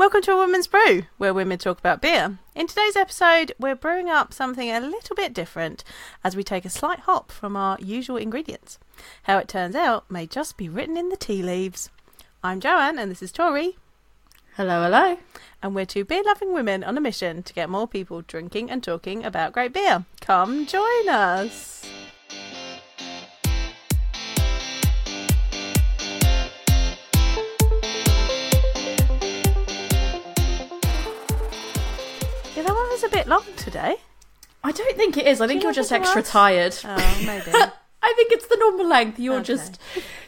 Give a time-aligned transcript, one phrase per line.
[0.00, 2.38] Welcome to A Woman's Brew, where women talk about beer.
[2.54, 5.84] In today's episode, we're brewing up something a little bit different
[6.24, 8.78] as we take a slight hop from our usual ingredients.
[9.24, 11.90] How it turns out may just be written in the tea leaves.
[12.42, 13.76] I'm Joanne, and this is Tori,
[14.56, 15.18] Hello, hello.
[15.62, 18.82] and we're two beer loving women on a mission to get more people drinking and
[18.82, 20.06] talking about great beer.
[20.22, 21.84] Come join us.
[33.30, 33.96] Long today.
[34.62, 35.40] I don't think it is.
[35.40, 36.30] I Do think you you're just extra was?
[36.30, 36.76] tired.
[36.84, 37.50] Oh, maybe.
[38.02, 39.18] I think it's the normal length.
[39.18, 39.44] You're Okay.
[39.44, 39.78] just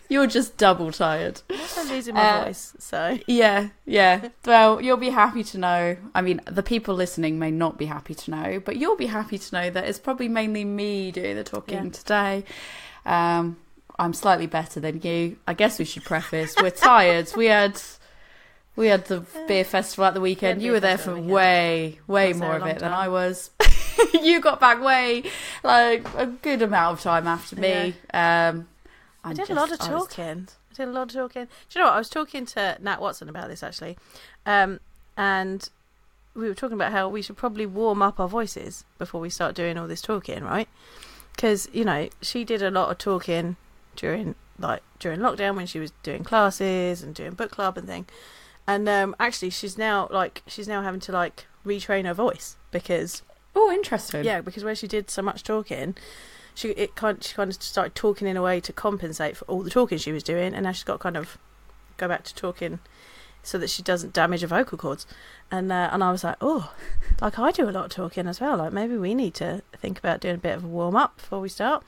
[0.09, 1.41] you're just double tired.
[1.51, 4.29] I'm losing my Uh, voice, so Yeah, yeah.
[4.45, 5.97] Well, you'll be happy to know.
[6.15, 9.39] I mean, the people listening may not be happy to know, but you'll be happy
[9.39, 11.91] to know that it's probably mainly me doing the talking Yeah.
[11.91, 12.45] today.
[13.07, 13.57] Um,
[13.99, 15.37] I'm slightly better than you.
[15.47, 17.31] I guess we should preface we're tired.
[17.37, 17.81] We had
[18.77, 20.61] we had the beer festival at the weekend.
[20.61, 22.93] beer You were there for way, way more of it than.
[22.93, 23.51] I was.
[24.23, 25.25] you got back way
[25.63, 27.95] like a good amount of time after me.
[28.15, 28.69] Um,
[29.25, 30.49] I did a lot of talking.
[30.71, 31.45] I did a lot of talking.
[31.45, 31.95] Do you know what?
[31.95, 33.99] I was talking to Nat Watson about this actually,
[34.47, 34.81] um,
[35.17, 35.69] and
[36.35, 39.55] we were talking about how we should probably warm up our voices before we start
[39.55, 40.69] doing all this talking, right?
[41.35, 43.57] Because you know she did a lot of talking
[43.97, 48.07] during like during lockdown when she was doing classes and doing book club and thing,
[48.67, 53.23] and um, actually she's now like she's now having to like retrain her voice because
[53.55, 54.25] Oh, interesting.
[54.25, 55.95] yeah, because where she did so much talking,
[56.55, 59.63] she it kind she kind of started talking in a way to compensate for all
[59.63, 61.37] the talking she was doing, and now she's got to kind of
[61.99, 62.79] go back to talking
[63.43, 65.07] so that she doesn't damage her vocal cords.
[65.51, 66.73] And uh, and I was like, oh,
[67.21, 68.57] like I do a lot of talking as well.
[68.57, 71.41] Like maybe we need to think about doing a bit of a warm up before
[71.41, 71.85] we start.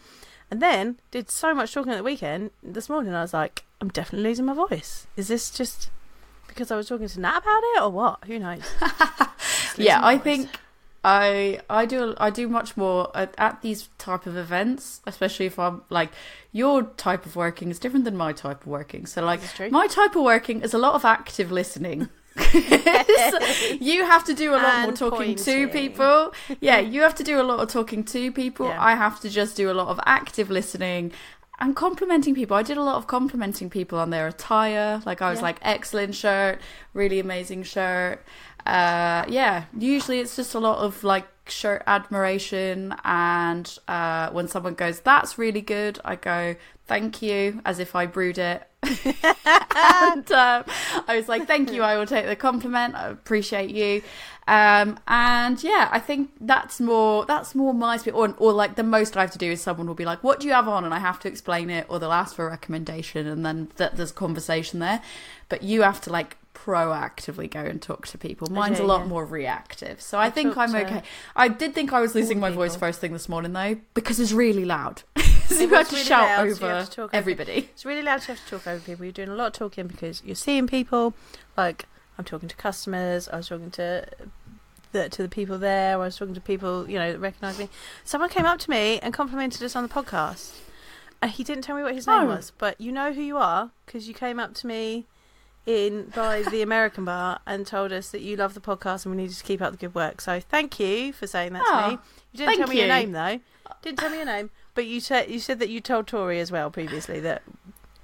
[0.51, 2.51] And then did so much talking at the weekend.
[2.63, 5.07] This morning I was like, I'm definitely losing my voice.
[5.17, 5.89] Is this just
[6.55, 8.25] because I was talking to Nat about it or what?
[8.27, 8.63] Who knows?
[9.77, 10.49] Yeah i think
[11.03, 15.59] i i do i do much more at, at these type of events especially if
[15.59, 16.11] i'm like
[16.53, 19.57] your type of working is different than my type of working so like This is
[19.57, 19.71] true.
[19.71, 22.09] my type of working is a lot of active listening
[23.81, 27.25] you have to do a lot more And talking to people yeah you have to
[27.25, 28.83] do a lot of talking to people Yeah.
[28.91, 31.13] i have to just do a lot of active listening
[31.61, 32.57] and complimenting people.
[32.57, 35.03] I did a lot of complimenting people on their attire.
[35.07, 35.45] Like I was Yeah.
[35.45, 36.61] like, excellent shirt,
[36.93, 38.25] really amazing shirt.
[38.67, 42.95] Uh, yeah, usually it's just a lot of like shirt admiration.
[43.05, 46.57] And uh, when someone goes, that's really good, I go,
[46.87, 48.63] thank you, as if I brewed it.
[48.83, 50.65] and um,
[51.09, 52.95] I was like, thank you, I will take the compliment.
[52.95, 54.03] I appreciate you.
[54.47, 58.13] Um, and yeah, I think that's more that's more my speed.
[58.13, 60.41] Or, or like the most I have to do is someone will be like, "What
[60.41, 62.51] do you have on?" and I have to explain it, or they'll ask for a
[62.51, 65.01] recommendation, and then th- there's conversation there.
[65.49, 68.49] But you have to like proactively go and talk to people.
[68.51, 69.07] Mine's do, a lot yeah.
[69.07, 71.03] more reactive, so I, I think I'm okay.
[71.35, 74.33] I did think I was losing my voice first thing this morning though because it's
[74.33, 75.03] really loud.
[75.49, 77.69] so you had to really shout loud, over had to talk over- everybody.
[77.73, 79.05] It's really loud to have to talk over people.
[79.05, 81.15] You're doing a lot of talking because you're seeing people.
[81.57, 81.87] Like
[82.19, 83.29] I'm talking to customers.
[83.29, 84.07] I was talking to
[84.93, 85.95] the to the people there.
[85.95, 87.69] I was talking to people you know that recognise me.
[88.05, 90.53] Someone came up to me and complimented us on the podcast.
[91.23, 92.27] And he didn't tell me what his name Oh.
[92.27, 95.07] was, but you know who you are because you came up to me
[95.65, 99.23] in by the American bar and told us that you love the podcast and we
[99.23, 100.21] needed to keep up the good work.
[100.21, 101.99] So thank you for saying that to Oh, me.
[101.99, 102.03] Ah,
[102.33, 103.41] you didn't tell me your name though.
[103.81, 106.51] Didn't tell me your name, but you said you said that you told Tori as
[106.53, 107.43] well previously that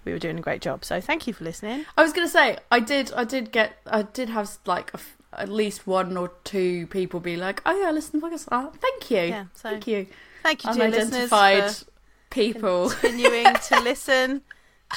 [0.04, 0.84] we were doing a great job.
[0.84, 1.84] So thank you for listening.
[1.96, 3.12] I was gonna say I did.
[3.14, 3.78] I did get.
[3.86, 5.00] I did have like a
[5.32, 8.72] at least one or two people be like, "Oh yeah, listen to the podcast." Oh,
[8.80, 9.44] thank you, Yeah.
[9.54, 10.06] So thank you.
[10.42, 11.84] thank you, dear listeners, Unidentified for
[12.30, 12.90] people.
[12.90, 14.42] continuing to listen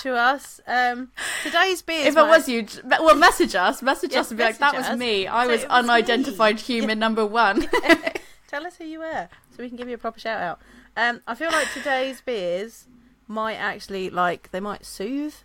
[0.02, 0.60] to us.
[0.66, 1.12] Um,
[1.44, 2.08] today's beer.
[2.08, 3.82] If it was you, well, message us.
[3.84, 5.28] Message Yes, us and be like, "That message was me.
[5.28, 7.68] I Say was was unidentified me." human number one."
[8.48, 10.60] Tell us who you were, so we can give you a proper shout out.
[10.96, 12.86] Um, I feel like today's beers
[13.28, 15.36] might actually like they might soothe.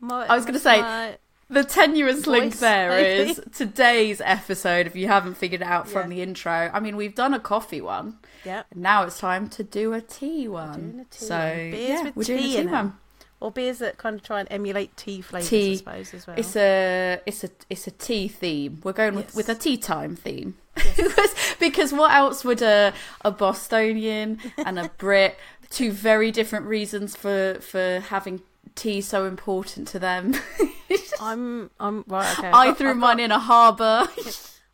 [0.00, 1.18] Might, I was gonna say, might-
[1.48, 3.30] the tenuous link there maybe.
[3.30, 4.86] is today's episode.
[4.86, 6.16] If you haven't figured it out from Yeah.
[6.16, 8.18] the intro, I mean, we've done a coffee one.
[8.44, 11.06] yeah, Now it's time to do a tea one.
[11.06, 11.70] a tea so one.
[11.70, 12.72] Beers yeah, with we're doing a tea tea in 'em.
[12.74, 12.98] one.
[13.44, 16.36] Or beers that kind of try and emulate tea flavors, I suppose as well.
[16.38, 18.80] It's a it's a it's a tea theme.
[18.82, 19.34] We're going with, Yes.
[19.36, 20.56] with a tea time theme.
[20.76, 21.56] Yes.
[21.60, 22.92] because, what else would a
[23.22, 25.36] a Bostonian and a Brit
[25.70, 28.40] two very different reasons for for having
[28.74, 30.34] tea so important to them.
[31.20, 32.38] I'm I'm right.
[32.38, 34.08] Okay, I got- threw I've mine got- in a harbour.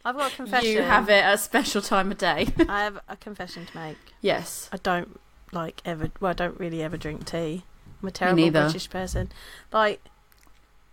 [0.05, 0.71] I've got a confession.
[0.71, 2.49] You have it at a special time of day.
[2.69, 3.99] I have a confession to make.
[4.23, 4.71] yes.
[4.73, 5.21] I don't
[5.53, 6.11] like ever.
[6.21, 7.65] Well, I don't really ever drink tea.
[8.03, 8.51] I'm a terrible.
[8.51, 9.31] British person.
[9.73, 10.01] Like,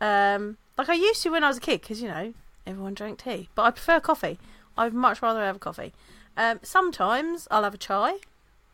[0.02, 2.34] um, like I used to when I was a kid, because you know
[2.66, 3.50] everyone drank tea.
[3.56, 4.40] But I prefer coffee.
[4.78, 5.94] I'd much rather have a coffee.
[6.36, 8.18] Um, sometimes I'll have a chai,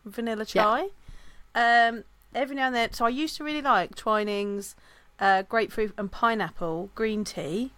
[0.05, 0.89] vanilla chai.
[1.55, 2.03] Um,
[2.35, 2.93] every now and then.
[2.93, 4.75] So I used to really like Twinings,
[5.19, 7.71] uh, grapefruit and pineapple green tea,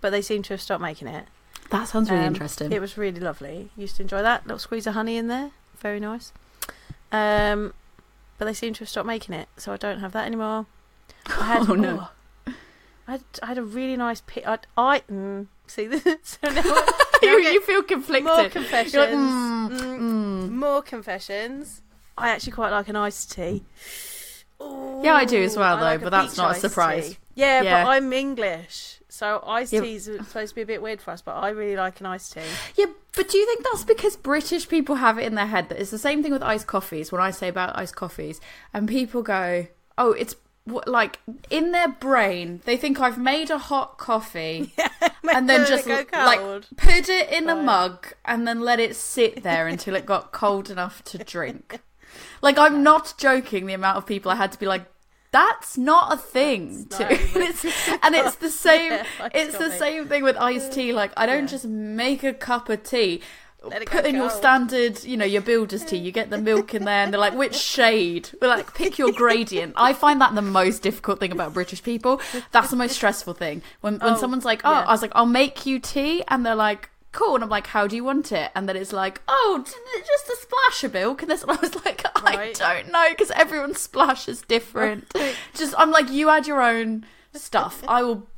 [0.00, 1.26] but they seem to have stopped making it.
[1.70, 2.72] That sounds really Um, interesting.
[2.72, 3.70] It was really lovely.
[3.76, 4.44] Used to enjoy that.
[4.44, 5.52] Little squeeze of honey in there.
[5.78, 6.32] Very nice.
[7.12, 7.72] Um,
[8.40, 10.64] but they seem to have stopped making it, so I don't have that anymore.
[11.26, 12.08] I had, Oh, no.
[12.46, 12.52] oh,
[13.06, 14.44] I, had, I had a really nice pit.
[14.46, 16.02] I, I mm, see this.
[16.24, 18.24] So now, now you, you feel conflicted.
[18.24, 18.94] more confessions.
[18.94, 20.50] Like, mm, Mm, mm.
[20.52, 21.82] More confessions.
[22.16, 23.62] I actually quite like an iced tea.
[24.58, 27.18] Yeah, I do as well, though, like but that's not a surprise.
[27.34, 27.84] Yeah, Yeah.
[27.84, 29.80] but I'm English, so iced Yeah.
[29.82, 31.20] teas are supposed to be a bit weird for us.
[31.22, 32.40] But I really like an iced tea.
[32.76, 32.86] Yeah,
[33.16, 35.90] but do you think that's because British people have it in their head that it's
[35.90, 37.10] the same thing with iced coffees?
[37.12, 38.40] When I say about iced coffees,
[38.72, 39.66] and people go,
[39.98, 40.36] "Oh, it's
[40.86, 41.18] like
[41.48, 44.72] in their brain, they think I've made a hot coffee
[45.32, 46.40] and then just like
[46.76, 50.70] put it in a mug and then let it sit there until it got cold
[50.70, 51.80] enough to drink."
[52.42, 53.66] Like I'm not joking.
[53.66, 54.84] The amount of people I had to be like.
[55.32, 57.64] That's not a thing, That's to, not and, it's,
[58.02, 58.92] and it's the same.
[58.92, 60.92] Yeah, it's the same thing with iced tea.
[60.92, 61.46] Like I don't Yeah.
[61.48, 63.20] just make a cup of tea,
[63.86, 65.98] put in your standard, you know, your builder's tea.
[65.98, 68.30] You get the milk in there, and they're like, which shade?
[68.40, 69.74] We're like, pick your gradient.
[69.76, 72.20] I find that the most difficult thing about British people.
[72.50, 73.62] That's the most stressful thing.
[73.82, 74.80] When when Oh, someone's like, oh, yeah.
[74.88, 76.90] I was like, I'll make you tea, and they're like.
[77.12, 78.52] Cool, and I'm like, how do you want it?
[78.54, 81.22] And then it's like, oh, just a splash of milk.
[81.22, 82.54] And this, and I was like, I Right.
[82.54, 85.12] don't know, because everyone's splash is different.
[85.54, 87.82] Just, I'm like, you add your own stuff.
[87.88, 88.28] I will,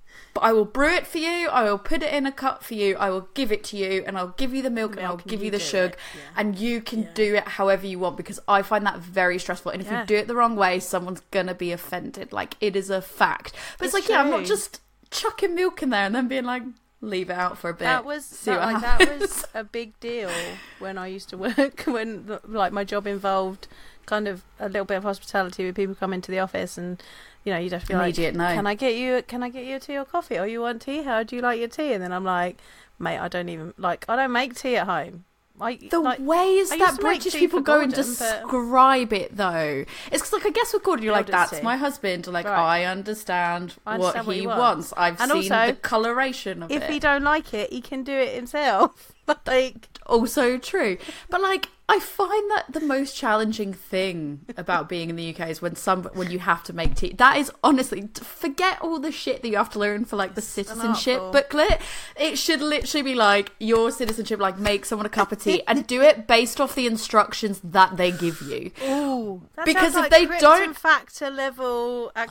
[0.40, 1.48] I will brew it for you.
[1.50, 2.96] I will put it in a cup for you.
[2.96, 5.24] I will give it to you, and I'll give you the milk, and I'll and
[5.26, 6.20] give you the sugar, yeah.
[6.36, 7.08] and you can Yeah.
[7.14, 9.72] do it however you want because I find that very stressful.
[9.72, 10.00] And if Yeah.
[10.00, 12.32] you do it the wrong way, someone's gonna be offended.
[12.32, 13.52] Like it is a fact.
[13.78, 14.80] But it's, It's like, yeah, I'm not just
[15.10, 16.62] chucking milk in there and then being like,
[17.02, 17.80] leave it out for a bit.
[17.80, 20.30] That was that, like that was a big deal
[20.78, 21.82] when I used to work.
[21.86, 23.68] When the- like my job involved
[24.06, 27.02] kind of a little bit of hospitality with people come into the office, and
[27.44, 28.54] you know you'd have to be like, Immediate no.
[28.54, 29.22] "Can I get you?
[29.22, 30.38] Can I get you a tea or coffee?
[30.38, 31.02] Or you want tea?
[31.02, 32.56] How do you like your tea?" And then I'm like,
[32.98, 34.04] "Mate, I don't even like.
[34.08, 35.24] I don't make tea at home.
[35.58, 40.44] The like, ways that British people go and Gordon, but- describe it, though, it's like
[40.44, 42.82] I guess with Gordon, you're like, "That's my husband." Like Right.
[42.82, 44.60] I understand, I what, understand what he he wants.
[44.60, 44.92] wants.
[44.96, 46.90] I've And seen also, the coloration of if it.
[46.90, 49.12] he don't like it, he can do it himself.
[49.46, 50.98] like also true.
[51.30, 55.60] But like I find that the most challenging thing about being in the UK is
[55.60, 57.12] when some when you have to make tea.
[57.18, 60.40] That is honestly forget all the shit that you have to learn for like the
[60.40, 61.82] citizenship booklet.
[62.16, 65.86] It should literally be like your citizenship like make someone a cup of tea and
[65.86, 68.70] do it based off the instructions that they give you.
[68.88, 72.22] Ooh, Because if like they don't- factor level 100%.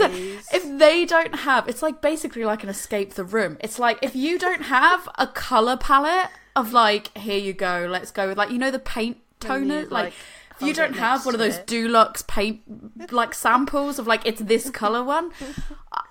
[0.00, 3.56] activities, If they don't have, it's like basically like an escape the room.
[3.60, 6.30] It's like if you don't have a color palette
[6.60, 9.90] of like, here you go, let's go with like you know the paint toner, like,
[9.90, 10.12] like,
[10.60, 11.58] if you don't have one of those.
[11.60, 15.32] Dulux paint like samples of like it's this color one.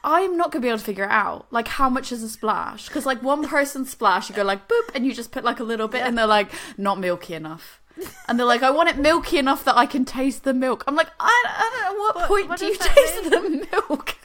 [0.04, 1.46] I'm not gonna be able to figure it out.
[1.52, 2.88] Like how much is a splash?
[2.88, 5.64] Because like one person splash, you go like boop, and you just put like a
[5.64, 7.80] little bit, and they're like not milky enough.
[8.28, 10.86] And they're like, I want it milky enough that I can taste the milk.
[10.88, 13.30] I'm like, I, I don't know what, What- point what do you taste mean?
[13.30, 14.16] the milk?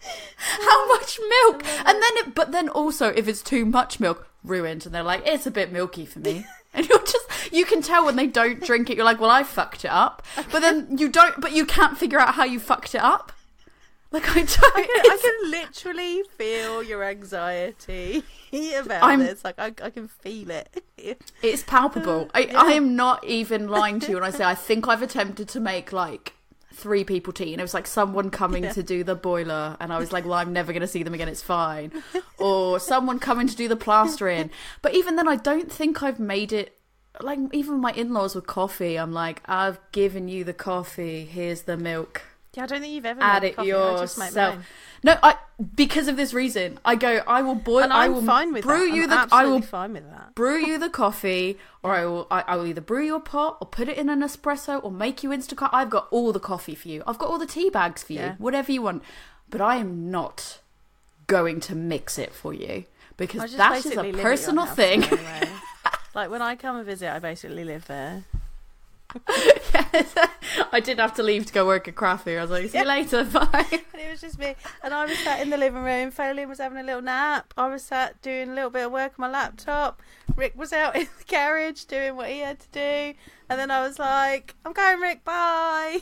[0.38, 1.64] How much milk?
[1.86, 4.86] And then it, but then also if it's too much milk, ruined.
[4.86, 6.46] And they're like, it's a bit milky for me.
[6.74, 8.96] And you're just, you can tell when they don't drink it.
[8.98, 10.22] You're like, well, I fucked it up.
[10.52, 13.32] But then you don't, but you can't figure out how you fucked it up.
[14.10, 14.76] Like I don't.
[14.76, 18.22] I can, I can literally feel your anxiety
[18.78, 19.42] about I'm- this.
[19.42, 20.82] Like I, I can feel it.
[21.42, 22.28] It's palpable.
[22.34, 25.48] I, I am not even lying to you when I say I think I've attempted
[25.48, 26.34] to make like
[26.76, 28.72] three people tea, and it was like someone coming Yeah.
[28.72, 31.14] to do the boiler, and I was like, well, I'm never going to see them
[31.14, 31.28] again.
[31.28, 31.90] It's fine.
[32.38, 34.50] Or someone coming to do the plastering.
[34.82, 36.76] But even then, I don't think I've made it.
[37.18, 41.24] Like even my in-laws with coffee, I'm like, I've given you the coffee.
[41.24, 42.20] Here's the milk.
[42.52, 43.72] Yeah, I don't think you've ever Add made it coffee.
[43.72, 44.66] I just make yourself.
[45.06, 45.36] No, I
[45.74, 47.22] because of this reason, I go.
[47.26, 47.84] I will boil.
[47.84, 48.94] And I I'm will fine with brew that.
[48.96, 49.34] you I'm the.
[49.34, 50.34] I will fine with that.
[50.34, 53.68] brew you the coffee, or I will I, I will either brew your pot or
[53.68, 55.70] put it in an espresso or make you Instacart.
[55.72, 57.04] I've got all the coffee for you.
[57.06, 58.18] I've got all the tea bags for you.
[58.18, 58.34] Yeah.
[58.38, 59.02] Whatever you want.
[59.48, 60.58] But I am not
[61.28, 62.84] going to mix it for you
[63.16, 65.04] because that is a live at your personal thing.
[65.04, 65.48] anyway.
[66.14, 68.24] like when I come and visit, I basically live there.
[69.28, 70.14] Yes.
[70.72, 72.38] I did have to leave to go work at Craftly.
[72.38, 73.66] I was like, see you later, bye.
[73.70, 74.54] And it was just me.
[74.82, 76.10] And I was sat in the living room.
[76.10, 77.52] Foley was having a little nap.
[77.56, 80.02] I was sat doing a little bit of work on my laptop.
[80.36, 83.18] Rick was out in the garage doing what he had to do.
[83.48, 85.98] And then I was like, I'm going, Rick, bye.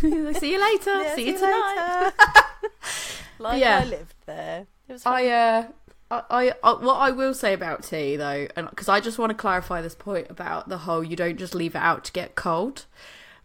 [0.00, 0.08] see
[0.52, 1.02] you later.
[1.02, 2.02] Yeah, see, you tonight.
[2.04, 2.32] later.
[3.38, 3.80] like Yeah.
[3.82, 4.66] I lived there.
[4.88, 5.14] It was fun.
[5.14, 5.66] I uh
[6.10, 9.34] I, I, what I will say about tea though, and because I just want to
[9.34, 12.86] clarify this point about the whole you don't just leave it out to get cold.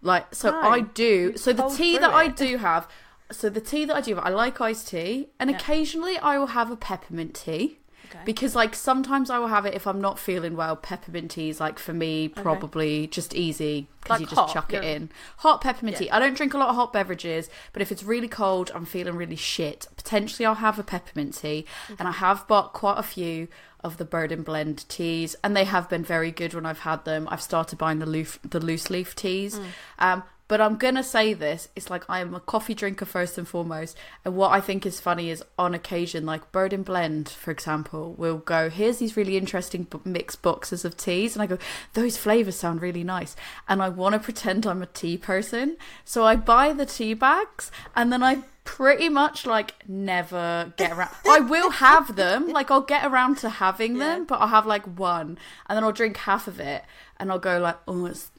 [0.01, 1.37] Like so, No, I do.
[1.37, 2.87] So the tea that I do have,
[3.31, 5.57] so the tea that I do have, I like iced tea, and Yeah.
[5.57, 7.79] occasionally I will have a peppermint tea.
[8.13, 8.23] Okay.
[8.25, 10.75] Because like sometimes I will have it if I'm not feeling well.
[10.75, 14.73] Peppermint tea is like for me probably just easy because Like you just hot, chuck
[14.73, 14.89] it yeah.
[14.91, 15.09] in.
[15.37, 15.99] Hot peppermint Yeah.
[16.05, 16.09] tea.
[16.11, 19.15] I don't drink a lot of hot beverages, but if it's really cold, I'm feeling
[19.15, 19.87] really shit.
[19.95, 21.65] Potentially I'll have a peppermint tea,
[21.97, 23.47] and I have bought quite a few
[23.83, 27.03] of the Bird and Blend teas, and they have been very good when I've had
[27.05, 27.27] them.
[27.31, 29.57] I've started buying the loose the loose leaf teas.
[29.57, 29.65] Mm.
[29.99, 33.47] Um, but I'm gonna say this: it's like I am a coffee drinker first and
[33.47, 33.95] foremost.
[34.25, 38.13] And what I think is funny is, on occasion, like Bird and Blend, for example,
[38.17, 41.57] will go, "Here's these really interesting b- mixed boxes of teas," and I go,
[41.93, 43.33] "Those flavors sound really nice,"
[43.69, 47.71] and I want to pretend I'm a tea person, so I buy the tea bags,
[47.95, 51.15] and then I pretty much like never get around.
[51.29, 54.25] I will have them, like I'll get around to having them, Yeah.
[54.27, 56.83] but I'll have like one, and then I'll drink half of it,
[57.17, 58.29] and I'll go like, "Oh, it's."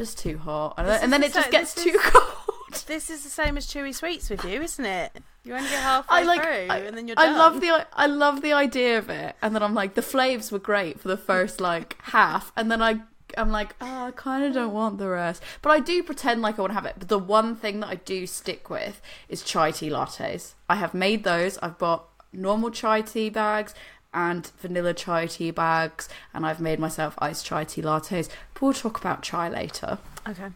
[0.00, 2.24] Just too hot, and, and then the it just gets too is- cold.
[2.86, 5.20] This is the same as chewy sweets with you, isn't it?
[5.44, 7.34] You only get halfway I like, through, I, and then you're done.
[7.34, 10.50] I love the, I love the idea of it, and then I'm like, the flavors
[10.50, 13.00] were great for the first like half, and then I,
[13.36, 16.58] I'm like, oh, I kind of don't want the rest, but I do pretend like
[16.58, 16.94] I want to have it.
[16.98, 20.54] But the one thing that I do stick with is chai tea lattes.
[20.66, 21.58] I have made those.
[21.58, 23.74] I've bought normal chai tea bags
[24.12, 28.28] and vanilla chai tea bags, and I've made myself iced chai tea lattes.
[28.54, 29.98] But we'll talk about chai later.
[30.28, 30.48] Okay.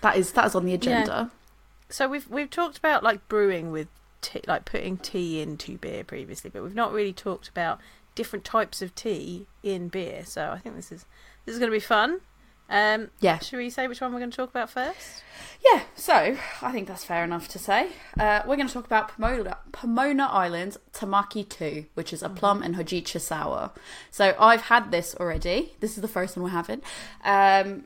[0.00, 1.30] That is that is on the agenda.
[1.88, 3.88] So we've we've talked about like brewing with
[4.20, 7.80] tea, like putting tea into beer previously, but we've not really talked about
[8.14, 10.24] different types of tea in beer.
[10.24, 11.06] So I think this is
[11.44, 12.20] this is going to be fun.
[12.68, 13.38] Um, Yeah.
[13.38, 15.22] should we say which one we're going to talk about first?
[15.64, 17.88] Yeah, so I think that's fair enough to say.
[18.18, 22.62] Uh, we're going to talk about Pomona, Pomona Island's Tamaki 2, which is a plum
[22.62, 23.70] and hojicha sour.
[24.10, 25.74] So I've had this already.
[25.80, 26.82] This is the first one we're having.
[27.24, 27.84] Um,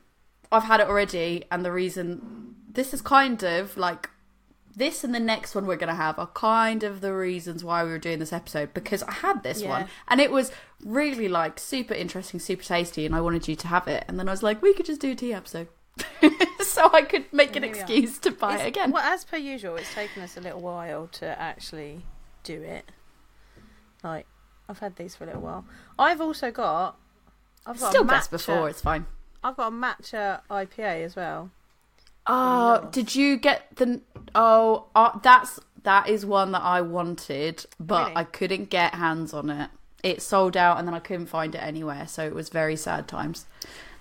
[0.52, 4.10] I've had it already, and the reason this is kind of like
[4.74, 7.82] this and the next one we're going to have are kind of the reasons why
[7.84, 9.68] we were doing this episode because I had this Yeah.
[9.68, 10.52] one and it was
[10.84, 14.04] really like super interesting, super tasty, and I wanted you to have it.
[14.08, 15.68] And then I was like, we could just do a tea episode.
[16.60, 18.90] so I could make an excuse to buy It's- it again.
[18.92, 22.04] Well, as per usual, it's taken us a little while to actually
[22.44, 22.90] do it.
[24.02, 24.26] Like
[24.68, 25.64] I've had these for a little while.
[25.98, 26.96] I've also got.
[27.66, 29.04] I've got Still a best before, it's fine.
[29.44, 31.50] I've got a matcha IPA as well.
[32.32, 34.00] Oh, did you get the?
[34.34, 38.16] Oh, uh, that's that is one that I wanted, but Really?
[38.16, 39.70] I couldn't get hands on it.
[40.02, 43.08] It sold out, and then I couldn't find it anywhere, so it was very sad
[43.08, 43.46] times.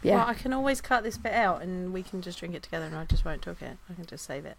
[0.01, 0.15] Yeah.
[0.17, 2.85] Well, I can always cut this bit out and we can just drink it together
[2.85, 3.77] and I just won't talk it.
[3.89, 4.55] I can just save it.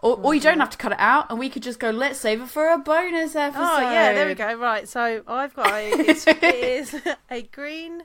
[0.00, 1.90] or, or you don't have to cut it out, and we could just go.
[1.90, 3.62] Let's save it for a bonus episode.
[3.62, 4.54] Oh, yeah, there we go.
[4.54, 6.96] Right, so I've got a, it's, it is
[7.30, 8.02] a green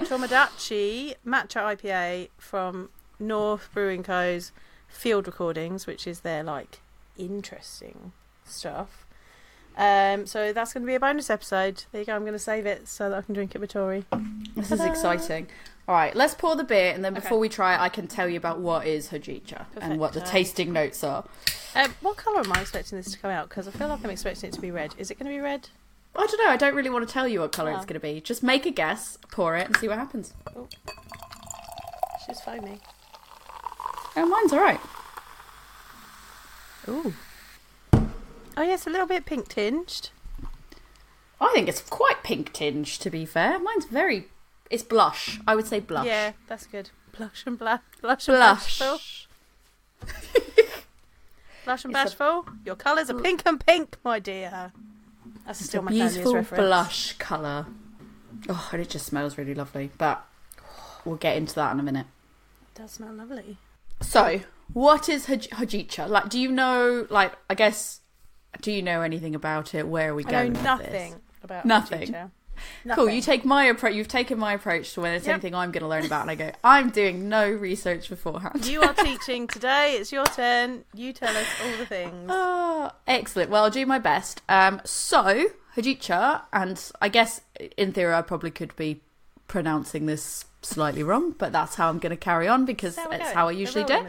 [0.00, 4.52] Tomodachi matcha IPA from North Brewing Co.'s
[4.88, 6.80] Field Recordings, which is their like
[7.18, 8.12] interesting
[8.44, 9.06] stuff.
[9.76, 11.84] Um, so that's going to be a bonus episode.
[11.92, 12.14] There you go.
[12.14, 14.04] I'm going to save it so that I can drink it with Tori.
[14.56, 15.46] This is exciting.
[15.88, 17.20] All right, let's pour the beer, and then Okay.
[17.22, 20.20] before we try it, I can tell you about what is hojicha and what the
[20.20, 21.24] tasting notes are.
[21.74, 23.48] Um, what colour am I expecting this to come out?
[23.48, 24.94] Because I feel like I'm expecting it to be red.
[24.98, 25.68] Is it going to be red?
[26.14, 26.50] I don't know.
[26.50, 27.76] I don't really want to tell you what color Oh.
[27.76, 28.20] it's going to be.
[28.20, 30.34] Just make a guess, pour it, and see what happens.
[32.26, 32.78] She's foamy.
[34.16, 34.80] Oh, mine's all right.
[36.88, 37.14] Ooh.
[38.56, 40.10] Oh yes, a little bit pink tinged.
[41.40, 43.58] I think it's quite pink tinge, to be fair.
[43.58, 44.28] Mine's very.
[44.70, 45.40] It's blush.
[45.46, 46.06] I would say blush.
[46.06, 46.90] Yeah, that's good.
[47.16, 48.78] Blush and blush, blush and Blush.
[48.78, 48.98] bashful.
[51.64, 52.46] Blush and It's a- bashful.
[52.64, 54.72] Your colours are pink and pink, my dear.
[55.46, 56.60] That's It's still a my beautiful reference.
[56.66, 57.66] blush colour.
[58.48, 59.90] Oh, and it just smells really lovely.
[59.98, 60.24] But
[61.04, 62.06] we'll get into that in a minute.
[62.74, 63.58] It does smell lovely.
[64.02, 64.40] So,
[64.72, 66.08] what is hoj- hojicha?
[66.08, 67.06] Like, do you know?
[67.10, 68.00] Like, I guess,
[68.62, 69.86] do you know anything about it?
[69.86, 70.52] Where are we I going?
[70.54, 72.08] know with nothing about Nothing.
[72.12, 72.30] Hojicha.
[72.94, 73.08] Cool.
[73.08, 73.94] You take my approach.
[73.94, 75.32] You've taken my approach to when it's Yep.
[75.32, 78.66] anything I'm going to learn about, and I go, I'm doing no research beforehand.
[78.66, 79.96] You are teaching today.
[79.98, 80.84] It's your turn.
[80.94, 82.26] You tell us all the things.
[82.28, 83.50] Ah, excellent.
[83.50, 84.42] Well, I'll do my best.
[84.50, 87.40] Um, so Hojicha, and I guess
[87.78, 89.00] in theory I probably could be
[89.50, 93.16] pronouncing this slightly wrong, but that's how I'm going to carry on because That's how
[93.16, 94.06] it's how I usually do.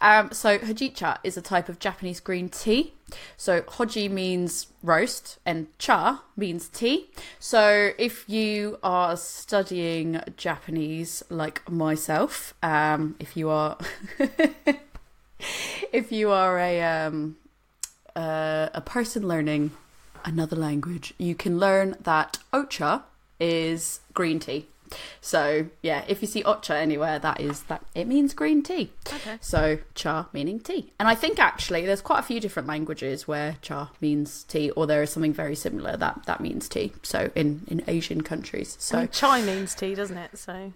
[0.00, 2.94] Um, so hojicha is a type of Japanese green tea.
[3.36, 7.10] So hoji means roast and cha means tea.
[7.38, 13.76] So if you are studying Japanese like myself, um, if you are
[15.92, 17.36] if you are a um,
[18.16, 19.72] uh, a person learning
[20.24, 23.02] another language, you can learn that ocha
[23.38, 24.66] is green tea.
[25.20, 28.90] So yeah, if you see ocha anywhere, that is that it means green tea.
[29.06, 29.38] Okay.
[29.40, 33.56] So cha meaning tea, and I think actually there's quite a few different languages where
[33.62, 36.92] cha means tea, or there is something very similar that that means tea.
[37.02, 40.38] So in in Asian countries, I so mean, chai means tea, doesn't it?
[40.38, 40.72] So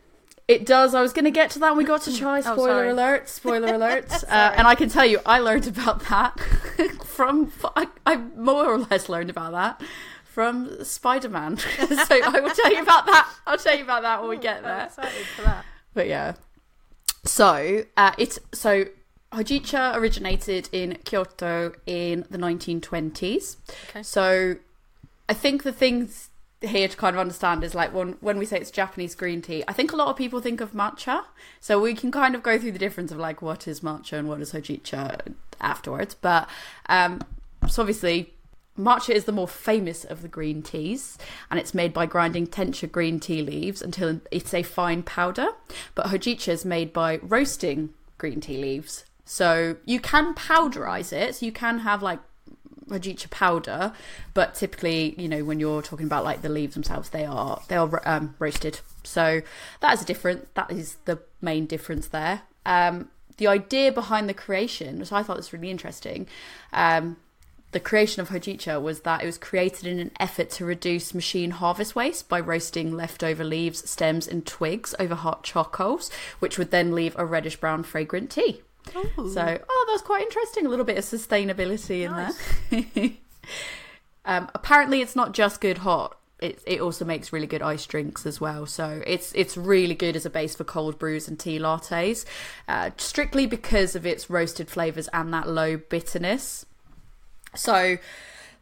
[0.48, 0.94] it does.
[0.94, 2.38] I was going to get to that we got to chai.
[2.38, 2.90] Oh, Spoiler sorry.
[2.90, 3.28] alert!
[3.28, 4.12] Spoiler alert!
[4.24, 6.38] uh, and I can tell you, I learned about that
[7.04, 7.52] from.
[7.76, 9.80] I, I more or less learned about that
[10.32, 11.56] from Spider Man.
[11.58, 11.66] so
[12.10, 13.28] I will tell you about that.
[13.46, 14.84] I'll tell you about that when we get I'm there.
[14.86, 15.64] excited for that.
[15.92, 16.34] But yeah.
[17.24, 18.86] So uh, it's so
[19.32, 23.56] Hojicha originated in Kyoto in the 1920s.
[23.90, 24.02] Okay.
[24.02, 24.56] So
[25.28, 26.30] I think the things
[26.62, 29.62] here to kind of understand is like when when we say it's Japanese green tea,
[29.68, 31.24] I think a lot of people think of matcha.
[31.60, 34.28] So we can kind of go through the difference of like what is matcha and
[34.28, 36.14] what is hojicha afterwards.
[36.14, 36.48] But
[36.88, 37.20] um,
[37.68, 38.32] so obviously
[38.78, 41.18] Matcha is the more famous of the green teas,
[41.50, 45.48] and it's made by grinding tencha green tea leaves until it's a fine powder.
[45.94, 49.04] But hojicha is made by roasting green tea leaves.
[49.24, 52.20] So you can powderize it, so you can have like
[52.88, 53.92] hojicha powder,
[54.34, 57.76] but typically, you know, when you're talking about like the leaves themselves, they are they
[57.76, 58.80] are um, roasted.
[59.04, 59.42] So
[59.80, 60.54] that is a different.
[60.54, 62.42] That is the main difference there.
[62.64, 66.28] Um, the idea behind the creation, which I thought was really interesting,
[66.72, 67.16] um,
[67.72, 71.50] the creation of hojicha was that it was created in an effort to reduce machine
[71.52, 76.94] harvest waste by roasting leftover leaves, stems, and twigs over hot charcoals, which would then
[76.94, 78.62] leave a reddish brown fragrant tea.
[78.96, 79.30] Ooh.
[79.32, 80.66] So, oh, that's quite interesting.
[80.66, 83.12] A little bit of sustainability in there.
[84.24, 86.18] um, apparently, it's not just good hot.
[86.40, 88.66] It, it also makes really good ice drinks as well.
[88.66, 92.24] So it's it's really good as a base for cold brews and tea lattes,
[92.66, 96.66] uh, strictly because of its roasted flavors and that low bitterness.
[97.54, 97.98] So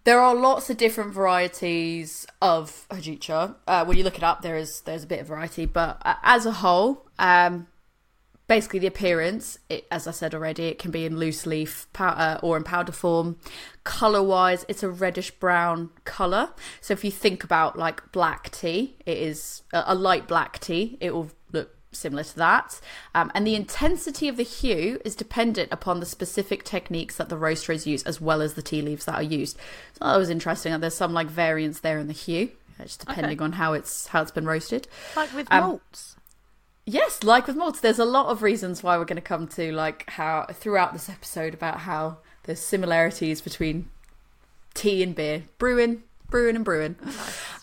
[0.04, 3.56] there are lots of different varieties of hojicha.
[3.66, 6.14] Uh, when you look it up, there is there's a bit of variety, but uh,
[6.22, 7.66] as a whole, um,
[8.48, 12.08] basically the appearance, it, as I said already, it can be in loose leaf pow-
[12.08, 13.36] uh, or in powder form.
[13.84, 16.50] Color wise, it's a reddish brown color.
[16.80, 20.96] So if you think about like black tea, it is a, a light black tea.
[21.00, 21.30] It will
[21.92, 22.80] similar to that.
[23.14, 27.36] Um, and the intensity of the hue is dependent upon the specific techniques that the
[27.36, 29.56] roasters use, as well as the tea leaves that are used.
[29.94, 30.72] So that was interesting.
[30.72, 34.08] That there's some like variance there in the hue, uh, just depending on how it's
[34.08, 34.88] how it's been roasted.
[35.16, 36.16] Like with Um, malts.
[36.86, 39.70] Yes, like with malts, there's a lot of reasons why we're going to come to
[39.72, 43.90] like how throughout this episode about how there's similarities between
[44.74, 46.96] tea and beer, brewing, brewing and brewing.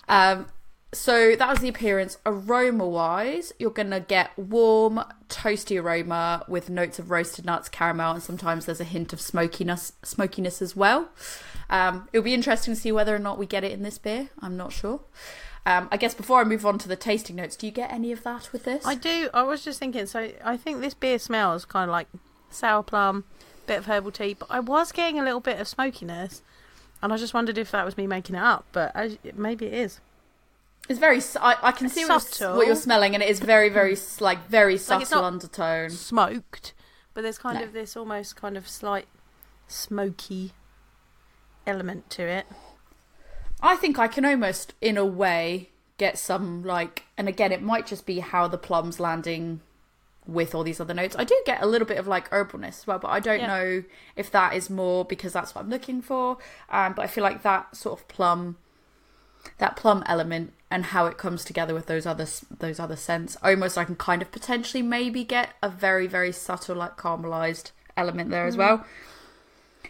[0.08, 0.46] Um,
[0.94, 2.18] so that was the appearance.
[2.26, 8.24] Aroma wise, you're gonna get warm, toasty aroma with notes of roasted nuts, caramel, and
[8.24, 11.10] sometimes there's a hint of smokiness, smokiness as well.
[11.70, 14.30] Um, it'll be interesting to see whether or not we get it in this beer.
[14.40, 15.02] I'm not sure.
[15.66, 18.14] Um, I guess before I move on to the tasting notes, do you get any
[18.14, 18.86] of that with this?
[18.86, 19.30] I do.
[19.34, 20.06] I was just thinking.
[20.06, 22.08] So I think this beer smells kind of like
[22.50, 23.26] sour plum,
[23.66, 26.42] bit of herbal tea, but I was getting a little bit of smokiness,
[27.04, 28.66] and I just wondered if that was me making it up.
[28.72, 30.00] But as, maybe it is.
[30.90, 31.22] It's very.
[31.42, 34.78] I can see what you're, what you're smelling, and it is very, very like very
[34.78, 35.90] subtle Like, it's undertone.
[35.90, 36.74] smoked,
[37.14, 37.66] but there's kind No.
[37.66, 39.08] of this almost kind of slight
[39.68, 40.54] smoky
[41.66, 42.48] element to it.
[43.62, 47.86] I think I can almost, in a way, get some like, and again, it might
[47.88, 49.62] just be how the plum's landing
[50.26, 51.16] with all these other notes.
[51.18, 53.48] I do get a little bit of like herbalness as well, but I don't Yeah.
[53.48, 53.84] know
[54.16, 56.38] if that is more because that's what I'm looking for.
[56.70, 58.58] Um, but I feel like that sort of plum,
[59.58, 62.28] that plum element, and how it comes together with those other
[62.60, 66.76] those other scents, almost I can kind of potentially maybe get a very very subtle
[66.76, 68.86] like caramelized element there as well.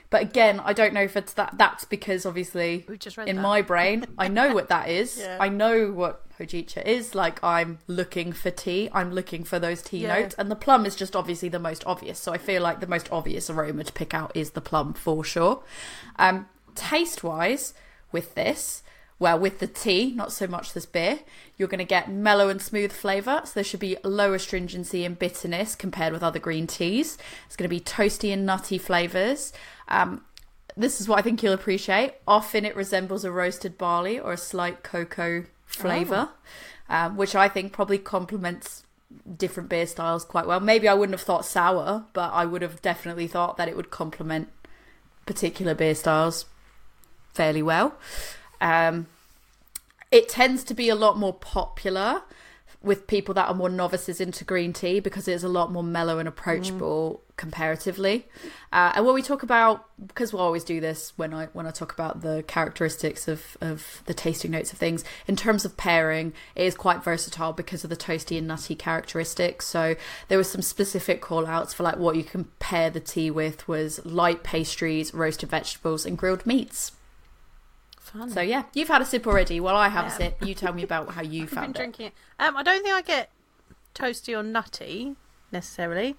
[0.10, 1.58] But again, I don't know if it's that.
[1.58, 2.86] That's because obviously
[3.26, 3.42] in that.
[3.42, 5.18] my brain, I know what that is.
[5.20, 5.38] Yeah.
[5.40, 7.14] I know what hojicha is.
[7.14, 8.90] Like I'm looking for tea.
[8.94, 10.20] I'm looking for those tea Yeah.
[10.20, 12.20] notes, and the plum is just obviously the most obvious.
[12.20, 15.26] So I feel like the most obvious aroma to pick out is the plum for
[15.26, 15.62] sure.
[16.18, 17.74] Um, taste wise,
[18.12, 18.84] with this,
[19.20, 21.20] well, with the tea, not so much this beer,
[21.58, 23.42] you're going to get mellow and smooth flavour.
[23.46, 27.18] So there should be low astringency and bitterness compared with other green teas.
[27.48, 29.54] It's going to be toasty and nutty flavours.
[29.88, 30.24] Um,
[30.76, 32.14] this is what I think you'll appreciate.
[32.28, 36.30] Often it resembles a roasted barley or a slight cocoa flavour,
[36.88, 38.84] um, which I think probably complements
[39.38, 40.60] different beer styles quite well.
[40.60, 43.90] Maybe I wouldn't have thought sour, but I would have definitely thought that it would
[43.90, 44.50] complement
[45.26, 46.46] particular beer styles
[47.34, 47.96] fairly well.
[48.62, 49.08] Um,
[50.12, 52.24] it tends to be a lot more popular
[52.84, 55.84] with people that are more novices into green tea because it is a lot more
[55.84, 58.26] mellow and approachable comparatively.
[58.72, 61.72] Uh, and when we talk about, because we'll always do this when I when I
[61.72, 66.34] talk about the characteristics of of the tasting notes of things in terms of pairing,
[66.56, 69.66] it is quite versatile because of the toasty and nutty characteristics.
[69.66, 69.96] So
[70.28, 73.68] there were some specific call outs for like what you can pair the tea with
[73.68, 76.92] was light pastries, roasted vegetables, and grilled meats.
[78.30, 79.60] So yeah, you've had a sip already.
[79.60, 81.80] While I have a sip, you tell me about how you found it.
[81.80, 82.14] drinking it.
[82.40, 83.30] Um, I don't think I get
[83.96, 85.16] toasty or nutty
[85.52, 86.16] necessarily.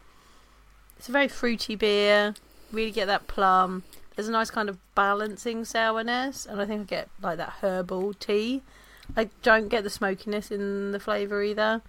[0.99, 2.35] It's a very fruity beer.
[2.73, 3.85] Really get that plum.
[4.17, 8.15] There's a nice kind of balancing sourness, and I think I get like that herbal
[8.15, 8.63] tea.
[9.17, 11.83] I don't get the smokiness in the flavour either.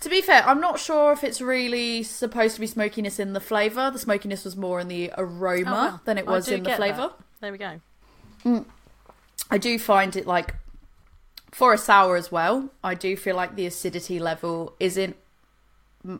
[0.00, 3.40] To be fair, I'm not sure if it's really supposed to be smokiness in the
[3.40, 3.90] flavour.
[3.92, 7.12] The smokiness was more in the aroma Oh, well, than it was in the flavour.
[7.40, 7.80] There we go.
[8.44, 10.54] I do find it like
[11.50, 12.70] for a sour as well.
[12.82, 15.16] I do feel like the acidity level isn't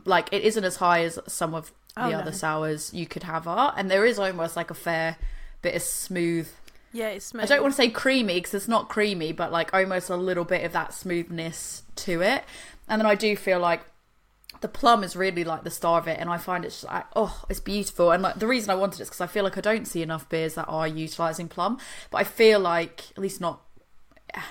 [0.05, 2.19] like it isn't as high as some of the Oh, no.
[2.21, 5.17] other sours you could have are, and there is almost like a fair
[5.61, 6.49] bit of smooth.
[6.91, 7.45] Yeah, it's smooth.
[7.45, 10.45] I don't want to say creamy because it's not creamy, but like almost a little
[10.45, 12.45] bit of that smoothness to it.
[12.89, 13.83] And then I do feel like
[14.63, 17.45] the plum is really like the star of it, and I find it's like oh,
[17.49, 18.11] it's beautiful.
[18.11, 20.03] And like the reason I wanted it is because I feel like I don't see
[20.03, 21.79] enough beers that are utilizing plum,
[22.11, 23.61] but I feel like at least not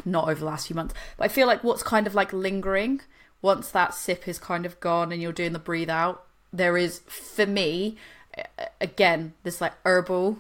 [0.06, 3.02] not over the last few months, but I feel like what's kind of like lingering
[3.41, 7.00] once that sip is kind of gone and you're doing the breathe out, there is
[7.00, 7.97] for me
[8.80, 10.38] again this like herbal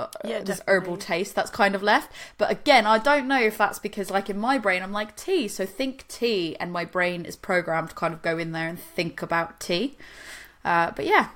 [0.00, 2.10] uh, Yeah, this herbal taste that's kind of left.
[2.38, 5.48] But again, I don't know if that's because like in my brain I'm like tea,
[5.48, 8.78] so think tea, and my brain is programmed to kind of go in there and
[8.78, 9.96] think about tea.
[10.64, 11.28] Uh, but yeah,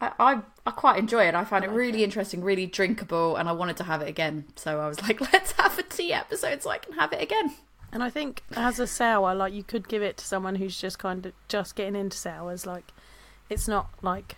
[0.00, 1.34] I, I I quite enjoy it.
[1.34, 4.46] I found it like really interesting, really drinkable, and I wanted to have it again.
[4.56, 7.54] So I was like, let's have a tea episode so I can have it again.
[7.92, 10.98] And I think as a sour, like you could give it to someone who's just
[10.98, 12.66] kind of just getting into sours.
[12.66, 12.92] Like
[13.48, 14.36] it's not like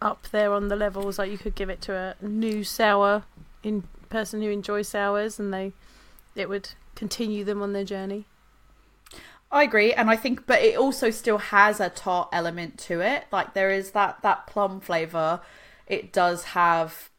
[0.00, 1.18] up there on the levels.
[1.18, 3.24] Like you could give it to a new sour
[3.62, 5.72] in person who enjoys sours, and they
[6.34, 8.26] it would continue them on their journey.
[9.52, 13.24] I agree, and I think, but it also still has a tart element to it.
[13.32, 15.40] Like there is that that plum flavor.
[15.86, 17.10] It does have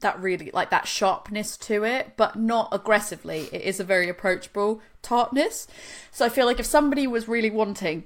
[0.00, 3.48] that really like that sharpness to it, but not aggressively.
[3.52, 5.66] It is a very approachable tartness.
[6.10, 8.04] So I feel like if somebody was really wanting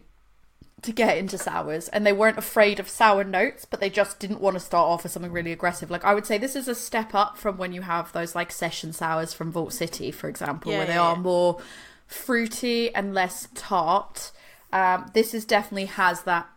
[0.83, 4.41] to get into sours and they weren't afraid of sour notes, but they just didn't
[4.41, 5.91] want to start off with something really aggressive.
[5.91, 8.51] Like I would say this is a step up from when you have those like
[8.51, 11.23] session sours from Vault City, for example, Yeah, where they yeah, are yeah.
[11.23, 11.61] more
[12.07, 14.33] fruity and less tart.
[14.73, 16.49] Um, this is definitely has that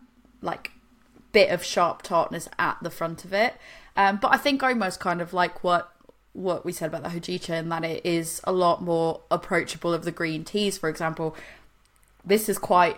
[0.42, 0.72] like
[1.32, 3.56] bit of sharp tartness at the front of it.
[3.96, 5.92] Um, but I think almost kind of like what
[6.34, 10.04] what we said about the hojicha in that it is a lot more approachable of
[10.04, 11.36] the green teas, for example.
[12.26, 12.98] This is quite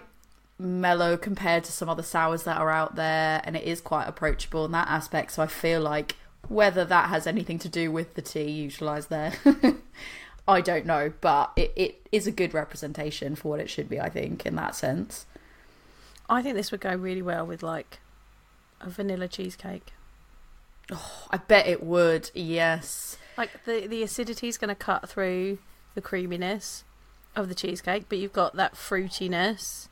[0.60, 4.66] mellow compared to some other sours that are out there, and it is quite approachable
[4.66, 5.34] in that aspect.
[5.34, 6.16] So I feel like
[6.48, 9.34] whether that has anything to do with the tea utilised there,
[10.48, 14.00] I don't know, but it, it is a good representation for what it should be,
[14.00, 15.26] I think, in that sense.
[16.30, 18.00] I think this would go really well with like
[18.82, 19.94] a vanilla cheesecake.
[20.92, 23.18] Oh, I bet it would, yes.
[23.38, 25.60] Like the the acidity is going to cut through
[25.96, 26.84] the creaminess
[27.36, 29.87] of the cheesecake, but you've got that fruitiness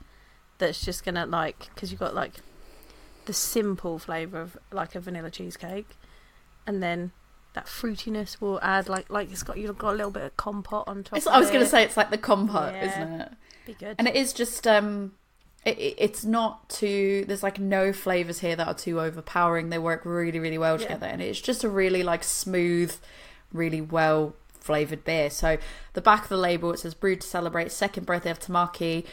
[0.57, 2.33] that's just to like because you've got like
[3.25, 5.89] the simple flavor of like a vanilla cheesecake,
[6.67, 7.11] and then
[7.53, 10.83] that fruitiness will add like like it's got you've got a little bit of compote
[10.87, 11.17] on top.
[11.17, 12.85] It's, I was going to say it's like the compote, Yeah.
[12.91, 13.31] isn't it?
[13.65, 13.95] be good.
[13.97, 15.13] And it is just um
[15.65, 19.69] it, it- it's not too there's like no flavors here that are too overpowering.
[19.69, 20.87] They work really really well Yeah.
[20.87, 22.95] together and it's just a really like smooth,
[23.51, 25.29] really well flavored beer.
[25.29, 25.57] So
[25.93, 29.05] the back of the label it says brewed to celebrate second birthday of Tamaki.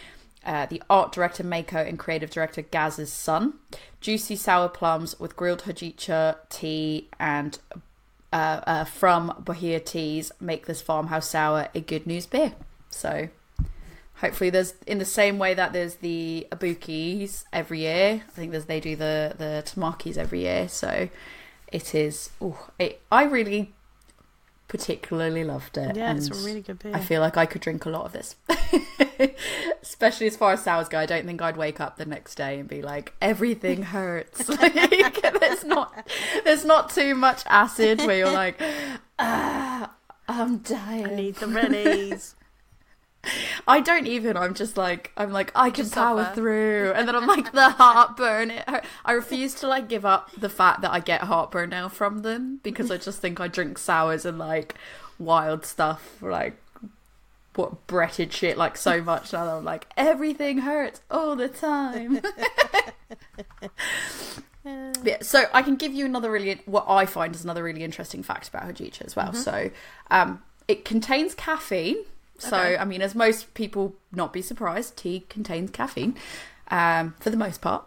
[0.44, 3.54] Uh, the art director Mako and creative director Gaz's son.
[4.00, 7.58] Juicy sour plums with grilled hojicha tea and
[8.32, 12.54] uh, uh, from Bahia Teas make this farmhouse sour a good news beer.
[12.90, 13.28] So
[14.16, 18.22] hopefully there's in the same way that there's the abukis every year.
[18.26, 20.68] I think there's they do the the tamakis every year.
[20.68, 21.08] So
[21.68, 22.30] it is.
[22.40, 22.68] Oh,
[23.10, 23.74] I really
[24.72, 25.94] particularly loved it.
[25.96, 26.92] yeah, it's a really good beer.
[26.94, 28.36] I feel like I could drink a lot of this.
[29.82, 32.58] Especially as far as sours go, I don't think I'd wake up the next day
[32.58, 34.48] and be like, everything hurts.
[34.62, 34.72] like,
[35.38, 36.08] there's not,
[36.44, 38.58] there's not too much acid where you're like,
[39.18, 39.92] ah,
[40.26, 41.06] I'm dying.
[41.06, 42.34] I need the rennies.
[43.68, 44.36] I don't even.
[44.36, 46.34] I'm just like I'm like I can power suffer.
[46.34, 48.50] through, and then I'm like the heartburn.
[48.50, 48.84] It hurt.
[49.04, 52.60] I refuse to like give up the fact that I get heartburn now from them
[52.62, 54.74] because I just think I drink sours and like
[55.18, 56.56] wild stuff like
[57.54, 59.56] what breaded shit like so much now.
[59.58, 62.20] I'm like everything hurts all the time.
[65.04, 68.22] Yeah, so I can give you another really what I find is another really interesting
[68.22, 69.32] fact about hojicha as well.
[69.32, 69.70] So,
[70.10, 71.96] um, it contains caffeine.
[72.42, 72.76] So, Okay.
[72.76, 76.16] I mean, as most people not be surprised, tea contains caffeine
[76.72, 77.84] um, for the most part.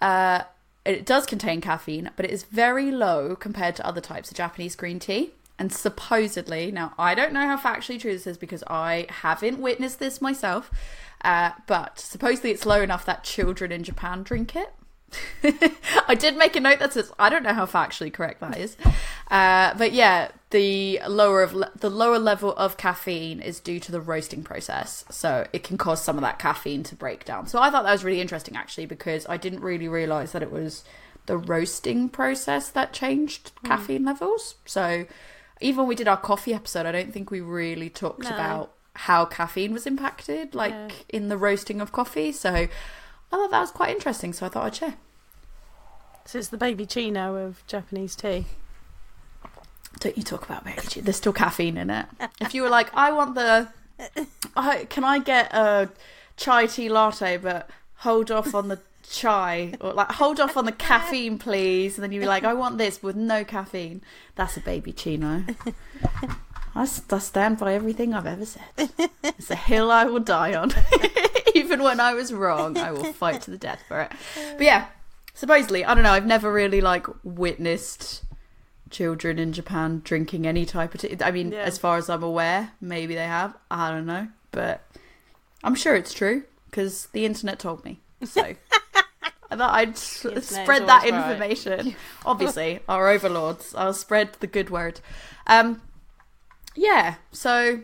[0.00, 0.44] Uh,
[0.86, 4.74] it does contain caffeine, but it is very low compared to other types of Japanese
[4.74, 5.32] green tea.
[5.58, 9.98] And supposedly, now I don't know how factually true this is because I haven't witnessed
[9.98, 10.70] this myself,
[11.22, 14.72] uh, but supposedly it's low enough that children in Japan drink it.
[16.08, 18.78] I did make a note that says I don't know how factually correct that is,
[19.30, 23.92] uh, but yeah, the lower of le- the lower level of caffeine is due to
[23.92, 27.46] the roasting process, so it can cause some of that caffeine to break down.
[27.46, 30.50] So I thought that was really interesting actually because I didn't really realize that it
[30.50, 30.84] was
[31.26, 33.68] the roasting process that changed hmm.
[33.68, 34.56] caffeine levels.
[34.64, 35.06] So
[35.60, 38.30] even when we did our coffee episode, I don't think we really talked No.
[38.30, 42.32] about how caffeine was impacted, like in the roasting of coffee.
[42.32, 42.68] So I
[43.30, 44.94] thought that was quite interesting, so I thought I'd share.
[46.24, 48.46] So it's the baby chino of Japanese tea.
[49.98, 52.06] Don't you talk about baby There's still caffeine in it.
[52.40, 53.68] If you were like, I want the,
[54.56, 55.90] I, can I get a
[56.36, 60.72] chai tea latte, but hold off on the chai, or like hold off on the
[60.72, 61.96] caffeine, please.
[61.96, 64.02] And then you were like, I want this with no caffeine.
[64.36, 65.44] That's a baby chino.
[66.74, 68.90] I stand by everything I've ever said.
[69.22, 70.72] It's a hill I will die on.
[71.54, 74.12] Even when I was wrong, I will fight to the death for it.
[74.56, 74.86] But yeah,
[75.34, 76.12] supposedly, I don't know.
[76.12, 78.22] I've never really like witnessed
[78.90, 81.16] children in Japan drinking any type of tea.
[81.22, 81.60] I mean, Yeah.
[81.60, 83.56] as far as I'm aware, maybe they have.
[83.70, 84.82] I don't know, but
[85.64, 88.00] I'm sure it's true because the internet told me.
[88.24, 88.42] So
[89.50, 91.30] I thought I'd spread that always right.
[91.30, 91.96] information.
[92.26, 93.74] Obviously, our overlords.
[93.74, 95.00] I'll spread the good word.
[95.46, 95.82] Um,
[96.76, 97.16] yeah.
[97.32, 97.80] So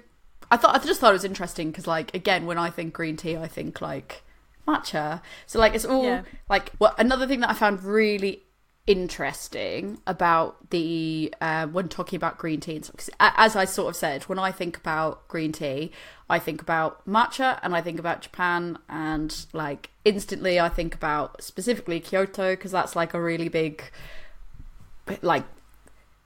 [0.51, 3.17] I thought I just thought it was interesting because, like, again, when I think green
[3.17, 4.23] tea, I think like
[4.67, 5.23] matcha.
[5.47, 6.23] So like, it's all Yeah.
[6.49, 6.73] like.
[6.79, 8.43] Well, another thing that I found really
[8.87, 13.65] interesting about the uh, when talking about green tea, and stuff, 'cause a- as I
[13.65, 15.93] sort of said, when I think about green tea,
[16.31, 21.43] I think about matcha and I think about Japan, and like instantly I think about
[21.43, 23.83] specifically Kyoto because that's like a really big,
[25.23, 25.45] like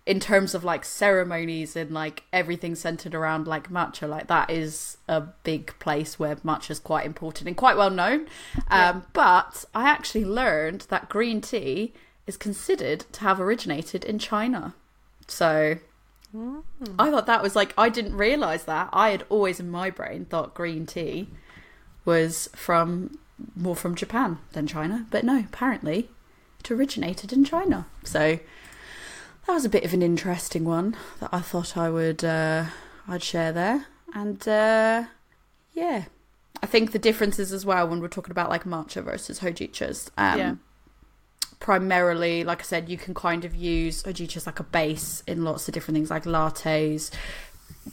[0.06, 4.96] in terms of like ceremonies and like everything centered around like matcha like that is
[5.08, 8.26] a big place where matcha is quite important and quite well known.
[8.68, 11.92] Um, but i actually learned that green tea
[12.30, 14.62] is considered to have originated in china
[15.26, 15.76] so
[16.98, 20.24] i thought that was like i didn't realize that i had always in my brain
[20.24, 21.28] thought green tea
[22.04, 23.18] was from
[23.56, 26.08] more from japan than china but no apparently
[26.60, 28.38] it originated in china so
[29.46, 32.66] that was a bit of an interesting one that I thought I would uh,
[33.08, 33.86] I'd share there.
[34.14, 35.04] And uh,
[35.72, 36.04] yeah,
[36.62, 40.10] I think the differences as well when we're talking about like matcha versus hojichas.
[40.18, 40.54] Um, Yeah.
[41.60, 45.68] Primarily, like I said, you can kind of use hojichas like a base in lots
[45.68, 47.10] of different things like lattes,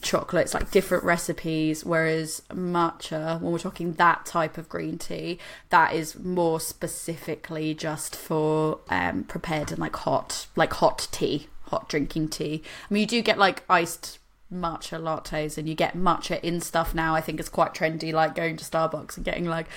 [0.01, 1.83] chocolates, like different recipes.
[1.83, 5.37] Whereas matcha, when we're talking that type of green tea,
[5.69, 11.89] that is more specifically just for um, prepared and like hot, like hot tea, hot
[11.89, 12.63] drinking tea.
[12.89, 14.19] I mean, you do get like iced
[14.51, 17.15] matcha lattes, and you get matcha in stuff now.
[17.15, 19.67] I think it's quite trendy, like going to Starbucks and getting like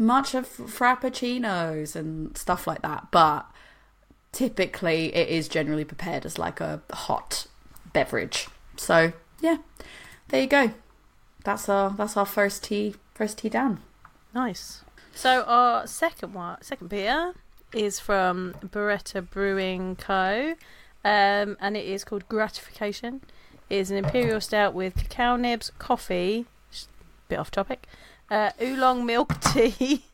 [0.00, 3.08] matcha f- frappuccinos and stuff like that.
[3.10, 3.46] But
[4.32, 7.46] typically, it is generally prepared as like a hot
[7.92, 8.48] beverage.
[8.76, 9.58] So yeah,
[10.28, 10.72] there you go.
[11.44, 13.80] That's our that's our first tea first tea down.
[14.34, 14.82] Nice.
[15.14, 17.34] So our second one, second beer
[17.72, 20.54] is from Bereta Brewing Co.
[21.04, 23.22] Um, and it is called Gratification.
[23.70, 26.76] It is an imperial stout with cacao nibs, coffee, a
[27.28, 27.86] bit off topic,
[28.30, 30.04] uh, oolong milk tea,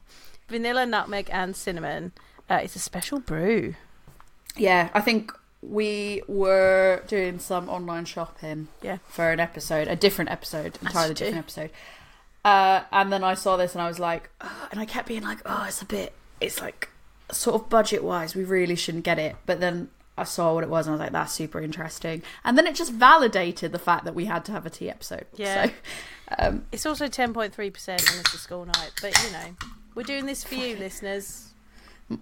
[0.48, 2.12] vanilla, nutmeg, and cinnamon.
[2.48, 3.74] Uh, it's a special brew.
[4.56, 8.98] Yeah, I think we were doing some online shopping Yeah.
[9.08, 11.70] for an episode, a different episode, entirely different episode.
[12.44, 15.22] Uh, and then I saw this and I was like, "Ugh," and I kept being
[15.24, 16.90] like, oh, it's a bit, it's like
[17.32, 19.34] sort of budget wise, we really shouldn't get it.
[19.46, 22.22] But then I saw what it was and I was like, that's super interesting.
[22.44, 25.26] And then it just validated the fact that we had to have a tea episode.
[25.34, 25.66] Yeah.
[25.66, 25.72] So,
[26.38, 28.92] um, It's also 10.3% and it's a school night.
[29.00, 29.56] But, you know,
[29.94, 31.50] we're doing this for you, listeners.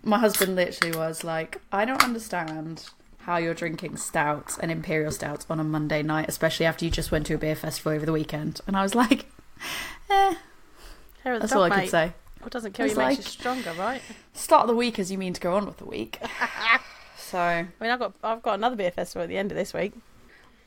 [0.03, 2.89] my husband literally was like, I don't understand
[3.21, 7.11] how you're drinking stouts and imperial stouts on a Monday night, especially after you just
[7.11, 8.61] went to a beer festival over the weekend.
[8.67, 9.27] And I was like,
[10.11, 10.35] eh,
[11.23, 11.81] Hair of the that's dog, all I mate.
[11.83, 12.13] could say.
[12.41, 14.03] What doesn't kill you It's makes you stronger, right?
[14.35, 16.19] Start the week as you mean to go on with the week.
[17.17, 19.73] so I mean, I've got I've got another beer festival at the end of this
[19.73, 19.95] week.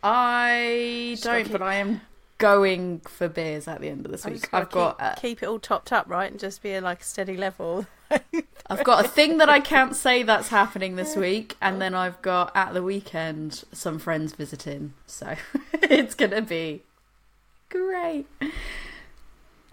[0.02, 2.02] I don't, but I am
[2.38, 4.50] going for beers at the end of this week.
[4.54, 7.04] I've got keep, uh, keep it all topped up, right, and just be like a
[7.04, 7.88] steady level.
[8.69, 12.21] I've got a thing that I can't say that's happening this week, and then I've
[12.21, 15.36] got at the weekend some friends visiting, so
[15.73, 16.84] it's gonna be
[17.69, 18.28] great.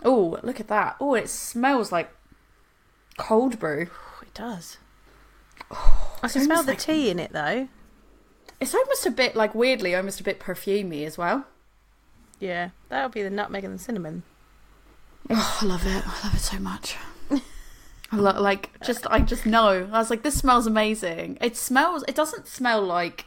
[0.05, 0.97] Oh, look at that!
[1.01, 2.11] Oh, it smells like
[3.17, 3.89] cold brew.
[4.23, 4.79] It does.
[5.71, 7.69] Oh, I can smell the tea in it though.
[8.61, 11.47] It's almost a bit like weirdly, almost a bit perfumey as well.
[12.45, 14.23] Yeah, that'll be the nutmeg and the cinnamon.
[15.31, 16.03] Oh, I love it!
[16.07, 16.97] I love it so much.
[18.13, 19.89] I lo- like just, I just know.
[19.91, 21.39] I was like, this smells amazing.
[21.41, 22.05] It smells.
[22.07, 23.25] It doesn't smell like.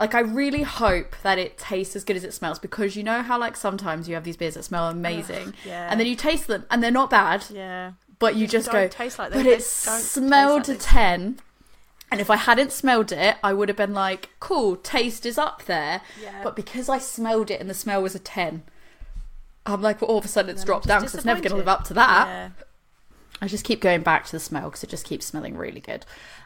[0.00, 3.22] Like I really hope that it tastes as good as it smells because you know
[3.22, 5.86] how like sometimes you have these beers that smell amazing Yeah.
[5.88, 8.88] and then you taste them and they're not bad, yeah, but you just don't go,
[8.88, 11.38] taste like but they- it smelled taste to like 10
[12.12, 15.64] and if i hadn't smelled it i would have been like cool taste is up
[15.64, 16.42] there Yeah.
[16.44, 18.62] but because i smelled it and the smell was a 10
[19.66, 21.56] i'm like well all of a sudden it's dropped down because it's never going to
[21.56, 22.48] live up to that Yeah.
[23.40, 26.04] i just keep going back to the smell because it just keeps smelling really good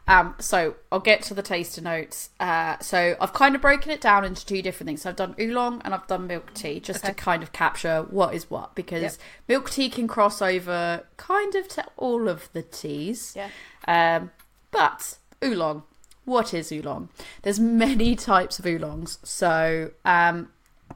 [0.08, 4.00] um, so i'll get to the taster notes uh, so i've kind of broken it
[4.00, 7.04] down into two different things so i've done oolong and i've done milk tea just
[7.04, 9.12] to kind of capture what is what because Yep.
[9.48, 13.48] milk tea can cross over kind of to all of the teas Yeah.
[13.88, 14.30] um,
[14.70, 15.82] but oolong,
[16.24, 17.08] what is oolong?
[17.42, 19.18] There's many types of oolongs.
[19.22, 20.50] So um,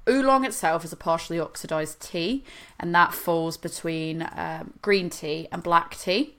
[0.09, 2.45] oolong itself is a partially oxidized tea,
[2.79, 6.37] and that falls between um, green tea and black tea,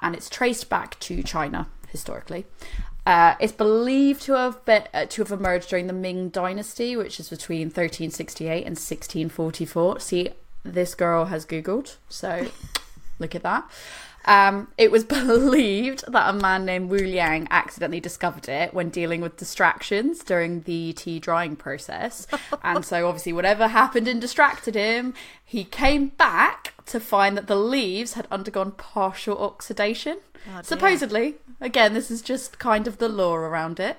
[0.00, 2.46] and it's traced back to China historically.
[3.08, 7.18] Uh, it's believed to have been, uh, to have emerged during the Ming Dynasty, which
[7.18, 10.00] is between 1368 and 1644.
[10.00, 10.28] See,
[10.62, 12.48] this girl has googled, so
[13.18, 13.64] look at that.
[14.28, 19.22] Um, it was believed that a man named Wu Liang accidentally discovered it when dealing
[19.22, 22.26] with distractions during the tea drying process.
[22.62, 27.56] and so, obviously, whatever happened and distracted him, he came back to find that the
[27.56, 30.18] leaves had undergone partial oxidation.
[30.54, 30.60] Oh.
[30.62, 33.96] Supposedly, again, this is just kind of the lore around it.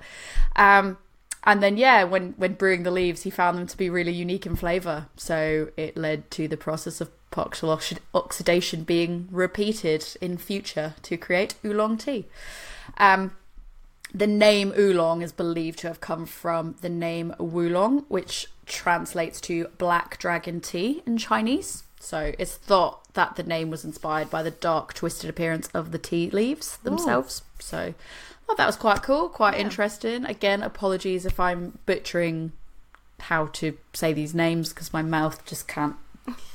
[0.56, 0.98] Um,
[1.44, 4.46] and then, yeah, when when brewing the leaves, he found them to be really unique
[4.46, 5.08] in flavour.
[5.16, 11.18] So it led to the process of partial oxi- oxidation being repeated in future to
[11.18, 12.26] create oolong tea.
[12.98, 13.36] Um,
[14.14, 19.68] the name oolong is believed to have come from the name wulong, which translates to
[19.78, 21.84] black dragon tea in Chinese.
[22.00, 25.98] So it's thought that the name was inspired by the dark, twisted appearance of the
[26.00, 27.44] tea leaves themselves.
[27.60, 27.94] So I
[28.48, 29.62] thought that was quite cool, quite Yeah.
[29.62, 30.26] interesting.
[30.26, 32.54] Again, apologies if I'm butchering
[33.20, 35.98] how to say these names because my mouth just can't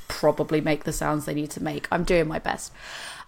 [0.09, 1.87] probably make the sounds they need to make.
[1.91, 2.73] I'm doing my best.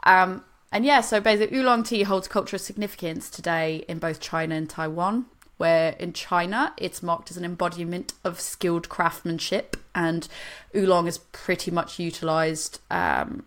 [0.05, 4.69] Um, and yeah, so basically, oolong tea holds cultural significance today in both China and
[4.69, 5.27] Taiwan.
[5.59, 10.29] Where in China, it's marked as an embodiment of skilled craftsmanship, and
[10.75, 13.45] oolong is pretty much utilized um,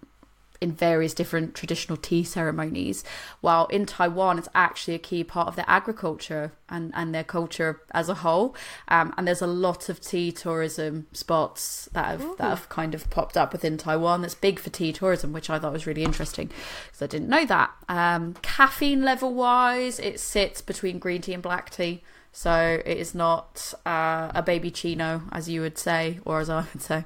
[0.62, 3.04] in various different traditional tea ceremonies.
[3.42, 7.82] While in Taiwan, it's actually a key part of their agriculture and, and their culture
[7.92, 8.56] as a whole.
[8.88, 13.10] Um, and there's a lot of tea tourism spots that have that have kind of
[13.10, 14.22] popped up within Taiwan.
[14.22, 16.50] That's big for tea tourism, which I thought was really interesting
[16.88, 17.72] because I didn't know that.
[17.88, 22.04] Um, caffeine level wise, it sits between green tea and black tea.
[22.32, 26.66] So it is not uh, a baby chino, as you would say, or as I
[26.74, 27.04] would say,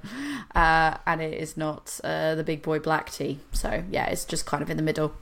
[0.54, 3.40] uh, and it is not uh, the big boy black tea.
[3.52, 5.14] So yeah, it's just kind of in the middle.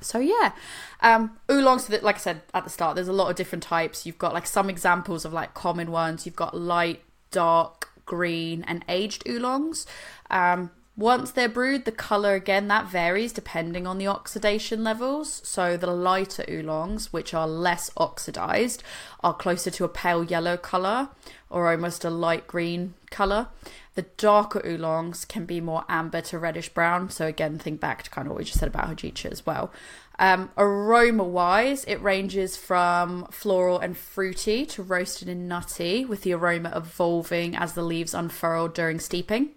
[0.00, 0.52] So yeah,
[1.00, 1.90] um, oolongs.
[2.02, 4.06] Like I said at the start, there's a lot of different types.
[4.06, 6.24] You've got like some examples of like common ones.
[6.24, 9.86] You've got light, dark, green, and aged oolongs.
[10.30, 15.40] Um, once they're brewed, the color again that varies depending on the oxidation levels.
[15.44, 18.82] So the lighter oolongs, which are less oxidized,
[19.22, 21.08] are closer to a pale yellow color
[21.50, 23.48] or almost a light green color.
[23.96, 27.10] The darker oolongs can be more amber to reddish brown.
[27.10, 29.72] So again, think back to kind of what we just said about Hojicha as well.
[30.18, 36.32] Um, aroma wise, it ranges from floral and fruity to roasted and nutty, with the
[36.34, 39.50] aroma evolving as the leaves unfurled during steeping.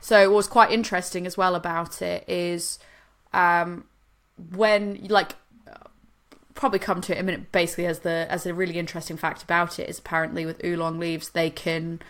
[0.00, 2.78] So, what was quite interesting as well about it is
[3.32, 3.84] um,
[4.54, 5.32] when, like,
[6.56, 7.52] probably come to it a minute.
[7.52, 11.30] Basically, as the as a really interesting fact about it is apparently with oolong leaves,
[11.30, 12.00] they can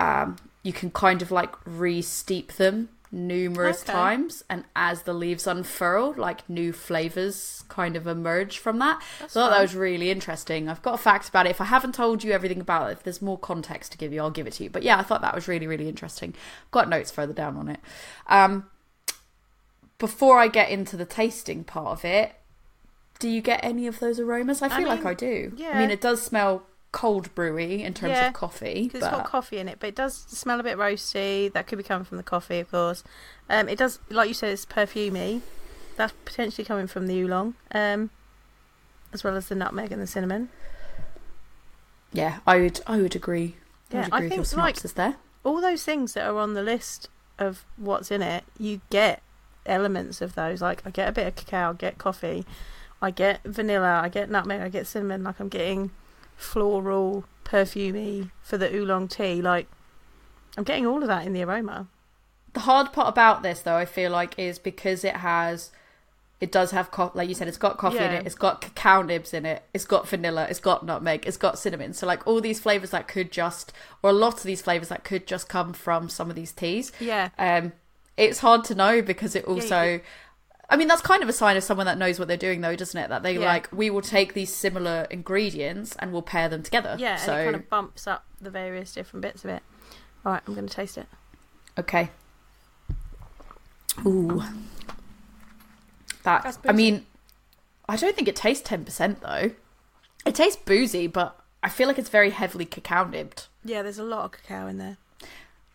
[0.00, 3.92] um, you can kind of like re-steep them numerous Okay.
[3.92, 9.00] times and as the leaves unfurl like new flavors kind of emerge from that.
[9.20, 10.68] That's so I thought that was really interesting.
[10.68, 11.50] I've got a fact about it.
[11.50, 14.20] If i haven't told you everything about it if there's more context to give you
[14.20, 14.70] i'll give it to you.
[14.70, 16.34] But yeah i thought that was really really interesting.
[16.70, 17.80] Got notes further down on it.
[18.26, 18.66] Um
[19.98, 22.32] before i get into the tasting part of it
[23.20, 24.60] do you get any of those aromas?
[24.60, 25.52] I I feel like i do.
[25.56, 25.70] Yeah.
[25.70, 28.84] i mean it does smell cold brewy in terms Yeah, of coffee.
[28.84, 31.52] Because it's got coffee in it, but it does smell a bit roasty.
[31.52, 33.02] That could be coming from the coffee, of course.
[33.50, 35.40] Um, it does, like you said, it's perfumey.
[35.96, 38.10] That's potentially coming from the oolong, um,
[39.12, 40.48] as well as the nutmeg and the cinnamon.
[42.12, 43.56] yeah, I would I would agree.
[43.90, 45.16] I Yeah, would I agree with your think, like- there.
[45.44, 49.20] All those things that are on the list of what's in it, you get
[49.66, 50.62] elements of those.
[50.62, 52.46] Like I get a bit of cacao, I get coffee,
[53.02, 55.24] I get vanilla, I get nutmeg, I get cinnamon.
[55.24, 55.90] Like I'm getting
[56.36, 59.40] floral, perfumey for the oolong tea.
[59.42, 59.66] Like
[60.56, 61.88] I'm getting all of that in the aroma.
[62.52, 65.72] The hard part about this, though, I feel like, is because it has,
[66.40, 69.02] it does have, co- like you said, it's got coffee in it, it's got cacao
[69.02, 71.94] nibs in it, it's got vanilla, it's got nutmeg, it's got cinnamon.
[71.94, 73.72] So, like, all these flavors that could just,
[74.04, 76.92] or a lot of these flavors that could just come from some of these teas.
[77.00, 77.72] Yeah, Um,
[78.16, 80.00] it's hard to know because it also.
[80.70, 82.74] I mean, that's kind of a sign of someone that knows what they're doing, though,
[82.74, 83.08] doesn't it?
[83.08, 83.44] That they Yeah.
[83.46, 86.96] like, we will take these similar ingredients and we'll pair them together.
[86.98, 89.62] Yeah, So, and it kind of bumps up the various different bits of it.
[90.24, 91.06] All right, I'm going to taste it.
[91.78, 92.10] Okay.
[94.06, 94.42] Ooh.
[96.22, 97.04] That That's I mean,
[97.88, 99.50] I don't think it tastes ten percent though.
[100.24, 103.48] It tastes boozy, but I feel like it's very heavily cacao nibbed.
[103.62, 104.96] Yeah, there's a lot of cacao in there.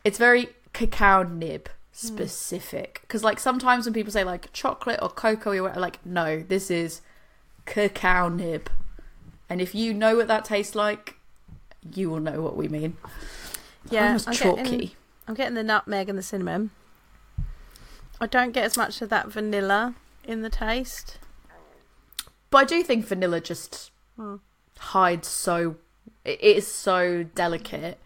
[0.04, 1.70] It's very cacao nib
[2.08, 6.72] specific because, like, sometimes when people say like chocolate or cocoa, you're like, no, this
[6.72, 7.02] is
[7.66, 8.70] cacao nib.
[9.50, 11.16] And if you know what that tastes like,
[11.94, 12.98] you will know what we mean.
[13.90, 14.64] Yeah, I'm chalky.
[14.64, 14.92] getting,
[15.28, 16.72] I'm getting the nutmeg and the cinnamon.
[18.22, 21.18] I don't get as much of that vanilla in the taste.
[22.50, 24.36] But I do think vanilla just Hmm.
[24.78, 25.78] hides so
[26.26, 27.98] it is so delicate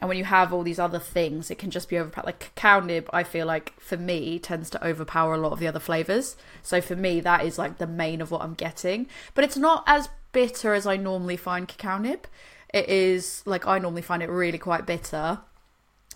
[0.00, 2.80] and when you have all these other things it can just be overpowered like cacao
[2.80, 6.36] nib i feel like for me tends to overpower a lot of the other flavors.
[6.62, 9.06] So for me that is like the main of what i'm getting.
[9.34, 12.26] But it's not as bitter as i normally find cacao nib.
[12.74, 15.40] It is like i normally find it really quite bitter.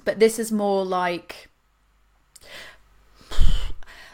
[0.05, 1.49] But this is more like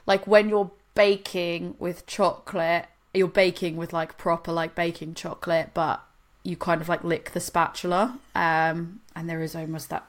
[0.06, 6.02] like when you're baking with chocolate you're baking with like proper like baking chocolate but
[6.46, 10.06] you kind of like lick the spatula um and there is almost that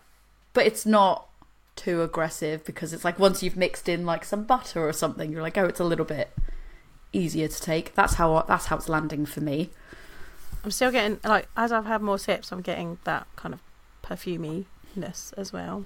[0.54, 1.28] but it's not
[1.76, 5.42] too aggressive because it's like once you've mixed in like some butter or something you're
[5.42, 6.32] like oh it's a little bit
[7.14, 9.70] easier to take that's how that's how it's landing for me
[10.64, 13.62] I'm still getting like as I've had more sips, I'm getting that kind of
[14.04, 15.86] perfuminess as well.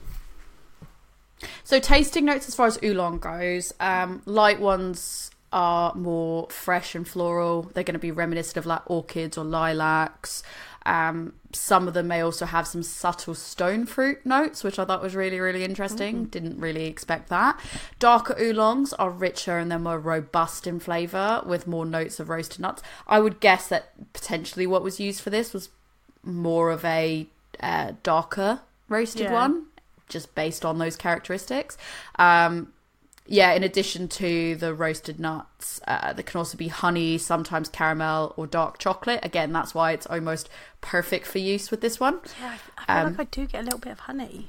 [1.64, 7.08] So tasting notes as far as oolong goes, um, light ones are more fresh and
[7.08, 7.64] floral.
[7.74, 10.44] They're going to be reminiscent of like orchids or lilacs.
[10.84, 15.04] Um, some of them may also have some subtle stone fruit notes, which I thought
[15.04, 16.26] was really, really interesting.
[16.26, 17.60] Didn't really expect that.
[18.00, 22.62] Darker oolongs are richer and they're more robust in flavour with more notes of roasted
[22.62, 22.82] nuts.
[23.06, 25.70] I would guess that potentially what was used for this was
[26.24, 27.28] more of a
[27.60, 29.34] uh, darker roasted Yeah.
[29.34, 29.66] one,
[30.10, 31.78] just based on those characteristics.
[32.18, 32.74] Um,
[33.32, 38.34] yeah, in addition to the roasted nuts, uh, there can also be honey, sometimes caramel
[38.36, 39.22] or dark chocolate.
[39.24, 40.50] Again, that's why it's almost
[40.82, 42.20] perfect for use with this one.
[42.42, 44.48] Yeah, I, I feel Um, like I do get a little bit of honey.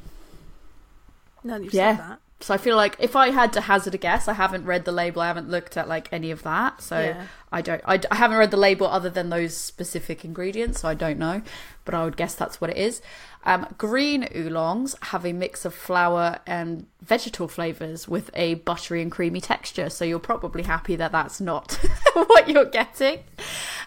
[1.45, 1.97] No, you've Yeah.
[1.97, 2.19] said that.
[2.43, 4.93] So I feel like if I had to hazard a guess, I haven't read the
[4.93, 7.27] label, I haven't looked at like any of that, so Yeah.
[7.53, 7.83] I don't.
[7.85, 11.43] I, I haven't read the label other than those specific ingredients, so I don't know.
[11.85, 13.01] But I would guess that's what it is.
[13.45, 19.11] Um, green oolongs have a mix of flour and vegetal flavors with a buttery and
[19.11, 19.91] creamy texture.
[19.91, 21.73] So you're probably happy that that's not
[22.15, 23.21] what you're getting.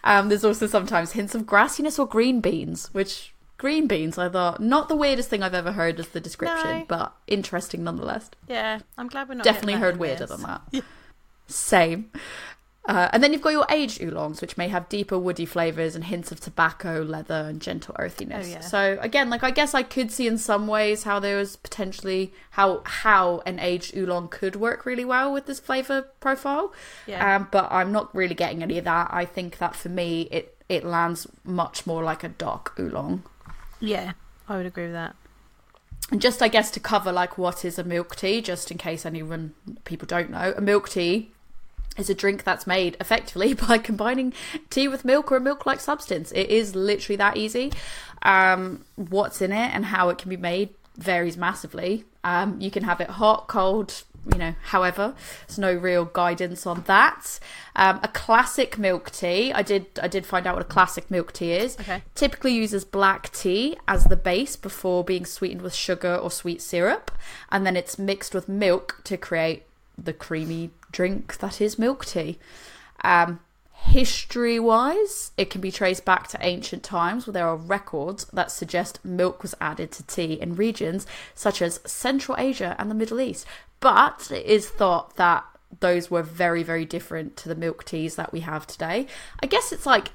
[0.03, 4.59] Um, there's also sometimes hints of grassiness or green beans, which green beans I thought
[4.61, 6.85] not the weirdest thing I've ever heard as the description, No.
[6.87, 10.61] but interesting nonetheless Yeah, I'm glad we're not definitely heard weirder than that.
[11.47, 12.11] Same.
[12.87, 16.03] Uh, and then you've got your aged oolongs, which may have deeper woody flavors and
[16.03, 18.45] hints of tobacco, leather, and gentle earthiness.
[18.47, 18.59] Oh, yeah.
[18.59, 22.31] So again, like I guess I could see in some ways how there was potentially
[22.51, 26.73] how how an aged oolong could work really well with this flavor profile.
[27.07, 29.07] Yeah, Um, but I'm not really getting any of that.
[29.11, 33.23] I think that for me, it it lands much more like a dark oolong.
[33.79, 34.13] Yeah,
[34.47, 35.15] I would agree with that.
[36.11, 39.05] And just I guess to cover like what is a milk tea, just in case
[39.05, 39.53] anyone
[39.85, 41.31] people don't know, a milk tea
[41.97, 44.33] is a drink that's made effectively by combining
[44.69, 46.31] tea with milk or a milk-like substance.
[46.33, 47.71] It is literally that easy.
[48.21, 52.05] Um, what's in it and how it can be made varies massively.
[52.23, 55.13] Um, you can have it hot, cold, you know, however.
[55.47, 57.39] There's no real guidance on that.
[57.75, 59.53] Um, a classic milk tea.
[59.53, 62.01] I did I did find out what a classic milk tea is Okay.
[62.15, 67.11] typically uses black tea as the base before being sweetened with sugar or sweet syrup,
[67.51, 69.63] and then it's mixed with milk to create
[69.97, 72.37] the creamy drink that is milk tea.
[73.03, 73.39] Um,
[73.85, 78.51] History wise, it can be traced back to ancient times where there are records that
[78.51, 83.21] suggest milk was added to tea in regions such as Central Asia and the Middle
[83.21, 83.45] East.
[83.79, 85.45] But it is thought that
[85.79, 89.07] those were very, very different to the milk teas that we have today.
[89.41, 90.11] I guess it's like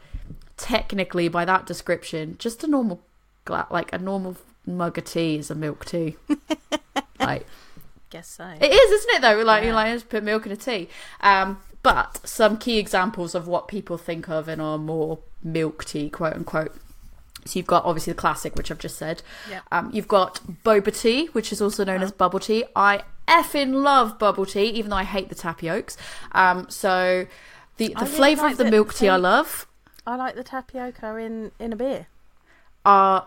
[0.57, 3.01] technically, by that description, just a normal,
[3.45, 6.17] gla- like a normal mug of tea is a milk tea.
[7.21, 7.47] like,
[8.11, 8.53] Guess so.
[8.61, 9.23] it is, isn't it?
[9.23, 10.89] Though, like you like just put milk in a tea.
[11.21, 16.11] Um, but some key examples of what people think of in our more milk tea,
[16.11, 16.75] quote unquote.
[17.47, 19.23] So you've got obviously the classic, which I've just said.
[19.49, 19.63] Yep.
[19.73, 22.65] Um, you've got boba tea, which is also known as bubble tea.
[22.77, 25.97] I effing love bubble tea, even though I hate the tapiokes.
[26.33, 27.27] Um, so
[27.79, 29.67] the the really flavour like of the the- milk tea I love.
[30.07, 32.07] I like the tapioca in in a beer.
[32.85, 33.23] Uh,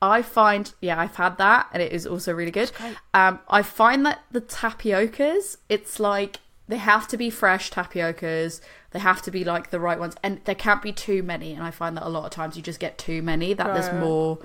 [0.00, 2.72] I find, yeah, I've had that, and it is also really good.
[3.14, 8.60] Um, I find that the tapiocas, it's like they have to be fresh tapiocas.
[8.92, 11.52] They have to be like the right ones, and there can't be too many.
[11.52, 13.52] And I find that a lot of times you just get too many.
[13.52, 14.38] That there's more.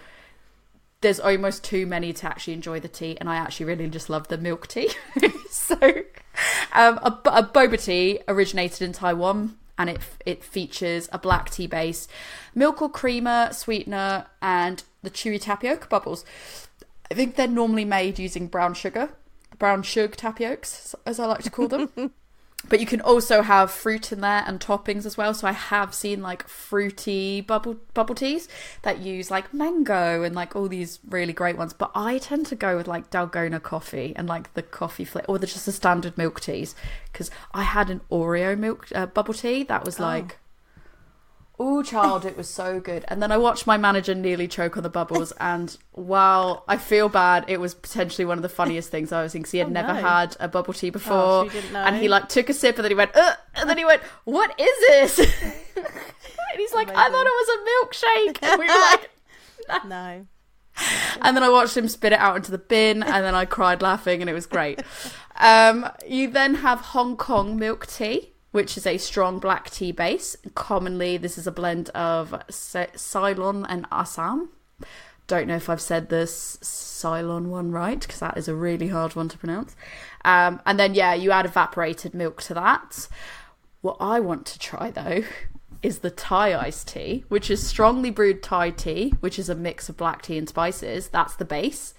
[1.01, 4.29] There's almost too many to actually enjoy the tea, and I actually really just love
[4.29, 4.89] the milk tea.
[5.51, 5.77] so,
[6.73, 11.67] um, a, a boba tea originated in Taiwan, and it it features a black tea
[11.67, 12.07] base,
[12.55, 16.25] milk or creamer, sweetener, and the chewy tapioca bubbles.
[17.11, 19.09] I think they're normally made using brown sugar,
[19.59, 21.89] brown sugar tapiokes, as I like to call them.
[22.69, 25.33] but you can also have fruit in there and toppings as well.
[25.33, 28.47] So I have seen like fruity bubble bubble teas
[28.81, 31.73] that use like mango and like all these really great ones.
[31.73, 35.37] But I tend to go with like Dalgona coffee and like the coffee flavor or
[35.37, 36.75] the just the standard milk teas
[37.11, 40.03] because I had an Oreo milk uh, bubble tea that was Oh.
[40.03, 40.33] like.
[40.33, 40.43] Oh,
[41.83, 43.03] child, it was so good.
[43.07, 45.33] And then I watched my manager nearly choke on the bubbles.
[45.39, 49.31] And while I feel bad, it was potentially one of the funniest things I was
[49.31, 49.45] thinking.
[49.45, 50.01] 'cause He had Oh, never no.
[50.01, 51.45] had a bubble tea before.
[51.45, 51.79] Oh, didn't know.
[51.83, 53.37] And he like took a sip and then he went, Ugh!
[53.55, 55.19] and then he went, What is this?
[55.75, 58.37] and he's like, I thought it was a milkshake.
[58.43, 59.09] And we were like,
[59.85, 60.25] No.
[61.21, 63.81] and then I watched him spit it out into the bin, and then I cried
[63.81, 64.81] laughing, and it was great.
[65.39, 70.35] Um, you then have Hong Kong milk tea, which is a strong black tea base.
[70.55, 74.49] Commonly, this is a blend of Ce- Ceylon and Assam.
[75.27, 79.15] Don't know if I've said this Ceylon one right, because that is a really hard
[79.15, 79.75] one to pronounce.
[80.25, 83.07] Um, and then, yeah, you add evaporated milk to that.
[83.81, 85.21] What I want to try though
[85.83, 89.87] is the Thai iced tea, which is strongly brewed Thai tea, which is a mix
[89.87, 91.09] of black tea and spices.
[91.09, 91.93] That's the base.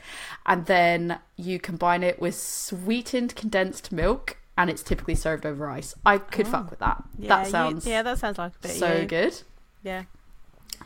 [0.44, 5.94] And then you combine it with sweetened condensed milk, and it's typically served over ice.
[6.04, 7.02] I could fuck with that.
[7.18, 8.72] Yeah, that you- sounds yeah, that sounds like a bit.
[8.72, 9.06] so you.
[9.06, 9.40] good.
[9.82, 10.02] Yeah.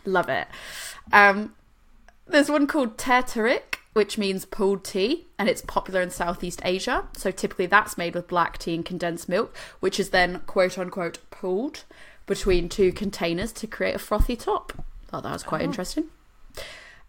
[0.05, 0.47] Love it.
[1.13, 1.55] Um,
[2.27, 7.05] there's one called Teh tarik, which means pulled tea, and it's popular in Southeast Asia.
[7.17, 11.19] So typically that's made with black tea and condensed milk, which is then quote unquote
[11.31, 11.85] pulled
[12.27, 14.85] between two containers to create a frothy top.
[15.09, 15.65] Thought that was quite Oh.
[15.65, 16.05] interesting.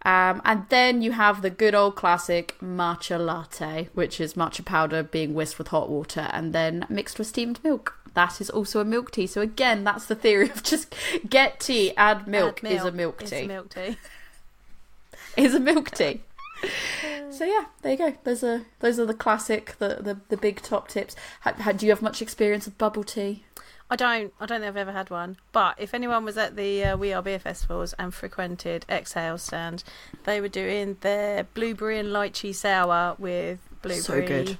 [0.04, 5.02] Um, and then you have the good old classic matcha latte, which is matcha powder
[5.02, 7.98] being whisked with hot water and then mixed with steamed milk.
[8.12, 9.26] That is also a milk tea.
[9.26, 10.94] So again, that's the theory of just
[11.28, 13.44] get tea, add milk, Add is a milk It's tea.
[13.44, 13.96] a milk tea.
[15.36, 16.20] Is a milk tea.
[17.30, 18.14] so yeah, there you go.
[18.22, 21.16] Those are those are the classic, the the, the big top tips.
[21.40, 23.42] Ha, ha, do you have much experience with bubble tea?
[23.90, 24.32] I don't.
[24.40, 25.36] I don't think I've ever had one.
[25.52, 29.84] But if anyone was at the uh, We Are Beer festivals and frequented Exale stand,
[30.24, 34.58] they were doing their blueberry and lychee sour with So blueberry good.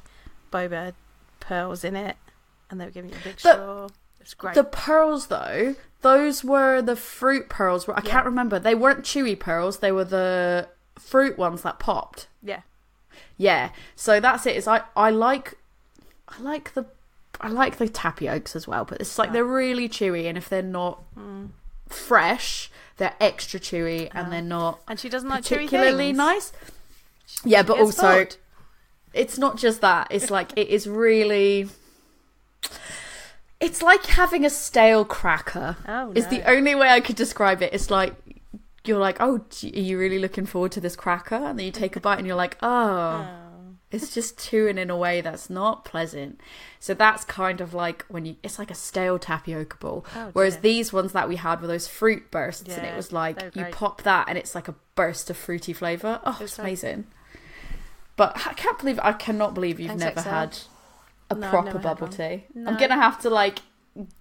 [0.52, 0.92] boba
[1.40, 2.16] pearls in it,
[2.70, 3.88] and they were giving you a big The- straw.
[4.20, 4.54] It's great.
[4.54, 7.86] The pearls though, those were the fruit pearls.
[7.88, 8.10] I Yeah.
[8.10, 8.58] can't remember.
[8.58, 9.80] They weren't chewy pearls.
[9.80, 10.68] They were the
[10.98, 12.28] fruit ones that popped.
[12.42, 12.60] yeah,
[13.36, 13.70] Yeah.
[13.96, 14.56] So that's it.
[14.56, 15.58] Is I I like
[16.28, 16.86] I like the
[17.44, 19.34] I like the tapiokes as well, but it's like Right.
[19.34, 21.50] they're really chewy, and if they're not mm.
[21.88, 26.52] fresh, they're extra chewy, and they're not and she doesn't like particularly nice.
[27.44, 28.36] Yeah, but also bored.
[29.12, 30.08] it's not just that.
[30.10, 31.68] It's like it is really.
[33.60, 35.76] It's like having a stale cracker.
[35.86, 37.72] Oh, Is the only way I could describe it.
[37.72, 38.14] It's like
[38.84, 41.36] you're like, oh, are you really looking forward to this cracker?
[41.36, 42.68] And then you take a bite and you're like, oh,
[43.28, 43.43] Oh.
[44.02, 46.40] It's just chewing in a way that's not pleasant.
[46.80, 50.04] So that's kind of like when you, it's like a stale tapioca ball.
[50.14, 53.42] Oh, Whereas these ones that we had were those fruit bursts, and it was like
[53.54, 56.20] you pop that, and it's like a burst of fruity flavour.
[56.24, 57.06] Oh, it's so amazing.
[58.16, 60.58] But I can't believe, I cannot believe you've never had
[61.30, 62.44] a No, proper bubble tea.
[62.54, 62.70] No.
[62.70, 63.60] I'm gonna have to like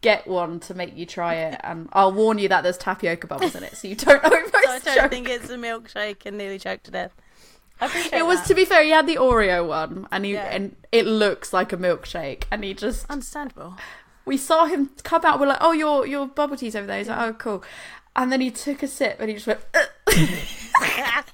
[0.01, 3.55] get one to make you try it, and I'll warn you that there's tapioca bubbles
[3.55, 5.11] in it, so you don't almost So I don't choke.
[5.11, 7.11] think it's a milkshake and nearly choked to death.
[7.83, 8.47] I appreciate It was that.
[8.47, 10.45] to be fair, he had the Oreo one, and he Yeah.
[10.49, 13.75] and it looks like a milkshake, and he just understandable.
[14.25, 15.39] we saw him come out.
[15.39, 17.63] We're like, "Oh, your your bubble tea's over there." He's like, "Oh, cool."
[18.15, 19.59] And then he took a sip and he just went.
[19.75, 19.89] "Ugh."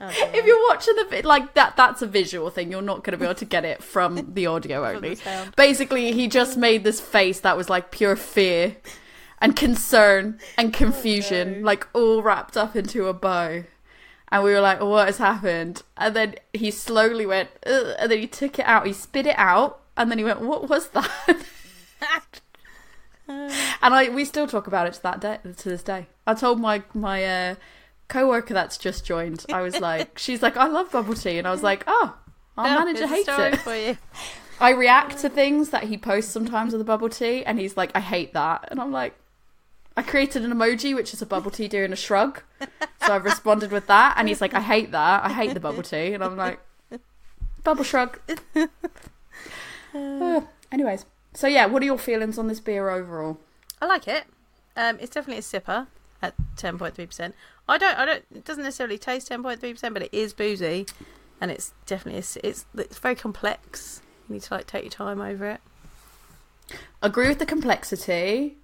[0.00, 2.70] Oh, if you're watching the vid, like that, that's a visual thing.
[2.70, 5.16] You're not going to be able to get it from the audio only.
[5.16, 5.56] sound.
[5.56, 8.76] Basically, he just made this face that was like pure fear
[9.40, 11.66] and concern and oh, confusion, no.
[11.66, 13.64] like all wrapped up into a bow.
[14.30, 18.18] And we were like, "What has happened?" And then he slowly went, Ugh, and then
[18.18, 18.86] he took it out.
[18.86, 21.10] He spit it out, and then he went, "What was that?"
[23.28, 26.06] and I, we still talk about it to that day, to this day.
[26.26, 27.54] I told my my uh,
[28.08, 29.44] co-worker that's just joined.
[29.52, 32.16] I was like, she's like, "I love bubble tea," and I was like, "Oh."
[32.56, 33.56] Our manager hates it.
[33.58, 33.96] for you.
[34.60, 37.92] I react to things that he posts sometimes with the bubble tea, and he's like,
[37.94, 39.14] "I hate that," and I'm like,
[39.98, 42.42] "I created an emoji which is a bubble tea doing a shrug,"
[43.04, 45.24] so I've responded with that, and he's like, "I hate that.
[45.24, 46.60] I hate the bubble tea," and I'm like,
[47.64, 48.20] "Bubble shrug."
[49.94, 53.38] Uh, anyways, so yeah, what are your feelings on this beer overall?
[53.80, 54.24] I like it.
[54.76, 55.86] Um, it's definitely a sipper
[56.20, 57.34] at ten point three percent.
[57.66, 57.98] I don't.
[57.98, 58.24] I don't.
[58.34, 60.86] It doesn't necessarily taste ten point three percent, but it is boozy,
[61.40, 62.36] and it's definitely it's
[62.74, 64.02] it's very complex.
[64.28, 65.60] You need to like take your time over it.
[67.02, 68.58] Agree with the complexity.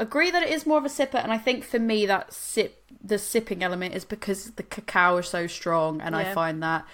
[0.00, 2.80] Agree that it is more of a sipper, and I think for me that sip
[3.02, 6.86] the sipping element is because the cacao is so strong, and I find that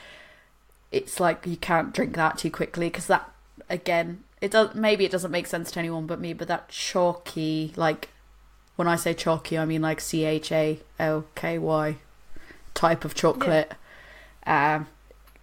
[0.91, 3.31] it's like you can't drink that too quickly because that
[3.69, 7.75] again it does maybe it doesn't make sense to anyone but me, but that chalky
[7.77, 8.09] like
[8.77, 11.99] when I say chalky I mean like C H A L K Y
[12.73, 13.75] type of chocolate.
[14.47, 14.87] Um,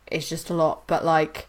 [0.07, 1.47] it's just a lot, but like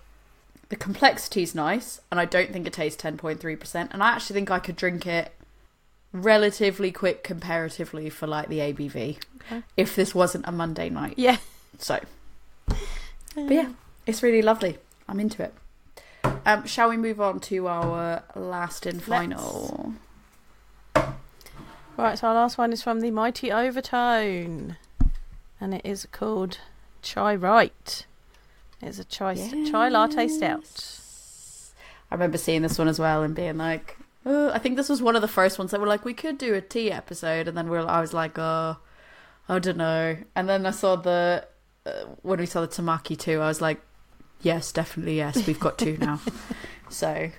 [0.68, 3.90] the complexity is nice, and I don't think it tastes ten point three percent.
[3.94, 5.32] And I actually think I could drink it
[6.12, 9.62] relatively quick comparatively for like the ABV Okay.
[9.76, 11.14] if this wasn't a Monday night.
[11.16, 11.38] Yeah.
[11.78, 12.00] So,
[12.66, 13.72] but yeah,
[14.06, 14.78] it's really lovely.
[15.08, 15.54] I'm into it.
[16.46, 19.94] Um, shall we move on to our last and final?
[21.96, 22.18] Right.
[22.18, 24.76] So our last one is from the Mighty Overtone,
[25.60, 26.58] and it is called
[27.02, 28.06] Chai Right.
[28.80, 29.34] It's a chai
[29.70, 30.98] chai latte stout.
[32.10, 35.02] I remember seeing this one as well and being like, oh, I think this was
[35.02, 37.56] one of the first ones that were like, we could do a tea episode, and
[37.56, 38.78] then we are I was like, oh,
[39.48, 40.16] I don't know.
[40.34, 41.46] And then I saw the
[41.84, 41.90] uh,
[42.22, 43.80] when we saw the tamaki too, I was like,
[44.40, 46.20] yes, definitely yes, we've got two now.
[46.88, 47.30] so,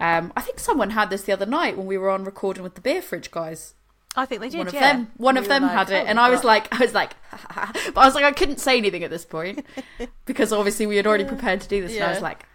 [0.00, 2.74] um, I think someone had this the other night when we were on recording with
[2.74, 3.74] the beer fridge guys.
[4.14, 4.58] I think they did.
[4.58, 4.92] one of yeah.
[4.92, 6.78] them, one We of them like, had it, "Oh, and I was God." like, I
[6.84, 9.64] was like, but I was like, I couldn't say anything at this point
[10.26, 12.46] because obviously we had already prepared to do this, and I was like,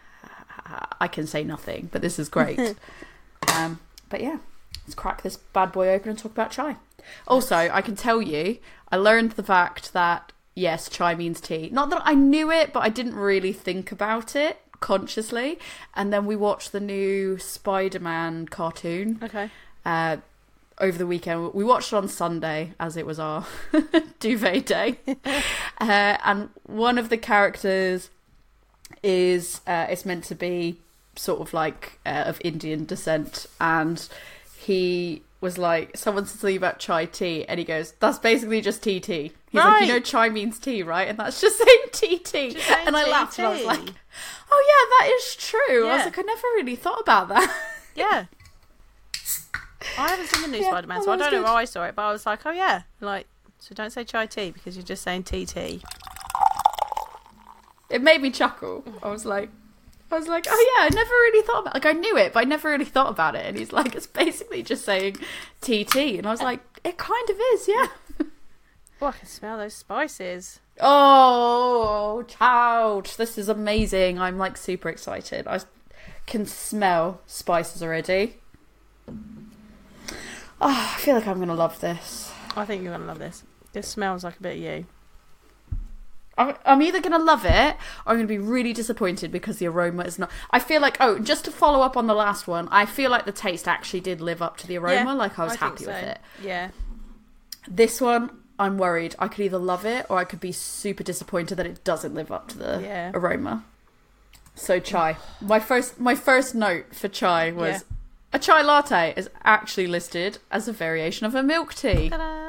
[0.99, 2.75] I can say nothing, but this is great.
[3.55, 3.79] Um,
[4.09, 4.37] but yeah,
[4.85, 6.77] let's crack this bad boy open and talk about chai.
[7.27, 8.57] Also, I can tell you,
[8.91, 11.69] I learned the fact that yes, chai means tea.
[11.71, 15.59] Not that I knew it, but I didn't really think about it consciously.
[15.95, 19.49] And then we watched the new Spider-Man cartoon okay.
[19.85, 20.17] uh,
[20.79, 21.53] over the weekend.
[21.53, 23.45] We watched it on Sunday as it was our
[24.19, 24.99] duvet day,
[25.79, 28.09] uh, and one of the characters
[29.03, 30.79] is uh, it's meant to be
[31.17, 34.07] sort of like uh, of Indian descent, and
[34.59, 38.81] he was like, someone said something about chai tea, and he goes, "That's basically just
[38.83, 42.19] tea tea." He's like, "You know, chai means tea, right?" And that's just saying tea
[42.19, 42.51] tea.
[42.53, 43.93] Just saying And I tea, laughed, and I was like,
[44.51, 44.65] "Oh
[44.99, 47.55] yeah, that is true." I was like, I never really thought about that.
[47.95, 48.25] Yeah.
[49.97, 51.47] I haven't seen the new Yeah, Spider Man, oh, so I don't know good.
[51.47, 52.83] how I saw it, but I was like, oh yeah.
[53.01, 53.25] Like,
[53.57, 55.81] so don't say chai tea because you're just saying TT.
[57.89, 58.83] it made me chuckle.
[59.01, 59.49] I was like,
[60.11, 61.73] I was like, oh yeah, I never really thought about.
[61.73, 63.45] Like I knew it, but I never really thought about it.
[63.45, 65.17] And he's like, it's basically just saying
[65.61, 67.87] TT, and I was like, it kind of is, yeah.
[68.99, 70.59] Oh, I can smell those spices.
[70.79, 74.17] Oh, child, this is amazing.
[74.19, 75.45] I'm like super excited.
[75.45, 75.59] I
[76.25, 78.37] can smell spices already.
[79.07, 82.31] Oh, I feel like I'm gonna love this.
[82.55, 83.43] I think you're gonna love this.
[83.73, 84.85] This smells like a bit of you.
[86.37, 87.75] I'm, either going to love it
[88.05, 90.29] or I'm going to be really disappointed because the aroma is not.
[90.51, 93.25] I feel like, oh, just to follow up on the last one, I feel like
[93.25, 95.11] the taste actually did live up to the aroma.
[95.11, 95.91] Yeah, like I was I happy so.
[95.91, 96.19] with it.
[96.43, 96.69] Yeah.
[97.67, 98.29] This one,
[98.59, 99.15] I'm worried.
[99.19, 102.31] I could either love it or I could be super disappointed that it doesn't live
[102.31, 103.11] up to the Yeah.
[103.13, 103.63] aroma.
[104.55, 105.17] So chai.
[105.41, 107.79] My first, my first note for chai was Yeah.
[108.33, 112.09] a chai latte is actually listed as a variation of a milk tea.
[112.09, 112.46] Ta-da!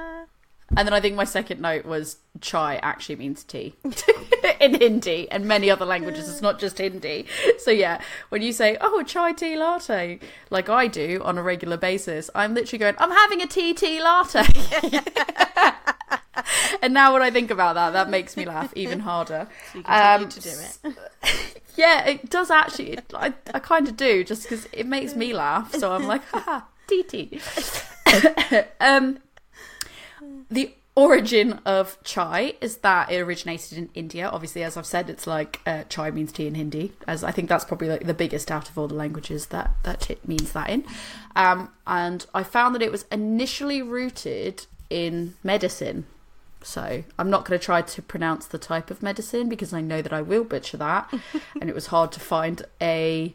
[0.76, 3.74] And then I think my second note was chai actually means tea
[4.60, 6.28] in Hindi and many other languages.
[6.28, 7.26] It's not just Hindi.
[7.58, 11.78] So yeah, when you say, oh, chai tea latte, like I do on a regular
[11.78, 14.42] basis, I'm literally going, I'm having a tea tea latte.
[16.82, 19.48] and now when I think about that, that makes me laugh even harder.
[19.72, 20.96] So you continue Um, to do it.
[21.76, 22.94] Yeah, it does actually.
[22.94, 25.72] It, I, I kind of do, just because it makes me laugh.
[25.76, 27.40] So I'm like, ha haha, TT.
[28.80, 29.18] um,
[30.51, 34.28] the origin of chai is that it originated in India.
[34.28, 37.49] Obviously, as I've said, it's like uh, chai means tea in Hindi, as I think
[37.49, 40.68] that's probably like the biggest out of all the languages that that it means that
[40.68, 40.84] in.
[41.36, 46.07] Um, and I found that it was initially rooted in medicine.
[46.62, 50.03] So I'm not going to try to pronounce the type of medicine because I know
[50.03, 51.12] that I will butcher that,
[51.61, 53.34] and it was hard to find a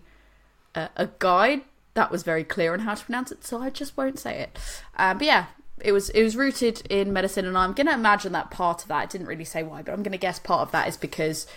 [0.75, 1.61] a, a guide
[1.93, 3.45] that was very clear on how to pronounce it.
[3.45, 4.59] So I just won't say it.
[4.97, 5.45] Um, but yeah,
[5.81, 8.87] it was it was rooted in medicine, and I'm going to imagine that part of
[8.89, 9.05] that.
[9.05, 11.47] It didn't really say why, but I'm going to guess part of that is because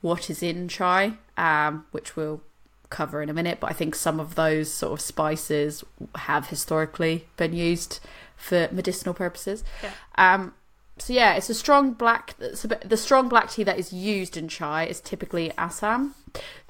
[0.00, 2.42] what is in chai, um, which we'll
[2.88, 3.60] cover in a minute.
[3.60, 5.84] But I think some of those sort of spices
[6.14, 8.00] have historically been used
[8.36, 9.62] for medicinal purposes.
[9.82, 9.92] Yeah.
[10.16, 10.54] Um,
[10.98, 12.36] so yeah, it's a strong black.
[12.38, 16.14] The strong black tea that is used in chai is typically Assam,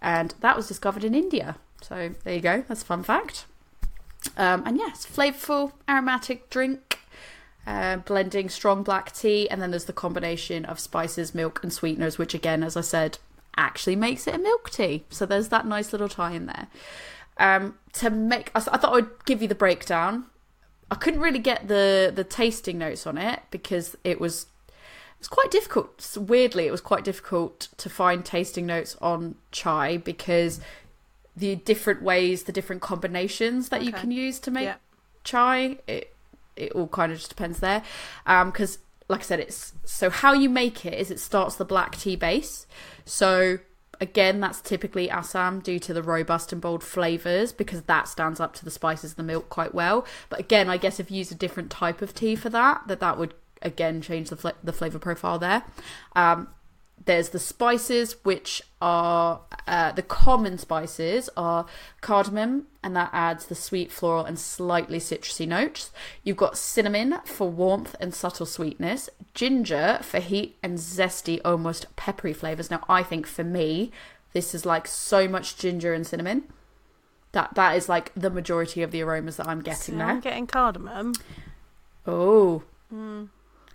[0.00, 1.56] and that was discovered in India.
[1.82, 2.64] So there you go.
[2.68, 3.46] That's a fun fact.
[4.36, 6.98] Um, and yes, flavorful, aromatic drink,
[7.66, 12.18] uh, blending strong black tea, and then there's the combination of spices, milk, and sweeteners,
[12.18, 13.18] which again, as I said,
[13.56, 15.04] actually makes it a milk tea.
[15.10, 16.68] So there's that nice little tie in there.
[17.36, 20.26] Um, to make, I, thought I would give you the breakdown.
[20.90, 25.28] I couldn't really get the the tasting notes on it because it was it was
[25.28, 26.16] quite difficult.
[26.18, 30.60] Weirdly, it was quite difficult to find tasting notes on chai because
[31.36, 34.74] the different ways, the different combinations that you can use to make Yeah.
[35.24, 36.14] chai, it
[36.56, 37.82] it all kind of just depends there.
[38.26, 38.78] Um, because
[39.08, 42.16] like I said, it's so how you make it is it starts the black tea
[42.16, 42.66] base.
[43.04, 43.58] So
[44.00, 48.54] again, that's typically Assam due to the robust and bold flavors because that stands up
[48.54, 50.06] to the spices and the milk quite well.
[50.28, 53.00] But again, I guess if you use a different type of tea for that, that
[53.00, 55.62] that would again change the fla- the flavor profile there.
[56.14, 56.48] Um,
[57.04, 61.66] there's the spices, which are uh, the common spices are
[62.00, 65.90] cardamom, and that adds the sweet, floral, and slightly citrusy notes.
[66.22, 72.34] You've got cinnamon for warmth and subtle sweetness, ginger for heat and zesty, almost peppery
[72.34, 72.70] flavors.
[72.70, 73.90] Now, I think for me,
[74.32, 76.44] this is like so much ginger and cinnamon.
[77.32, 80.06] That that is like the majority of the aromas that I'm getting See, there.
[80.06, 81.14] I'm getting cardamom.
[82.06, 82.62] Oh.
[82.92, 83.28] Mm.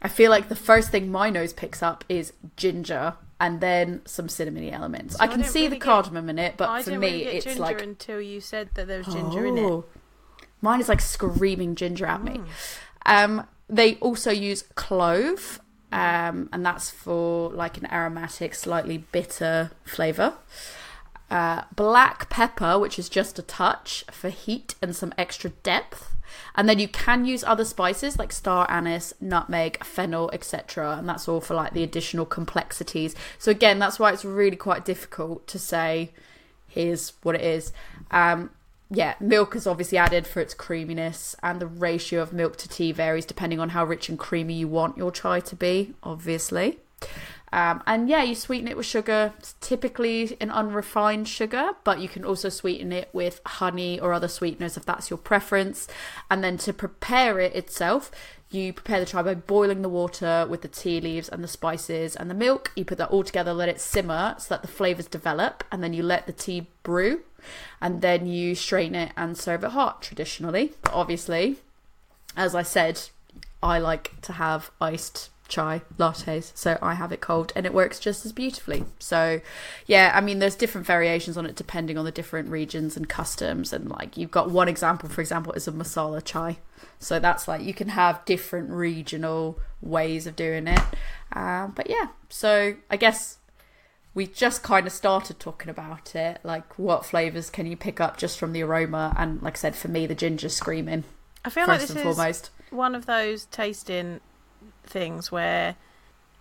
[0.05, 4.27] I feel like the first thing my nose picks up is ginger and then some
[4.27, 5.15] cinnamony elements.
[5.15, 6.91] So I I can didn't see really the get- cardamom in it, but I for
[6.91, 9.63] me, really it's ginger like until you said that there was ginger in it.
[9.63, 9.83] Oh.
[10.61, 12.33] Mine is like screaming ginger at me.
[12.37, 12.45] Mm.
[13.07, 15.59] Um, they also use clove,
[15.91, 20.35] um, and that's for like an aromatic, slightly bitter flavor.
[21.31, 26.11] Uh, black pepper, which is just a touch for heat and some extra depth.
[26.55, 30.97] And then you can use other spices like star anise, nutmeg, fennel, etc.
[30.97, 33.15] And that's all for like the additional complexities.
[33.37, 36.11] So again, that's why it's really quite difficult to say
[36.67, 37.71] here's what it is.
[38.11, 38.51] Um,
[38.91, 42.91] yeah, milk is obviously added for its creaminess, and the ratio of milk to tea
[42.91, 46.79] varies depending on how rich and creamy you want your chai to be, obviously.
[47.53, 52.09] Um, and yeah, you sweeten it with sugar, it's typically an unrefined sugar, but you
[52.09, 55.87] can also sweeten it with honey or other sweeteners if that's your preference.
[56.29, 58.11] And then to prepare it itself,
[58.51, 62.15] you prepare the chai by boiling the water with the tea leaves and the spices
[62.15, 62.71] and the milk.
[62.75, 65.93] You put that all together, let it simmer so that the flavors develop, and then
[65.93, 67.21] you let the tea brew.
[67.79, 70.73] And then you strain it and serve it hot traditionally.
[70.81, 71.57] But obviously,
[72.35, 73.01] as I said,
[73.61, 77.99] I like to have iced chai lattes, so I have it cold and it works
[77.99, 78.85] just as beautifully.
[78.99, 79.41] So,
[79.85, 83.71] yeah, I mean, there's different variations on it depending on the different regions and customs.
[83.71, 86.57] And like, you've got one example, for example, is a masala chai.
[86.99, 90.81] So that's like you can have different regional ways of doing it.
[91.33, 93.37] Um, but yeah, so I guess
[94.13, 98.17] we just kind of started talking about it like what flavors can you pick up
[98.17, 101.03] just from the aroma and like i said for me the ginger screaming
[101.43, 104.21] I feel like this is foremost one of those tasting
[104.87, 105.75] things where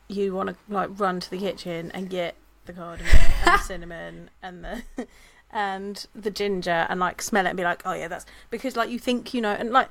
[0.09, 2.35] you want to like run to the kitchen and get
[2.67, 4.83] the cardamom and the cinnamon and the
[5.51, 8.91] and the ginger and like smell it and be like, oh yeah, that's because like
[8.91, 9.89] you think you know and like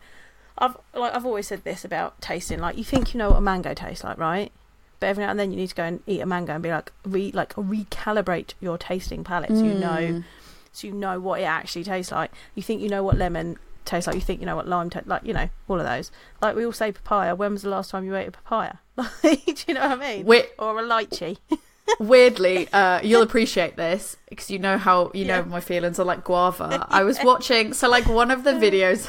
[0.58, 3.42] I've like I've always said this about tasting like you think you know what a
[3.42, 4.52] mango tastes like, right?
[5.00, 6.70] But every now and then you need to go and eat a mango and be
[6.70, 10.24] like re like recalibrate your tasting palate so you know Mm.
[10.72, 12.32] so you know what it actually tastes like.
[12.56, 14.16] You think you know what lemon tastes like.
[14.16, 15.24] You think you know what lime tastes like.
[15.26, 16.12] You know all of those.
[16.42, 17.36] Like we all say papaya.
[17.36, 18.74] When was the last time you ate a papaya?
[19.24, 20.26] Like, do you know what I mean?
[20.26, 21.38] Wait, Or a lychee.
[22.00, 25.46] weirdly, uh, you'll appreciate this because you know how you know Yeah.
[25.46, 26.86] my feelings are like guava.
[26.90, 29.06] I was watching so like one of the videos,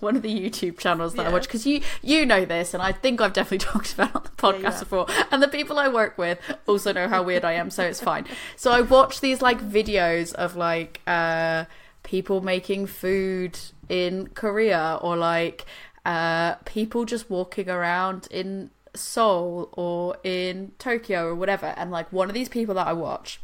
[0.00, 2.92] one of the YouTube channels that I watch because you you know this, and I
[2.92, 5.06] think I've definitely talked about it on the podcast Yeah, before.
[5.30, 8.26] And the people I work with also know how weird I am, so it's fine.
[8.56, 11.64] So I watch these like videos of like uh,
[12.04, 15.64] people making food in Korea or like
[16.06, 21.74] uh, people just walking around in Seoul or in Tokyo or whatever.
[21.76, 23.40] And like one of these people that I watch,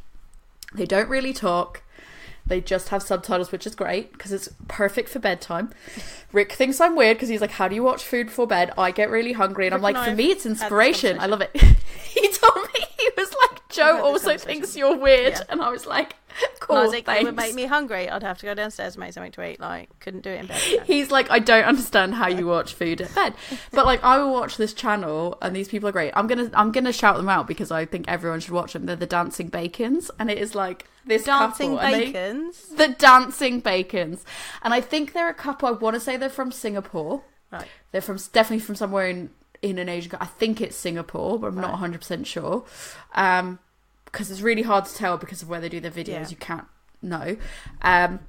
[0.72, 1.82] they don't really talk.
[2.46, 5.70] They just have subtitles, which is great because it's perfect for bedtime.
[6.32, 8.90] Rick thinks I'm weird because he's like, "How do you watch food before bed?" I
[8.90, 11.20] get really hungry, and I'm like, and "For me, it's inspiration.
[11.20, 15.42] I love it." he told me he was like, "Joe also thinks you're weird," Yeah.
[15.48, 16.16] and I was like,
[16.60, 18.08] "Cool, like, it would make me hungry.
[18.08, 19.60] I'd have to go downstairs and make something to eat.
[19.60, 20.60] Like, couldn't do it in bed.
[20.84, 23.34] He's like, I don't understand how you watch food at bed,
[23.72, 26.12] but like, I will watch this channel, and these people are great.
[26.14, 28.86] I'm gonna, I'm gonna shout them out because I think everyone should watch them.
[28.86, 32.68] They're the Dancing Bacons, and it is like this Dancing couple, and they- bacons.
[32.68, 34.24] the Dancing Bacons,
[34.62, 35.68] and I think they're a couple.
[35.68, 37.22] I want to say they're from Singapore.
[37.50, 37.66] Right.
[37.90, 39.30] They're from definitely from somewhere in
[39.62, 40.12] in an Asian.
[40.20, 42.64] I think it's Singapore, but I'm not 100 percent sure.
[43.14, 43.58] Um,
[44.10, 46.08] because it's really hard to tell because of where they do their videos.
[46.08, 46.28] Yeah.
[46.28, 46.66] You can't
[47.02, 47.36] know.
[47.82, 48.20] Um,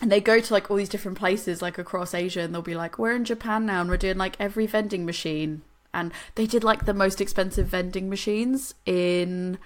[0.00, 2.76] and they go to like all these different places like across Asia, and they'll be
[2.76, 5.62] like, "We're in Japan now, and we're doing like every vending machine."
[5.92, 9.58] And they did like the most expensive vending machines in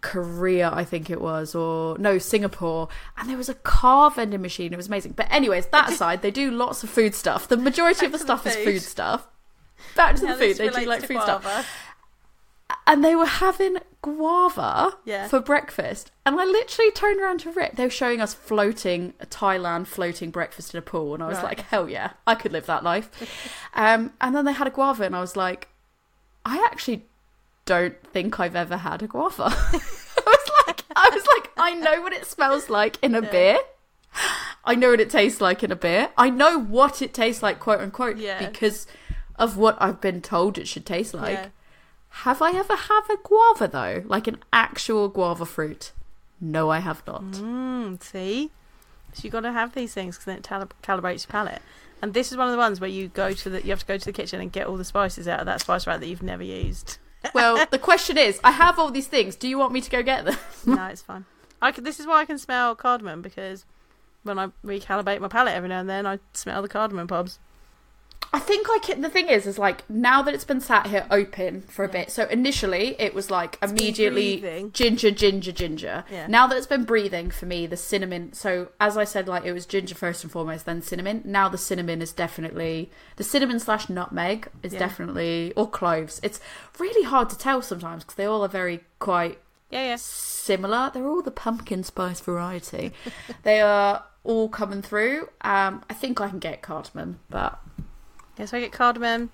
[0.00, 4.72] Korea, I think it was, or no, Singapore, and there was a car vending machine.
[4.72, 5.12] It was amazing.
[5.12, 7.48] But anyways, that aside, they do lots of food stuff.
[7.48, 8.82] The majority of the stuff is food.
[8.82, 9.26] stuff.
[9.96, 10.56] Back to the food.
[10.56, 11.66] They do like food stuff,
[12.86, 15.28] and they were having guava Yeah.
[15.28, 16.10] for breakfast.
[16.26, 17.76] And I literally turned around to Rick.
[17.76, 21.44] They were showing us floating Thailand floating breakfast in a pool, and I was Right.
[21.44, 23.08] like, hell yeah, I could live that life.
[23.74, 25.68] um, and then they had a guava, and I was like,
[26.44, 27.06] I actually
[27.64, 29.44] don't think I've ever had a guava.
[29.72, 29.80] I
[30.26, 33.30] was like, I was like, I know what it smells like in a Yeah.
[33.30, 33.58] beer.
[34.64, 36.10] I know what it tastes like in a beer.
[36.18, 38.46] I know what it tastes like, quote unquote, Yeah.
[38.46, 38.86] because
[39.36, 41.50] of what I've been told it should taste like.
[42.16, 44.02] Have I ever had a guava though?
[44.06, 45.92] Like an actual guava fruit?
[46.40, 47.22] No, I have not.
[47.22, 48.50] Mm, see,
[49.12, 51.62] so you've got to have these things because then it tal- calibrates your palate.
[52.00, 53.86] And this is one of the ones where you go to the you have to
[53.86, 56.06] go to the kitchen and get all the spices out of that spice rack that
[56.06, 56.98] you've never used.
[57.34, 59.36] Well, the question is, I have all these things.
[59.36, 60.36] Do you want me to go get them?
[60.66, 61.24] no, it's fine.
[61.62, 63.64] I can, this is why I can smell cardamom because
[64.24, 67.38] when I recalibrate my palate every now and then, I smell the cardamom pods.
[68.34, 69.02] I think I can.
[69.02, 71.92] The thing is, is like now that it's been sat here open for a Yeah.
[71.92, 72.10] bit.
[72.10, 76.04] So initially, it was like been immediately ginger, ginger, ginger.
[76.10, 76.26] Yeah.
[76.28, 78.32] Now that it's been breathing for me, the cinnamon.
[78.32, 81.20] So as I said, like it was ginger first and foremost, then cinnamon.
[81.26, 84.78] Now the cinnamon is definitely the cinnamon slash nutmeg is Yeah.
[84.78, 86.18] definitely or cloves.
[86.22, 86.40] It's
[86.78, 89.38] really hard to tell sometimes because they all are very quite
[89.70, 89.96] Yeah, yeah.
[89.98, 90.90] similar.
[90.92, 92.92] They're all the pumpkin spice variety.
[93.42, 95.28] they are all coming through.
[95.42, 97.58] Um, I think I can get cardamom, but
[98.38, 99.30] Yeah, so I get cardamom,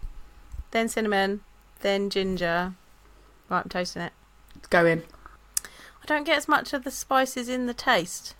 [0.70, 1.40] then cinnamon,
[1.80, 2.74] then ginger.
[3.48, 4.12] Right, I'm toasting it.
[4.70, 5.02] go in.
[5.64, 8.34] I don't get as much of the spices in the taste.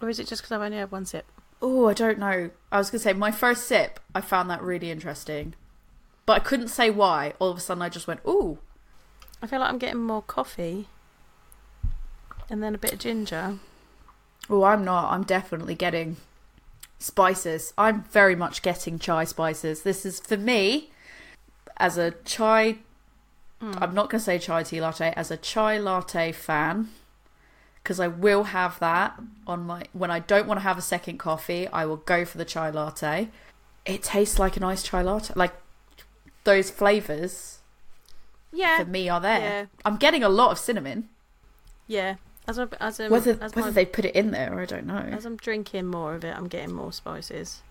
[0.00, 1.26] Or is it just because I've only had one sip?
[1.60, 2.50] Oh, I don't know.
[2.70, 3.98] I was gonna say my first sip.
[4.14, 5.54] I found that really interesting,
[6.24, 7.32] but I couldn't say why.
[7.40, 8.58] All of a sudden, I just went, "Ooh,
[9.42, 10.86] I feel like I'm getting more coffee.
[12.50, 13.58] And then a bit of ginger.
[14.48, 15.12] oh, I'm not.
[15.12, 16.16] I'm definitely getting
[16.98, 17.72] spices.
[17.78, 19.82] I'm very much getting chai spices.
[19.82, 20.90] This is for me
[21.76, 22.78] as a chai.
[23.62, 23.80] Mm.
[23.82, 26.88] I'm not gonna say chai tea latte as a chai latte fan.
[27.82, 31.18] Because I will have that on my when I don't want to have a second
[31.18, 33.28] coffee, I will go for the chai latte.
[33.86, 35.32] It tastes like a nice chai latte.
[35.34, 35.54] Like
[36.44, 37.58] those flavors
[38.52, 38.78] Yeah.
[38.78, 39.38] for me are there.
[39.40, 39.66] Yeah.
[39.84, 41.08] I'm getting a lot of cinnamon.
[41.86, 42.16] Yeah.
[42.48, 44.86] As, I, as, I'm, Whether as, whether my- they put it in there, I don't
[44.86, 44.96] know.
[44.96, 47.62] as I'm drinking more of it, I'm getting more spices.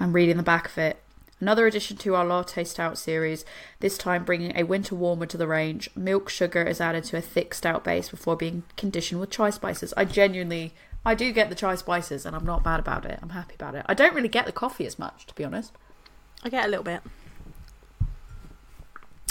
[0.00, 1.00] I'm reading the back of it.
[1.40, 3.44] Another addition to our latte stout series,
[3.80, 5.88] this time bringing a winter warmer to the range.
[5.96, 9.94] Milk sugar is added to a thick stout base before being conditioned with chai spices.
[9.96, 10.74] I genuinely,
[11.04, 13.18] I do get the chai spices and I'm not mad about it.
[13.22, 13.84] I'm happy about it.
[13.86, 15.72] I don't really get the coffee as much, to be honest.
[16.44, 17.02] I get a little bit.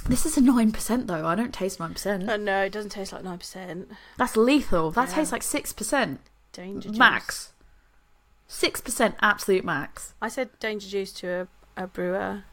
[0.08, 1.26] This is a 9% though.
[1.26, 2.30] I don't taste 9%.
[2.30, 3.86] Oh no, it doesn't taste like 9%.
[4.18, 4.92] That's lethal.
[4.92, 5.16] That Yeah.
[5.16, 6.18] tastes like 6%.
[6.54, 6.98] Danger juice.
[6.98, 7.54] Max.
[8.50, 10.14] 6% absolute max.
[10.22, 11.48] I said danger juice to
[11.78, 12.44] a, a brewer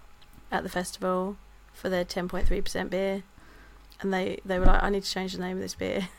[0.52, 1.36] at the festival
[1.72, 3.22] for their 10.3% beer.
[4.00, 6.08] And they, they were like, I need to change the name of this beer.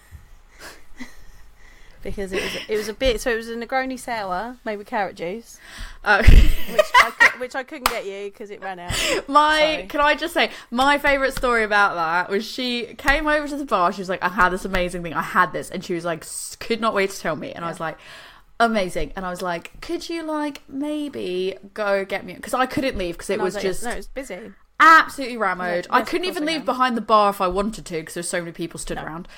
[2.03, 3.21] because it was it was a bit.
[3.21, 5.59] So it was a Negroni sour made with carrot juice,
[6.03, 8.91] Uh, which I which I couldn't get you because it ran out.
[9.27, 9.85] my Sorry.
[9.87, 13.65] can I just say my favorite story about that was she came over to the
[13.65, 13.91] bar.
[13.93, 15.13] She was like, "I had this amazing thing.
[15.13, 16.25] I had this," and she was like,
[16.59, 17.97] "Could not wait to tell me." And I was like.
[18.61, 22.97] Amazing, and I was like, "Could you like maybe go get me?" Because I couldn't
[22.97, 24.51] leave because it was like, just no, it was busy.
[24.81, 25.61] absolutely rammed.
[25.61, 28.19] Yeah, I couldn't even I leave behind the bar if I wanted to because there
[28.21, 29.05] were so many people stood No.
[29.05, 29.29] around.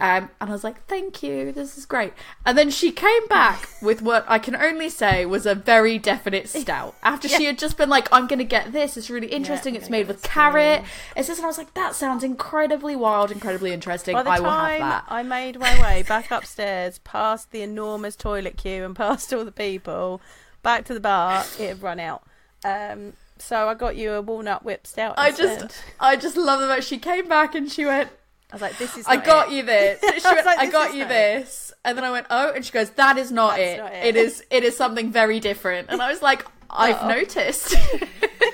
[0.00, 2.12] Um, and I was like, "Thank you, this is great."
[2.46, 6.48] And then she came back with what I can only say was a very definite
[6.48, 6.94] stout.
[7.02, 8.96] After she had just been like, "I'm going to get this.
[8.96, 9.74] It's really interesting.
[9.74, 10.84] I'm it's made with carrot."
[11.16, 14.14] It's just, and I was like, "That sounds incredibly wild, incredibly interesting.
[14.14, 17.62] By the I will have time that." I made my way back upstairs, past the
[17.62, 20.20] enormous toilet queue and past all the people,
[20.62, 22.22] back to the bar, it had run out.
[22.64, 25.14] Um, so I got you a walnut whip stout.
[25.18, 25.82] I just.
[25.98, 28.10] I just love the fact she came back and she went,
[28.50, 29.54] I was like, "This is." I got it.
[29.54, 30.00] you this.
[30.00, 31.72] She I went, like, I got you this.
[31.84, 33.78] And then I went, oh, and she goes, that is not, it.
[33.78, 34.06] not it.
[34.06, 34.16] it.
[34.16, 35.88] is it is something very different.
[35.90, 37.08] And I was like, I've Oh.
[37.08, 37.74] noticed.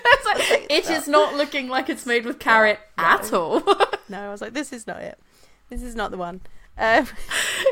[0.06, 3.04] It's like, it is not looking like it's made with carrot No.
[3.04, 3.60] at all.
[4.08, 5.18] No, I was like, "This is not it.
[5.70, 6.40] This is not the one."
[6.78, 7.06] Um,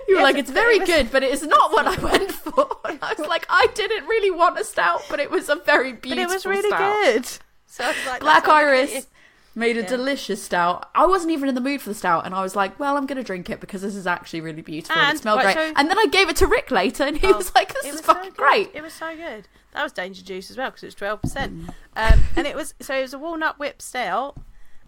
[0.09, 2.31] you were like, it's it very was- good, but it is not what I went
[2.33, 2.69] for.
[2.85, 5.93] And I was like, I didn't really want a stout, but it was a very
[5.93, 7.03] but beautiful it was really stout.
[7.05, 7.27] good.
[7.67, 9.07] So I was like, Black "That's what I'm gonna Iris
[9.55, 9.89] made a Yeah.
[9.89, 10.89] delicious stout.
[10.95, 13.07] I wasn't even in the mood for the stout, and I was like, "Well, I'm
[13.07, 15.55] going to drink it because this is actually really beautiful and, And, it smelled right,
[15.57, 17.75] great." so- and then I gave it to Rick later, and he Oh, was like,
[17.83, 19.49] "This is so fucking great." It was so good.
[19.73, 21.71] That was Danger Juice as well because it was twelve percent.
[21.97, 24.37] Um, and it was so it was a walnut whip stout,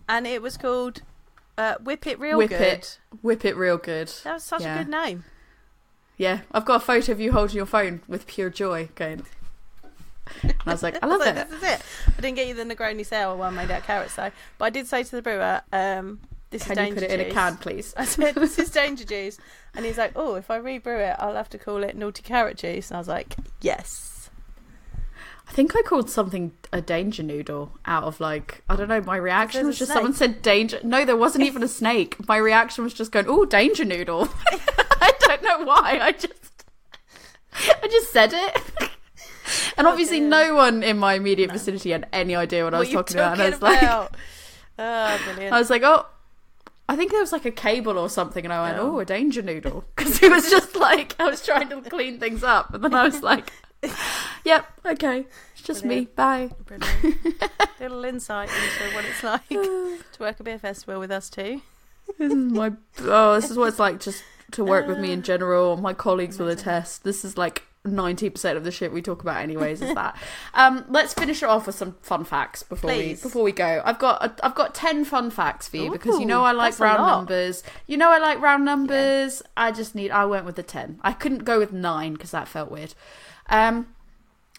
[0.09, 1.03] and it was called
[1.57, 2.61] uh, Whip It Real Whip Good.
[2.61, 4.09] it, whip it real good.
[4.25, 4.75] That was such Yeah.
[4.75, 5.25] a good name.
[6.17, 9.25] Yeah, I've got a photo of you holding your phone with pure joy, going.
[10.43, 11.51] And I was like, I love was like, it.
[11.51, 11.83] This is it.
[12.19, 14.71] I didn't get you the Negroni sour one made out of carrots though, but I
[14.71, 16.21] did say to the brewer, um,
[16.51, 17.93] "This Can is you put it in a can, please?
[17.97, 19.39] I said, "This is Danger Juice,"
[19.75, 22.57] and he's like, "Oh, if I rebrew it, I'll have to call it Naughty Carrot
[22.59, 24.31] Juice." And I was like, "Yes."
[25.47, 29.03] I think I called something a danger noodle out of like I don't know.
[29.03, 29.97] My reaction was just snake.
[29.97, 30.81] someone said danger.
[30.83, 32.17] No, there wasn't even a snake.
[32.27, 34.29] My reaction was just going, "Oh, danger noodle."
[35.03, 35.99] I don't know why.
[36.01, 36.65] I just,
[37.53, 38.91] I just said it.
[39.77, 42.95] And obviously, no one in my immediate vicinity had any idea what, I was you
[42.95, 43.33] talking about.
[43.35, 44.09] And I was like, oh.
[44.79, 46.07] I was like, oh,
[46.89, 48.97] I think there was like a cable or something, and I went, Oh.
[48.97, 52.43] oh, a danger noodle, because it was just like I was trying to clean things
[52.43, 53.53] up, and then I was like,
[54.45, 56.51] yep, okay, it's just me, bye.
[56.67, 57.43] Brilliant.
[57.81, 61.63] Little insight into what it's like to work a beer festival with us too.
[62.19, 65.23] This is my oh, this is what it's like just to work with me in
[65.23, 65.77] general.
[65.77, 67.05] My colleagues will attest.
[67.05, 67.63] This is like.
[67.87, 70.17] 90% of the shit we talk about anyways is that.
[70.55, 73.19] Um let's finish it off with some fun facts before Please.
[73.23, 73.83] we before we go.
[73.85, 76.79] I've got a, i've got 10 fun facts for you because you know i like
[76.81, 77.63] round numbers.
[77.87, 79.43] You know i like round numbers?
[79.57, 82.49] I just need i went with the 10 i couldn't go with 9 because that
[82.49, 82.95] felt weird.
[83.49, 83.89] Um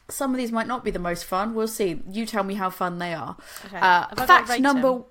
[0.07, 1.55] some of these might not be the most fun.
[1.55, 2.01] We'll see.
[2.11, 3.37] You tell me how fun they are.
[3.65, 3.77] Okay.
[3.77, 4.89] uh, Have I got to fact number.
[4.91, 5.03] them?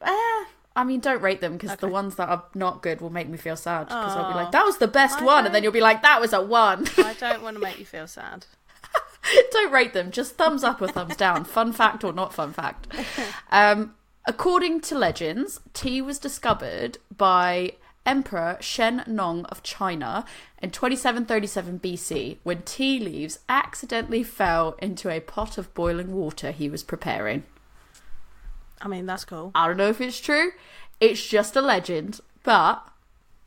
[0.00, 0.44] Eh,
[0.78, 3.36] I mean, don't rate them because the ones that are not good will make me
[3.36, 3.88] feel sad.
[3.88, 6.02] Because I'll be like, "That was the best I one," and then you'll be like,
[6.02, 8.46] "That was a one." I don't want to make you feel sad.
[9.50, 10.12] don't rate them.
[10.12, 11.44] Just thumbs up or thumbs down.
[11.56, 12.86] fun fact or not fun fact.
[13.50, 17.72] Um, according to legends, tea was discovered by
[18.06, 20.24] Emperor Shen Nong of China
[20.62, 26.70] in 2737 BC when tea leaves accidentally fell into a pot of boiling water he
[26.70, 27.42] was preparing.
[28.80, 29.50] I mean, that's cool.
[29.54, 30.52] I don't know if it's true.
[31.00, 32.86] It's just a legend, but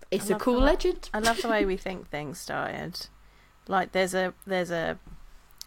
[0.09, 1.09] it's a cool way- legend.
[1.13, 3.07] I love the way we think things started.
[3.67, 4.97] Like there's a there's a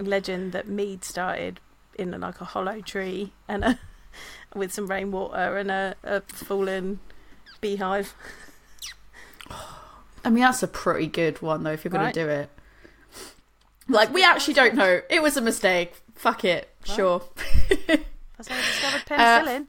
[0.01, 1.61] legend that mead started
[1.99, 3.79] in like a hollow tree and a
[4.55, 7.01] with some rainwater and a, a fallen
[7.61, 8.15] beehive.
[10.25, 11.73] I mean, that's a pretty good one though.
[11.73, 12.12] If you're Right.
[12.15, 12.51] to do it,
[13.89, 15.01] like we actually don't know.
[15.11, 15.95] It was a mistake.
[16.15, 16.69] Fuck it.
[16.89, 16.97] Right.
[16.97, 17.23] Sure.
[18.47, 19.66] That's how we discovered penicillin.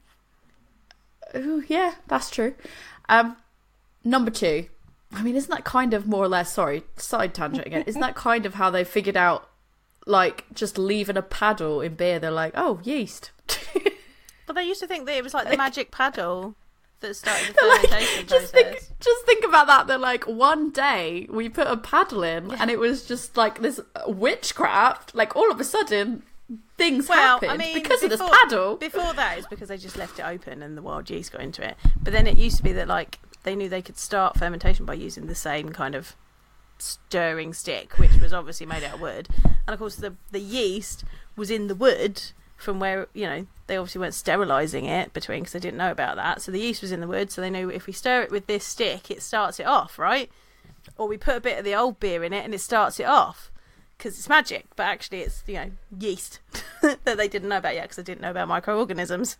[1.36, 2.56] Ooh, yeah, that's true.
[3.10, 3.38] Um,
[4.04, 4.68] number two.
[5.14, 6.52] I mean, isn't that kind of more or less?
[6.54, 7.84] Sorry, side tangent again.
[7.88, 9.50] Isn't that kind of how they figured out,
[10.06, 12.20] like, just leaving a paddle in beer?
[12.20, 13.32] They're like, oh, yeast.
[14.46, 16.56] but they used to think that it was like the magic paddle
[17.02, 18.74] that started the They're like, fermentation just process.
[18.80, 19.88] think, just think about that.
[19.88, 23.80] They're like, one day we put a paddle in, and it was just like this
[24.08, 25.16] witchcraft.
[25.16, 26.24] Like all of a sudden,
[26.78, 28.76] things Well, I happened mean, because of before- this paddle.
[28.78, 31.68] Before that, it's because they just left it open and the wild yeast got into
[31.68, 31.76] it.
[32.02, 34.94] But then it used to be that like they knew they could start fermentation by
[34.96, 36.16] using the same kind of
[36.78, 39.28] stirring stick, which was obviously made out of wood.
[39.68, 41.04] And of course, the the yeast
[41.36, 42.22] was in the wood
[42.58, 46.16] from where you know they obviously weren't sterilizing it between because they didn't know about
[46.18, 46.42] that.
[46.42, 48.48] So the yeast was in the wood, so they knew if we stir it with
[48.48, 50.30] this stick, it starts it off, right?
[50.98, 53.06] or we put a bit of the old beer in it and it starts it
[53.08, 53.50] off
[53.98, 56.40] because it's magic, but actually it's you know yeast
[56.82, 59.38] that they didn't know about yet because they didn't know about microorganisms.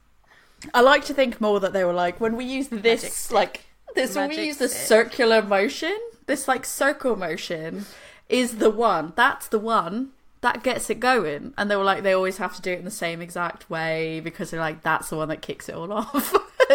[0.74, 3.66] I like to think more that they were like when we use this Magic like
[3.96, 5.96] this when we use the circular motion,
[6.26, 7.86] this like circle motion
[8.30, 9.14] is the one.
[9.16, 11.54] That's the one that gets it going.
[11.58, 14.20] And they were like they always have to do it in the same exact way
[14.22, 16.34] because they're like that's the one that kicks it all off.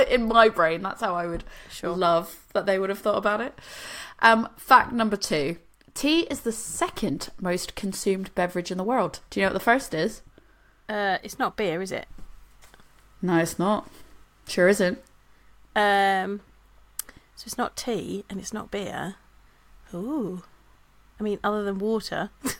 [0.08, 1.96] in my brain, that's how I would Sure.
[1.96, 3.58] love that they would have thought about it.
[4.20, 5.56] Um, fact number two:
[5.94, 9.20] tea is the second most consumed beverage in the world.
[9.30, 10.22] Do you know what the first is?
[10.88, 12.06] Uh, it's not beer, is it?
[13.22, 13.88] No, it's not.
[14.48, 14.98] Sure isn't.
[15.76, 16.40] Um,
[17.36, 19.16] so it's not tea and it's not beer.
[19.94, 20.42] Ooh,
[21.18, 22.30] I mean, other than water.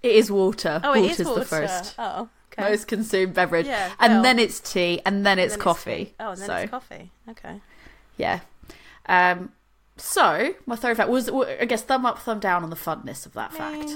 [0.00, 0.80] It is water.
[0.84, 1.40] Oh, it Water's is water.
[1.40, 2.70] the first Oh, okay.
[2.70, 3.66] most consumed beverage.
[3.66, 6.04] Yeah, and well, then it's tea, and then it's then coffee.
[6.04, 6.14] tea.
[6.20, 7.10] oh, and then so, it's coffee.
[7.28, 7.60] Okay.
[8.16, 8.38] yeah.
[9.06, 9.50] Um,
[9.98, 13.32] so, my third fact was, I guess, thumb up, thumb down on the funness of
[13.34, 13.90] that fact.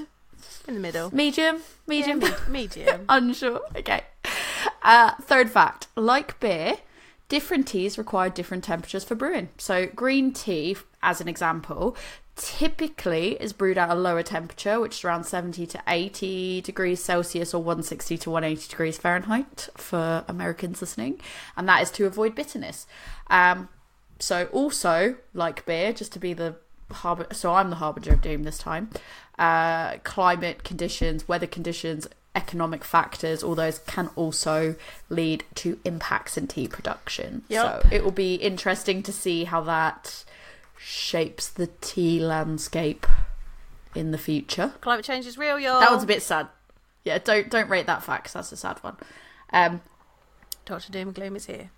[0.68, 1.14] In the middle.
[1.14, 1.62] Medium?
[1.86, 2.20] Medium?
[2.20, 3.04] Yeah, me- medium.
[3.08, 3.60] Unsure.
[3.76, 4.02] Okay.
[4.82, 6.74] Uh, third fact like beer,
[7.28, 9.48] different teas require different temperatures for brewing.
[9.58, 11.96] So, green tea, as an example,
[12.36, 17.54] typically is brewed at a lower temperature, which is around 70 to 80 degrees Celsius
[17.54, 21.20] or 160 to 180 degrees Fahrenheit for Americans listening,
[21.56, 22.86] and that is to avoid bitterness.
[23.28, 23.68] Um,
[24.22, 26.54] so, also, like beer, just to be the
[26.92, 28.90] harbinger, so I'm the harbinger of doom this time,
[29.36, 32.06] uh, climate conditions, weather conditions,
[32.36, 34.76] economic factors, all those can also
[35.08, 37.42] lead to impacts in tea production.
[37.48, 37.82] Yup.
[37.82, 40.24] So it will be interesting to see how that
[40.78, 43.06] shapes the tea landscape
[43.94, 44.72] in the future.
[44.80, 45.80] Climate change is real, y'all.
[45.80, 46.48] That one's a bit sad.
[47.04, 48.96] Yeah, don't don't rate that fact 'cause that's a sad one.
[49.52, 49.80] Um,
[50.64, 51.70] Doctor Doom and Gloom is here.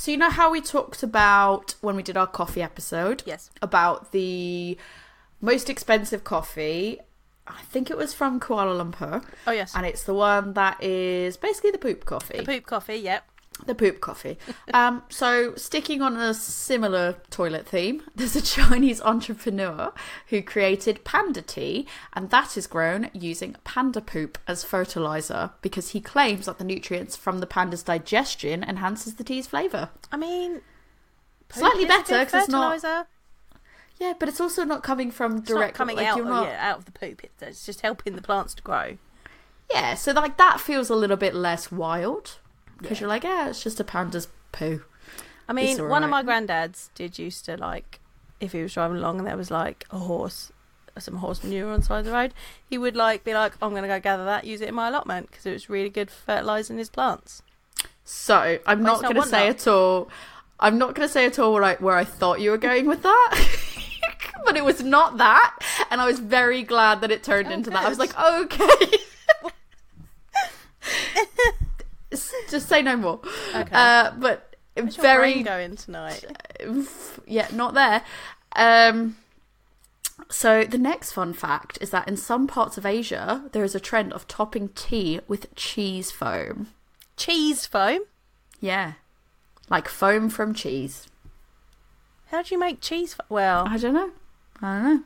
[0.00, 3.50] So you know how we talked about when we did our coffee episode Yes.
[3.60, 4.78] about the
[5.42, 6.98] most expensive coffee.
[7.46, 9.22] I think it was from Kuala Lumpur.
[9.46, 9.74] Oh yes.
[9.74, 12.38] and it's the one that is basically the poop coffee.
[12.38, 12.96] The poop coffee.
[12.96, 13.24] Yep.
[13.66, 14.38] The poop coffee.
[14.74, 19.92] um, so sticking on a similar toilet theme, there's a Chinese entrepreneur
[20.28, 26.00] who created panda tea, and that is grown using panda poop as fertilizer because he
[26.00, 29.90] claims that the nutrients from the panda's digestion enhances the tea's flavour.
[30.10, 30.60] I mean,
[31.52, 33.06] Slightly better because it's not-.
[33.98, 36.46] Yeah, but it's also not coming from It's not direct coming like out, you're not-
[36.46, 37.22] yeah, out of the poop.
[37.22, 38.96] It's, it's just helping the plants to grow.
[39.70, 42.38] Yeah, so like that feels a little bit less wild
[42.80, 43.00] because Yeah.
[43.02, 44.82] you're like, yeah, it's just a panda's poo.
[45.48, 47.98] I mean, one of my granddads did used to like,
[48.40, 50.52] if he was driving along and there was like a horse,
[50.98, 52.32] some horse manure on the side of the road,
[52.68, 54.88] he would like be like, "I'm going to go gather that, use it in my
[54.88, 57.42] allotment because it was really good for fertilizing his plants."
[58.04, 59.56] So I'm not going to say nut.
[59.56, 60.08] at all.
[60.58, 62.86] I'm not going to say at all where I where I thought you were going
[62.86, 63.48] with that,
[64.44, 65.56] but it was not that,
[65.90, 67.84] and I was very glad that it turned Oh, into that.
[67.84, 68.98] I was like, okay,
[72.50, 73.20] just say no more.
[73.54, 73.70] Okay.
[73.72, 76.24] Uh, but Where's very going tonight?
[77.26, 78.02] yeah, not there.
[78.56, 79.16] Um,
[80.28, 83.80] so the next fun fact is that in some parts of Asia there is a
[83.80, 86.68] trend of topping tea with cheese foam.
[87.16, 88.00] Cheese foam.
[88.60, 88.94] Yeah,
[89.68, 91.06] like foam from cheese.
[92.30, 93.14] How do you make cheese?
[93.14, 94.10] Fo- well, I don't know.
[94.62, 95.04] I don't know.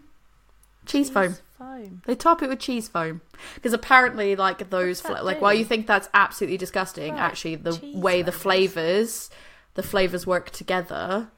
[0.86, 1.36] Cheese, foam.
[1.58, 2.02] Foam.
[2.06, 3.20] They top it with cheese foam
[3.54, 5.42] because apparently, like those, fla- like, do?
[5.42, 9.30] while you think that's absolutely disgusting, Right, actually, the cheese way the flavours.
[9.74, 11.28] the flavors work together,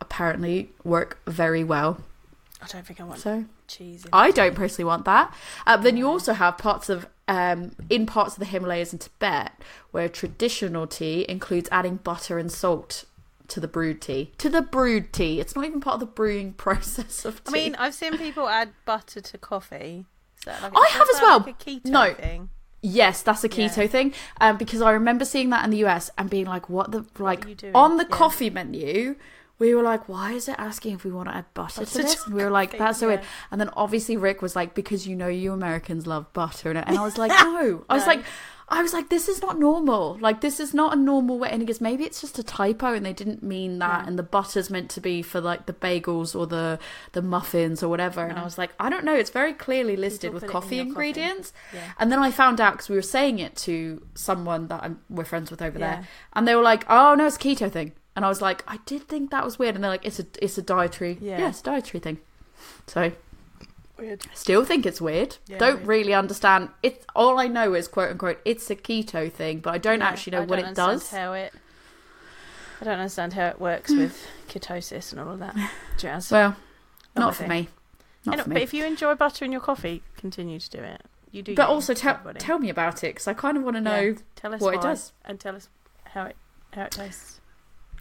[0.00, 2.00] apparently work very well.
[2.60, 4.06] I don't think I want So cheese.
[4.12, 5.32] I don't personally want that.
[5.66, 9.52] Uh, then you also have parts of um, in parts of the Himalayas and Tibet
[9.90, 13.04] where traditional tea includes adding butter and salt
[13.48, 14.32] to the brewed tea.
[14.38, 15.40] To the brewed tea.
[15.40, 17.48] It's not even part of the brewing process of tea.
[17.48, 20.06] I mean, I've seen people add butter to coffee.
[20.46, 21.38] Like, I have as well.
[21.40, 22.14] Like a keto No.
[22.14, 22.50] thing.
[22.80, 23.86] Yes, that's a keto Yeah.
[23.88, 24.14] thing.
[24.40, 27.56] Um, because I remember seeing that in the US and being like, "What the like?"
[27.56, 27.74] doing?
[27.74, 28.08] On the Yeah.
[28.10, 29.16] coffee menu,
[29.58, 32.24] we were like, "Why is it asking if we want to add butter to this?"
[32.26, 35.06] And we were like, coffee, "That's so weird." And then obviously Rick was like, "Because
[35.06, 38.14] you know you Americans love butter," and I was like, "No," I was No.
[38.14, 38.24] like.
[38.70, 40.18] I was like, this is not normal.
[40.20, 41.48] Like, this is not a normal way.
[41.48, 44.02] And he goes, maybe it's just a typo and they didn't mean that.
[44.02, 44.06] Yeah.
[44.06, 46.78] And the butter's meant to be for like the bagels or the,
[47.12, 48.22] the muffins or whatever.
[48.26, 49.14] And I was like, I don't know.
[49.14, 50.80] It's very clearly listed with it in coffee coffee.
[50.80, 51.54] ingredients.
[51.72, 51.92] Yeah.
[51.98, 55.24] And then I found out because we were saying it to someone that I'm, we're
[55.24, 55.94] friends with over Yeah.
[55.94, 58.64] there, and they were like, "Oh no, it's a keto thing." And I was like,
[58.66, 61.38] "I did think that was weird." And they're like, "It's a it's a dietary, Yeah.
[61.38, 62.18] yeah, it's a dietary thing."
[62.88, 63.12] So
[63.96, 64.24] Weird.
[64.28, 65.36] I still think it's weird.
[65.46, 65.86] Yeah, don't weird.
[65.86, 66.70] really understand.
[66.82, 70.32] It's all I know is quote unquote it's a keto thing, but I don't actually
[70.32, 71.10] know I what don't it does.
[71.10, 71.52] How it.
[72.80, 75.54] I don't understand how it works with ketosis and all of that
[75.98, 76.30] jazz.
[76.30, 76.56] Well,
[77.16, 77.48] my Not for thing.
[77.50, 77.68] me.
[78.24, 81.02] Not And- for But if you enjoy butter in your coffee, continue to do it.
[81.30, 81.54] You do.
[81.54, 84.00] But also tell tell me about it because I kind of want to Yeah.
[84.00, 84.16] know.
[84.36, 85.12] tell us what it does.
[85.24, 85.68] and tell us
[86.14, 86.36] how it
[86.72, 87.37] how it tastes.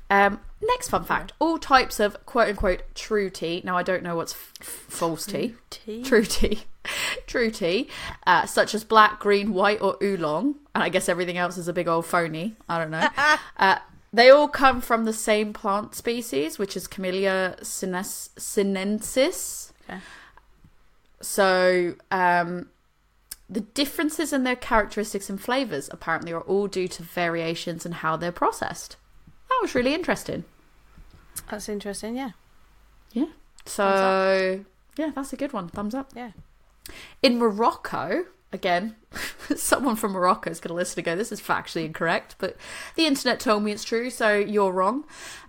[0.09, 3.61] Um, next fun fact: all types of quote unquote true tea.
[3.63, 4.53] Now I don't know what's f-
[4.89, 5.55] false tea.
[5.69, 6.03] Tea.
[6.03, 6.63] True tea,
[7.27, 7.89] true tea,
[8.25, 11.73] uh, such as black, green, white, or oolong, and I guess everything else is a
[11.73, 12.55] big old phony.
[12.69, 13.07] I don't know.
[13.57, 13.79] uh,
[14.13, 19.73] they all come from the same plant species, which is Camellia sines- sinensis.
[19.89, 19.99] Okay.
[21.19, 22.69] So, um,
[23.49, 28.15] the differences in their characteristics and flavors apparently are all due to variations in how
[28.17, 28.97] they're processed.
[29.49, 30.43] That was really interesting.
[31.49, 32.15] That's interesting.
[32.15, 32.31] Yeah.
[33.11, 33.27] Yeah.
[33.65, 34.63] So,
[34.97, 35.69] yeah, that's a good one.
[35.69, 36.11] Thumbs up.
[36.15, 36.31] Yeah.
[37.21, 38.95] In Morocco, again,
[39.55, 42.55] someone from Morocco is going to listen and go, this is factually incorrect, but
[42.95, 45.03] the internet told me it's true, so you're wrong.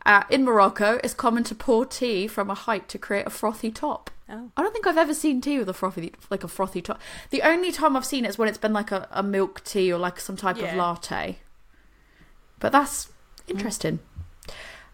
[0.05, 3.71] Uh, in Morocco, it's common to pour tea from a height to create a frothy
[3.71, 4.11] top.
[4.29, 4.51] Oh.
[4.57, 7.01] I don't think I've ever seen tea with a frothy, like a frothy top.
[7.31, 9.93] The only time I've seen it is when it's been like a, a milk tea
[9.93, 11.39] or like some type of latte.
[12.59, 13.09] But that's
[13.51, 14.01] interesting.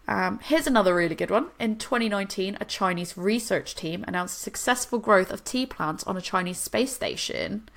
[0.06, 1.48] Um, here's another really good one.
[1.58, 6.58] In 2019, a Chinese research team announced successful growth of tea plants on a Chinese
[6.58, 7.68] space station.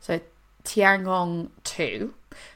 [0.00, 0.20] So,
[0.64, 2.12] Tiangong 2.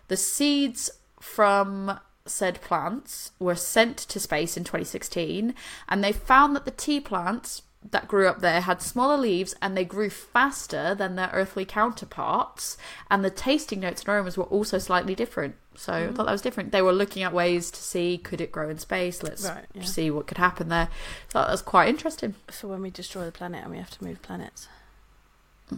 [0.08, 0.90] The seeds
[1.20, 5.54] from said plants were sent to space in 2016,
[5.88, 9.74] and they found that the tea plants that grew up there had smaller leaves and
[9.76, 12.76] they grew faster than their earthly counterparts,
[13.10, 15.54] and the tasting notes and aromas were also slightly different.
[15.76, 16.72] So I thought that was different.
[16.72, 19.22] They were looking at ways to see could it grow in space.
[19.22, 19.84] Let's Right, yeah.
[19.84, 20.88] see what could happen there.
[21.32, 22.34] So that was quite interesting.
[22.50, 24.68] For when we destroy the planet and we have to move planets.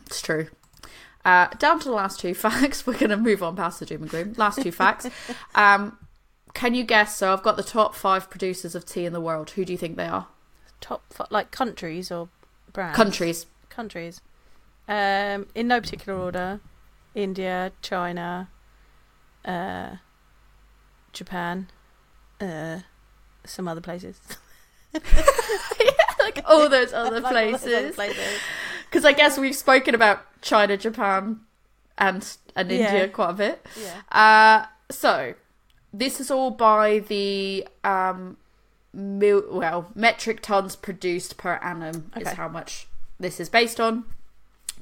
[0.06, 0.48] It's true.
[1.24, 2.84] Uh, down to the last two facts.
[2.84, 4.34] We're going to move on past the doom and gloom.
[4.36, 5.06] Last two facts.
[5.54, 5.98] Um,
[6.54, 7.16] can you guess?
[7.16, 9.50] So I've got the top five producers of tea in the world.
[9.50, 10.26] Who do you think they are?
[10.82, 12.28] Top like countries or
[12.74, 12.96] brands.
[12.96, 13.46] Countries.
[13.70, 14.20] Countries.
[14.86, 16.60] Um, in no particular order.
[17.14, 18.48] India, China,
[19.44, 19.96] uh,
[21.12, 21.68] Japan,
[22.40, 22.80] uh,
[23.44, 24.18] some other places.
[26.20, 27.94] like all those other Like all those other places.
[27.94, 28.40] places.
[28.90, 31.40] Because I guess we've spoken about China, Japan,
[31.98, 32.26] and
[32.56, 32.76] and Yeah.
[32.92, 33.66] India quite a bit.
[33.80, 34.00] Yeah.
[34.10, 35.34] Uh, so
[35.92, 38.36] this is all by the um,
[38.92, 42.86] mil- well metric tons produced per annum is how much
[43.18, 44.04] this is based on.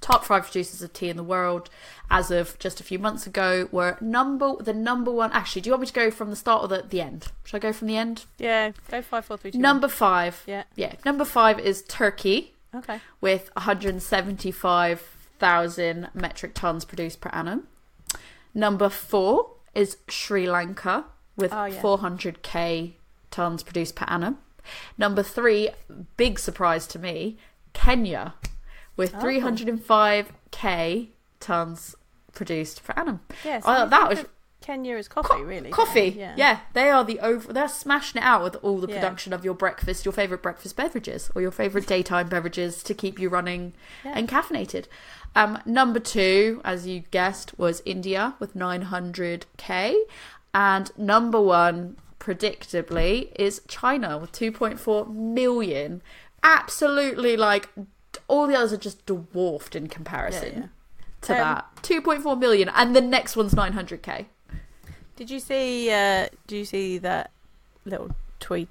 [0.01, 1.69] Top five producers of tea in the world,
[2.11, 5.31] as of just a few months ago, were number the number one.
[5.33, 7.27] Actually, do you want me to go from the start or the, the end?
[7.45, 8.25] Should I go from the end?
[8.39, 8.73] Yeah.
[8.91, 9.59] Go five, four, three, two.
[9.59, 9.63] one.
[9.63, 10.43] Number five.
[10.47, 10.63] Yeah.
[10.75, 10.95] Yeah.
[11.05, 13.01] Number five is Turkey Okay.
[13.21, 17.65] with 175,000 metric tons produced per annum.
[18.55, 21.05] Number four is Sri Lanka
[21.37, 21.81] with Oh, yeah.
[21.83, 22.93] 400k
[23.31, 24.39] tons produced per annum.
[24.99, 25.71] Number three,
[26.17, 27.39] big surprise to me,
[27.73, 28.35] Kenya
[28.97, 29.21] with Oh.
[29.21, 31.95] 305k tons
[32.33, 33.21] produced per annum.
[33.45, 33.63] Yes.
[33.67, 34.25] Oh, that was
[34.61, 35.71] Kenya is coffee, Co- really.
[35.71, 36.35] Coffee, Yeah.
[36.37, 36.59] yeah.
[36.75, 37.51] They are the over.
[37.51, 38.97] They're smashing it out with all the Yeah.
[38.97, 43.19] production of your breakfast, your favorite breakfast beverages, or your favorite daytime beverages to keep
[43.19, 43.73] you running
[44.05, 44.13] Yeah.
[44.17, 44.85] and caffeinated.
[45.35, 49.97] Um, number two, as you guessed, was India with 900k,
[50.53, 56.03] and number one, predictably, is China with 2.4 million.
[56.45, 57.69] Absolutely, like
[58.29, 60.67] all the others are just dwarfed in comparison Yeah, yeah.
[61.23, 61.83] to Um, that.
[61.83, 64.27] 2.4 million, and the next one's 900k.
[65.17, 65.91] Did you see?
[65.91, 67.31] Uh, do you see that
[67.85, 68.69] little tweet,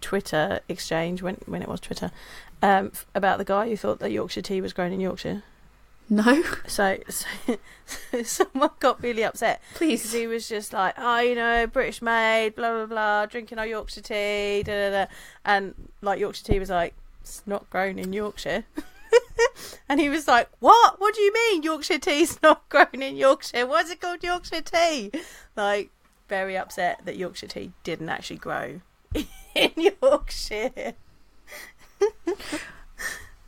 [0.00, 2.10] Twitter exchange when when it was Twitter,
[2.62, 5.42] um, about the guy who thought that Yorkshire tea was grown in Yorkshire?
[6.10, 7.26] No, So, so,
[8.22, 10.12] someone got really upset because please.
[10.12, 14.00] he was just like, oh, you know, British made, blah blah blah, drinking our Yorkshire
[14.00, 15.10] tea, da da da,
[15.44, 18.64] and like Yorkshire tea was like, it's not grown in Yorkshire.
[19.88, 20.98] and he was like, "What?
[20.98, 23.66] What do you mean Yorkshire tea's not grown in Yorkshire?
[23.66, 25.12] Why is it called Yorkshire tea?"
[25.56, 25.90] Like,
[26.28, 28.80] very upset that Yorkshire tea didn't actually grow
[29.54, 30.94] in Yorkshire.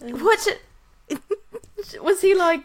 [0.00, 0.48] What
[2.02, 2.62] was he like?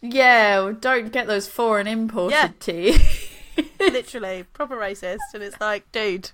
[0.00, 2.48] Yeah, don't get those foreign imported Yeah.
[2.60, 2.98] tea.
[3.80, 5.18] Literally, proper racist.
[5.32, 6.30] And it's like, dude,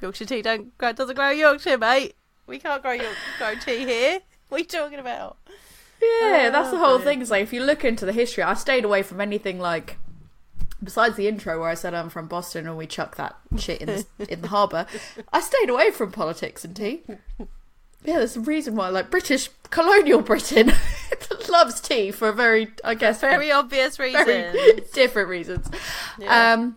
[0.00, 2.14] Yorkshire tea don't grow, doesn't grow in Yorkshire, mate.
[2.46, 4.20] We can't grow York, grow tea here.
[4.48, 5.36] What are you talking about?
[6.00, 7.20] yeah, Oh, that's the whole thing.
[7.22, 9.98] It's like if you look into the history, I stayed away from anything like.
[10.82, 13.86] Besides the intro where I said I'm from Boston and we chuck that shit in
[13.86, 14.84] the, in the harbour,
[15.32, 17.02] I stayed away from politics and tea.
[18.04, 20.72] Yeah, there's a reason why, like British colonial Britain
[21.52, 24.80] loves tea for a very, I guess, Very obvious reason.
[24.92, 25.70] different reasons.
[26.18, 26.54] Yeah.
[26.54, 26.76] Um,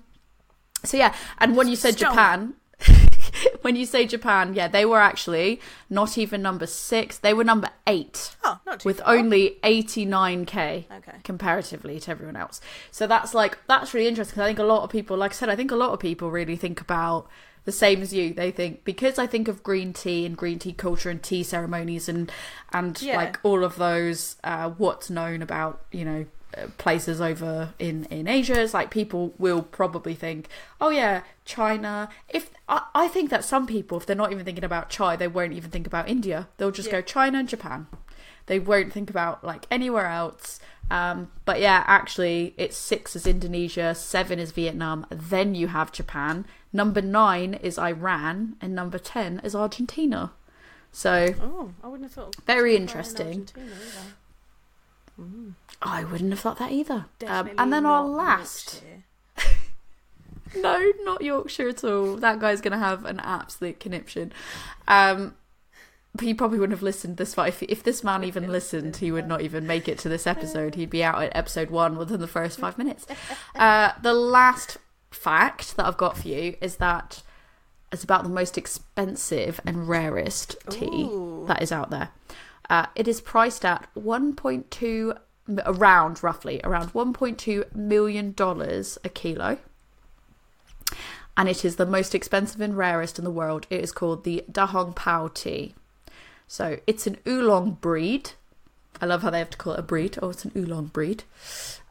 [0.83, 2.13] so yeah, and when you said Strong.
[2.13, 2.53] Japan,
[3.63, 7.17] when you say Japan, yeah, they were actually not even number six.
[7.17, 9.15] They were number eight Oh, with far.
[9.15, 11.17] only 89k Okay.
[11.23, 12.61] comparatively to everyone else.
[12.91, 14.41] So that's like that's really interesting.
[14.41, 16.29] I think a lot of people, like I said, I think a lot of people
[16.29, 17.27] really think about
[17.65, 18.33] the same as you.
[18.33, 22.07] They think because I think of green tea and green tea culture and tea ceremonies
[22.07, 22.31] and
[22.71, 23.17] and Yeah.
[23.17, 26.25] like all of those uh, what's known about you know
[26.57, 30.47] uh, places over in in Asia is like people will probably think
[30.79, 34.63] oh yeah China if I, I think that some people if they're not even thinking
[34.63, 36.93] about chai they won't even think about India they'll just Yeah.
[36.97, 37.87] go China and Japan
[38.45, 40.59] they won't think about like anywhere else
[40.91, 46.45] um, but yeah actually it's six is Indonesia seven is Vietnam then you have Japan
[46.75, 50.31] number nine is Iran and number ten is Argentina
[50.91, 52.35] so Oh, I wouldn't have thought.
[52.45, 53.47] very interesting
[55.19, 55.53] Mm.
[55.81, 58.83] I wouldn't have thought that either um, and then our last.
[60.57, 62.17] no, not Yorkshire at all.
[62.17, 64.33] That guy's going to have an absolute conniption.
[64.87, 65.35] Um,
[66.19, 67.47] he probably wouldn't have listened this far.
[67.47, 70.75] If, if this man even listened, he would not even make it to this episode.
[70.75, 73.05] He'd be out at episode one within the first five minutes.
[73.55, 74.77] Uh, the last
[75.15, 77.23] fact that I've got for you is that
[77.91, 81.45] it's about the most expensive and rarest tea Ooh.
[81.47, 82.09] that is out there.
[82.69, 85.17] Uh, it is priced at 1.2
[85.65, 89.59] around roughly around 1.2 million dollars a kilo
[91.37, 93.67] and it is the most expensive and rarest in the world.
[93.69, 95.75] It is called the Dahong Pao tea.
[96.47, 98.31] So it's an oolong breed.
[99.01, 100.17] I love how they have to call it a breed.
[100.21, 101.23] Oh, it's an oolong breed.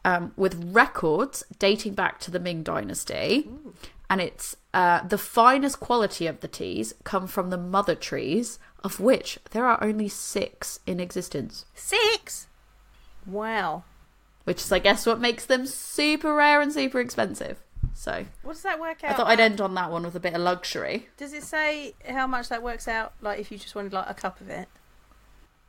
[0.03, 3.49] Um, with records dating back to the Ming Dynasty.
[4.09, 8.99] And it's uh, the finest quality of the teas come from the mother trees, of
[8.99, 11.65] which there are only six in existence.
[11.73, 12.47] Six.
[13.25, 13.83] Wow.
[14.43, 17.59] Which is, I guess, what makes them super rare and super expensive.
[17.95, 19.11] So What does that work out?
[19.11, 21.07] I thought I'd end on that one with a bit of luxury.
[21.17, 23.13] Does it say how much that works out?
[23.21, 24.67] Like if you just wanted like a cup of it.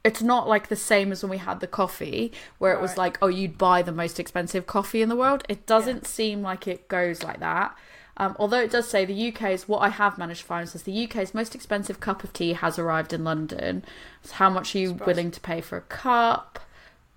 [0.07, 2.99] It's not like the same as when we had the coffee where it was Right.
[2.99, 6.66] like oh you'd buy the most expensive coffee in the world it doesn't seem like
[6.69, 7.77] it goes like that
[8.16, 11.05] um, although it does say the uk's what i have managed to find says the
[11.05, 13.85] uk's most expensive cup of tea has arrived in london
[14.23, 15.07] so how much are you Surprise.
[15.07, 16.61] willing to pay for a cup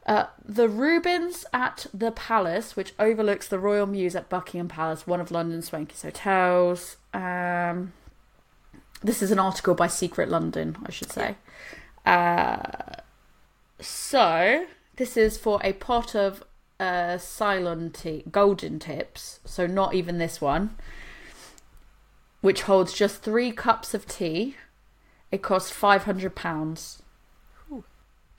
[0.08, 5.22] uh, the Rubens at the Palace, which overlooks the Royal Mews at Buckingham Palace, one
[5.22, 6.98] of London's swankiest hotels.
[7.14, 7.94] Um,
[9.04, 11.36] this is an article by Secret London, I should say.
[12.06, 12.58] Uh,
[13.80, 14.66] so
[14.98, 16.44] this is for a pot of
[16.80, 19.40] uh, Ceylon tea, golden tips.
[19.46, 20.76] So not even this one,
[22.42, 24.56] which holds just three cups of tea.
[25.32, 27.04] It costs five hundred pounds.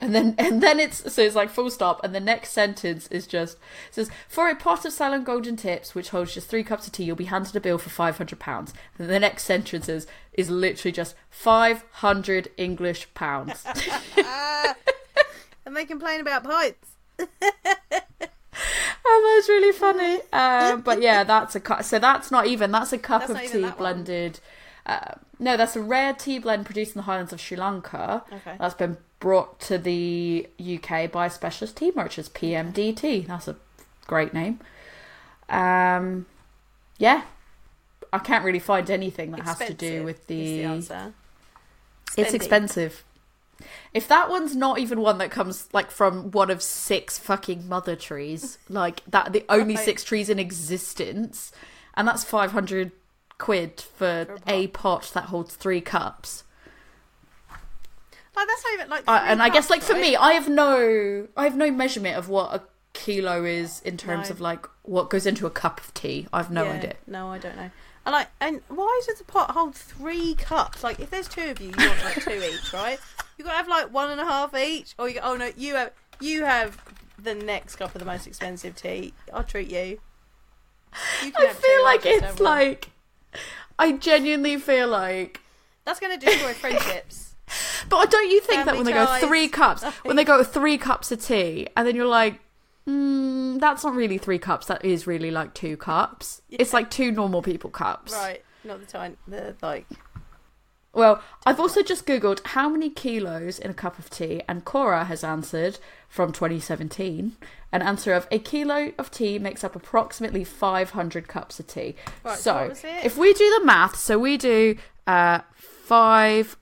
[0.01, 3.27] And then and then it's so it's like full stop, and the next sentence is
[3.27, 3.57] just
[3.89, 6.93] it says for a pot of Ceylon golden tips, which holds just three cups of
[6.93, 8.73] tea, you'll be handed a bill for five hundred pounds.
[8.97, 13.63] And the next sentence is is literally just five hundred English pounds.
[15.65, 16.89] and they complain about pints.
[19.03, 20.19] Oh, that's really funny.
[20.31, 21.83] Um, but yeah, that's a cup.
[21.83, 22.71] So that's not even.
[22.71, 24.39] That's a cup That's of tea blended.
[24.85, 28.23] Uh, no, that's a rare tea blend produced in the Highlands of Sri Lanka.
[28.31, 28.55] Okay.
[28.59, 33.27] That's been brought to the UK by specialist tea merchants, PMDT.
[33.27, 33.55] That's a
[34.07, 34.59] great name.
[35.47, 36.25] Um,
[36.97, 37.23] yeah,
[38.11, 40.43] I can't really find anything that has to do Expensive with the.
[40.57, 41.13] the answer.
[42.17, 43.03] it's expensive.
[43.93, 47.95] If that one's not even one that comes like from one of six fucking mother
[47.95, 49.85] trees, like that the only Right.
[49.85, 51.51] six trees in existence,
[51.93, 52.91] and that's five hundred
[53.37, 56.43] quid for, For a pot that holds three cups.
[58.35, 59.03] Like that's even like.
[59.07, 60.01] Uh, and I guess like for right?
[60.01, 62.61] me, I have no I have no measurement of what a
[62.93, 64.33] kilo is in terms No.
[64.33, 66.27] of like what goes into a cup of tea.
[66.31, 66.93] I've no Yeah, idea.
[67.07, 67.71] No, I don't know.
[68.05, 70.83] And like, and why does the pot hold three cups?
[70.83, 72.97] Like, if there's two of you, you want like two each, right?
[73.37, 75.51] You got to have like one and a half each, or you go, oh no,
[75.55, 76.81] you have you have
[77.21, 79.13] the next cup of the most expensive tea.
[79.33, 79.99] I'll treat you.
[81.23, 82.89] You I feel like it's like
[83.77, 85.39] I genuinely feel like
[85.85, 87.30] that's going to destroy friendships.
[87.89, 90.77] But don't you think that Family when they go three cups, when they go three
[90.77, 92.39] cups of tea, and then you're like,
[92.87, 94.67] mm, that's not really three cups.
[94.67, 96.41] That is really like two cups.
[96.49, 98.13] It's like two normal people cups.
[98.13, 99.17] Right, not the time.
[99.27, 99.85] The like.
[100.93, 105.05] Well, I've also just googled how many kilos in a cup of tea, and Quora
[105.05, 105.79] has answered
[106.09, 107.37] from 2017
[107.71, 111.95] an answer of a kilo of tea makes up approximately 500 cups of tea.
[112.23, 113.05] Right, so so what was it?
[113.05, 114.75] if we do the math, so we do
[115.07, 116.57] uh, five,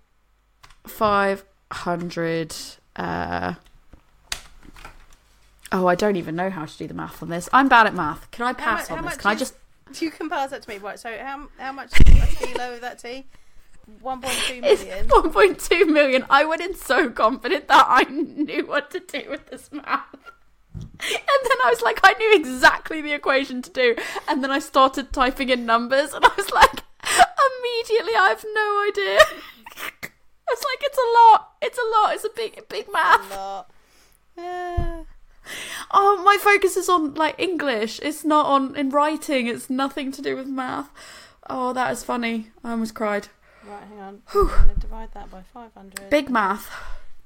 [0.87, 2.55] five hundred.
[2.95, 3.53] Uh,
[5.71, 7.47] oh, I don't even know how to do the math on this.
[7.53, 8.29] I'm bad at math.
[8.31, 9.17] Can I pass mu- on how this?
[9.17, 9.55] Can I just?
[9.99, 10.99] You can pass that to me, right?
[10.99, 13.25] So how how much kilo of that tea?
[14.03, 15.07] 1.2 It's million.
[15.07, 16.25] 1.2 million.
[16.29, 20.13] I went in so confident that I knew what to do with this math.
[20.75, 23.95] And then I was like, I knew exactly the equation to do.
[24.27, 28.85] And then I started typing in numbers, and I was like, immediately, I have no
[28.89, 30.11] idea.
[30.49, 31.51] Was like, it's a lot.
[31.61, 32.13] It's a lot.
[32.15, 33.65] It's a big, big math.
[34.37, 35.03] Yeah.
[35.91, 37.99] Oh, my focus is on like English.
[38.03, 39.47] It's not on in writing.
[39.47, 40.89] It's nothing to do with math.
[41.49, 42.51] Oh, that is funny.
[42.63, 43.27] I almost cried.
[43.67, 44.21] Right, hang on.
[44.33, 46.09] I'm going to divide that by 500.
[46.09, 46.69] Big math.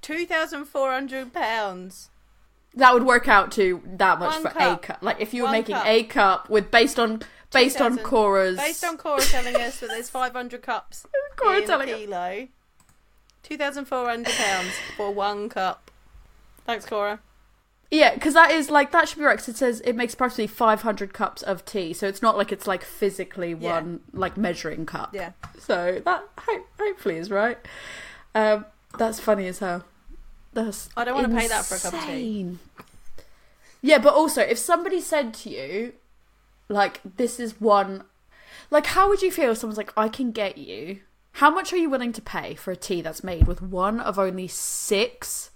[0.01, 2.09] 2,400 pounds.
[2.75, 4.83] That would work out to that much One for cup.
[4.83, 4.97] a cup.
[5.01, 5.85] Like if you were One making cup.
[5.85, 7.21] a cup with based on
[7.51, 8.05] based on 2,000.
[8.11, 11.05] Quora's Based on Quora telling us that there's 500 cups
[11.37, 11.99] Quora in telling us.
[11.99, 12.47] kilo.
[13.43, 15.91] 2,400 pounds for one cup.
[16.65, 17.19] Thanks, Quora.
[17.91, 19.37] Yeah, because that is like that should be right.
[19.37, 22.65] 'cause it says it makes approximately 500 cups of tea, so it's not like it's
[22.65, 23.73] like physically Yeah.
[23.73, 25.13] one like measuring cup.
[25.13, 25.33] Yeah.
[25.59, 27.59] So that ho- hopefully is right.
[28.33, 28.65] Um,
[28.97, 29.83] that's funny as hell.
[30.53, 32.57] That's I don't wanna pay that for a cup of tea.
[33.81, 35.93] Yeah, but also if somebody said to you,
[36.69, 38.05] like, this is one,
[38.71, 41.01] like, how would you feel if someone's like, I can get you?
[41.33, 44.19] How much are you willing to pay for a tea that's made with one of
[44.19, 45.49] only six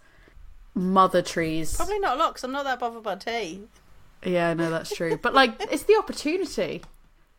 [0.74, 1.76] mother trees?
[1.76, 3.62] Probably not a lot because I'm not that bothered by tea.
[4.24, 5.18] Yeah, no, that's true.
[5.22, 6.82] But like, it's the opportunity.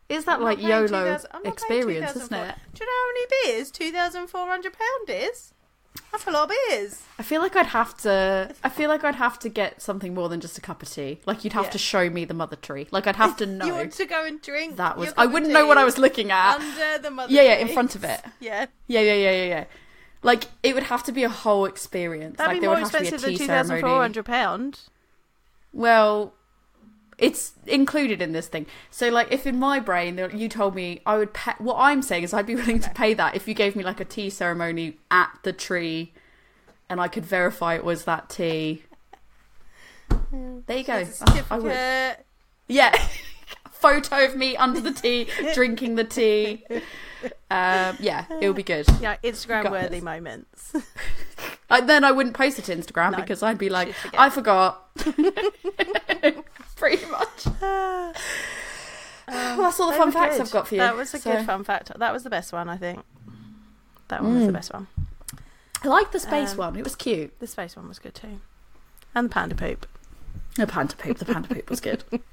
[0.07, 2.49] Is that I'm like YOLO 2,000 I'm not paying experience, isn't 2,400.
[2.49, 2.55] it?
[2.73, 3.71] Do you know how many beers?
[3.71, 5.53] Two thousand four hundred pound is.
[6.11, 7.03] That's a lot of beers.
[7.19, 8.53] I feel like I'd have to.
[8.63, 11.19] I feel like I'd have to get something more than just a cup of tea.
[11.25, 11.71] Like you'd have Yeah.
[11.71, 12.87] to show me the mother tree.
[12.91, 14.77] Like I'd have to know You want to go and drink?
[14.77, 15.13] that was.
[15.17, 16.55] I wouldn't know what I was looking at.
[16.59, 17.31] under the mother.
[17.33, 18.21] yeah, yeah, in front of it.
[18.39, 19.63] Yeah, Yeah, yeah, yeah, yeah, yeah.
[20.23, 22.37] Like it would have to be a whole experience.
[22.37, 24.01] that'd like be there more would have to be a expensive than two thousand four
[24.01, 24.79] hundred pound.
[25.71, 26.33] Well,
[27.19, 28.65] it's included in this thing.
[28.91, 32.23] So, like, if in my brain you told me I would pay, what I'm saying
[32.23, 34.97] is I'd be willing to pay that if you gave me like a tea ceremony
[35.11, 36.13] at the tree,
[36.89, 38.83] and I could verify it was that tea.
[40.31, 41.03] There you go.
[41.27, 42.17] Oh, I would.
[42.67, 42.95] Yeah.
[43.71, 46.65] Photo of me under the tea, drinking the tea.
[47.49, 48.85] Um, yeah, it would be good.
[48.99, 50.03] Yeah, Instagram worthy this.
[50.03, 50.73] moments.
[51.69, 54.19] I, then I wouldn't post it to Instagram No, because I'd be like, forget.
[54.19, 54.89] I forgot.
[56.79, 57.47] Pretty much.
[57.61, 58.13] Um,
[59.31, 60.41] Well, that's all the fun facts good.
[60.47, 60.81] I've got for you.
[60.81, 61.91] That was a So- good fun fact.
[61.99, 63.03] That was the best one, I think.
[64.07, 64.53] That one was the Mm.
[64.53, 64.87] best one.
[65.83, 66.75] I like the space Um, one.
[66.77, 67.39] It was cute.
[67.39, 68.41] The space one was good too,
[69.13, 69.85] and the panda poop.
[70.55, 71.19] The panda poop.
[71.19, 72.03] The panda poop was good.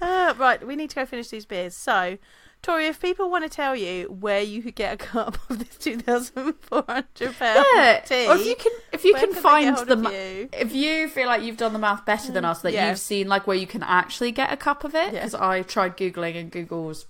[0.00, 1.74] Uh, right, we need to go finish these beers.
[1.76, 2.18] So,
[2.64, 5.76] Tori, if people want to tell you where you could get a cup of this
[5.76, 8.00] two thousand four hundred pound yeah.
[8.00, 10.48] tea, Or if you can, if you where can find the, ma- you?
[10.52, 12.88] if you feel like you've done the math better than mm, us, that Yeah.
[12.88, 15.20] you've seen like where you can actually get a cup of it, Yeah.
[15.20, 17.06] because I tried googling and Google's.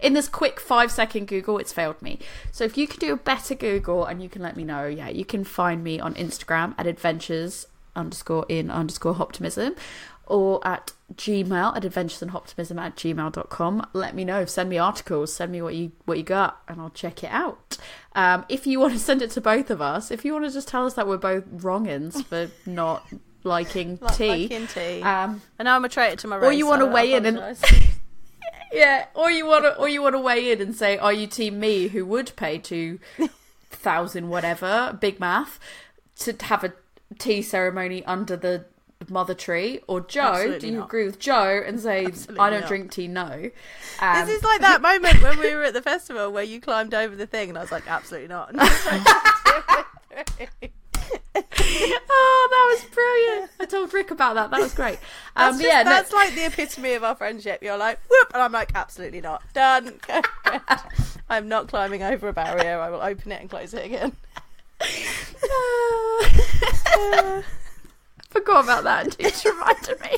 [0.00, 2.20] In this quick five second Google, it's failed me.
[2.52, 5.08] So if you could do a better Google and you can let me know, yeah,
[5.08, 9.74] you can find me on Instagram at adventures underscore in underscore hoptimism
[10.26, 14.44] or at gmail at adventures and hoptimism at gmail.com let me know.
[14.44, 15.32] Send me articles.
[15.32, 17.78] Send me what you what you got and i'll check it out.
[18.14, 20.50] Um, if you want to send it to both of us if you want to
[20.50, 23.06] just tell us that we're both wrongins for not
[23.44, 25.02] liking Like, tea like in tea.
[25.02, 26.44] um, I know I'm a traitor to my race.
[26.48, 27.56] or you wanna so weigh in and-
[28.72, 31.26] yeah or you want to or you want to weigh in and say are you
[31.28, 32.98] team me who would pay two
[33.70, 34.96] thousand whatever?
[35.00, 35.60] Big math.
[36.20, 36.72] To have a
[37.18, 38.64] tea ceremony under the
[39.08, 40.86] mother tree or joe Absolutely do you not.
[40.86, 42.68] agree with joe and say Absolutely i don't not.
[42.68, 43.50] drink tea no
[44.00, 46.92] um, this is like that moment when we were at the festival where you climbed
[46.94, 48.50] over the thing, and I was like, absolutely not.
[52.08, 54.98] oh that was brilliant i told rick about that that was great
[55.36, 57.62] That's, um just- yeah no- that's like the epitome of our friendship.
[57.62, 59.42] You're like, whoop, and I'm like, absolutely not.
[59.54, 60.00] Done.
[61.28, 62.78] I'm not climbing over a barrier.
[62.80, 64.12] I will open it and close it again.
[68.36, 70.10] forgot about that until you just reminded me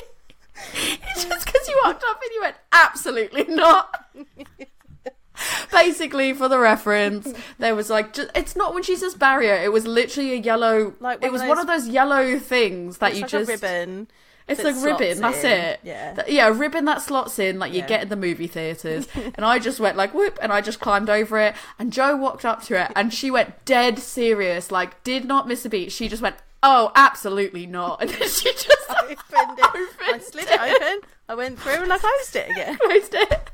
[0.73, 4.05] it's just because you walked up and you went absolutely not
[5.71, 9.71] basically for the reference there was like just, it's not when she says barrier it
[9.71, 13.11] was literally a yellow Like it was of one those- of those yellow things that
[13.11, 14.07] it's you like just a ribbon.
[14.49, 16.13] it's a ribbon slots that's it Yeah.
[16.15, 17.87] Th- yeah a ribbon that slots in like you Yeah.
[17.87, 21.09] get in the movie theaters and i just went like whoop and i just climbed
[21.09, 25.23] over it and joe walked up to it and she went dead serious like did
[25.23, 29.59] not miss a beat she just went oh absolutely not and then she just opened
[29.59, 29.89] it.
[30.01, 31.09] I slid it open.
[31.27, 32.77] I went through and I closed it again.
[32.81, 33.51] closed it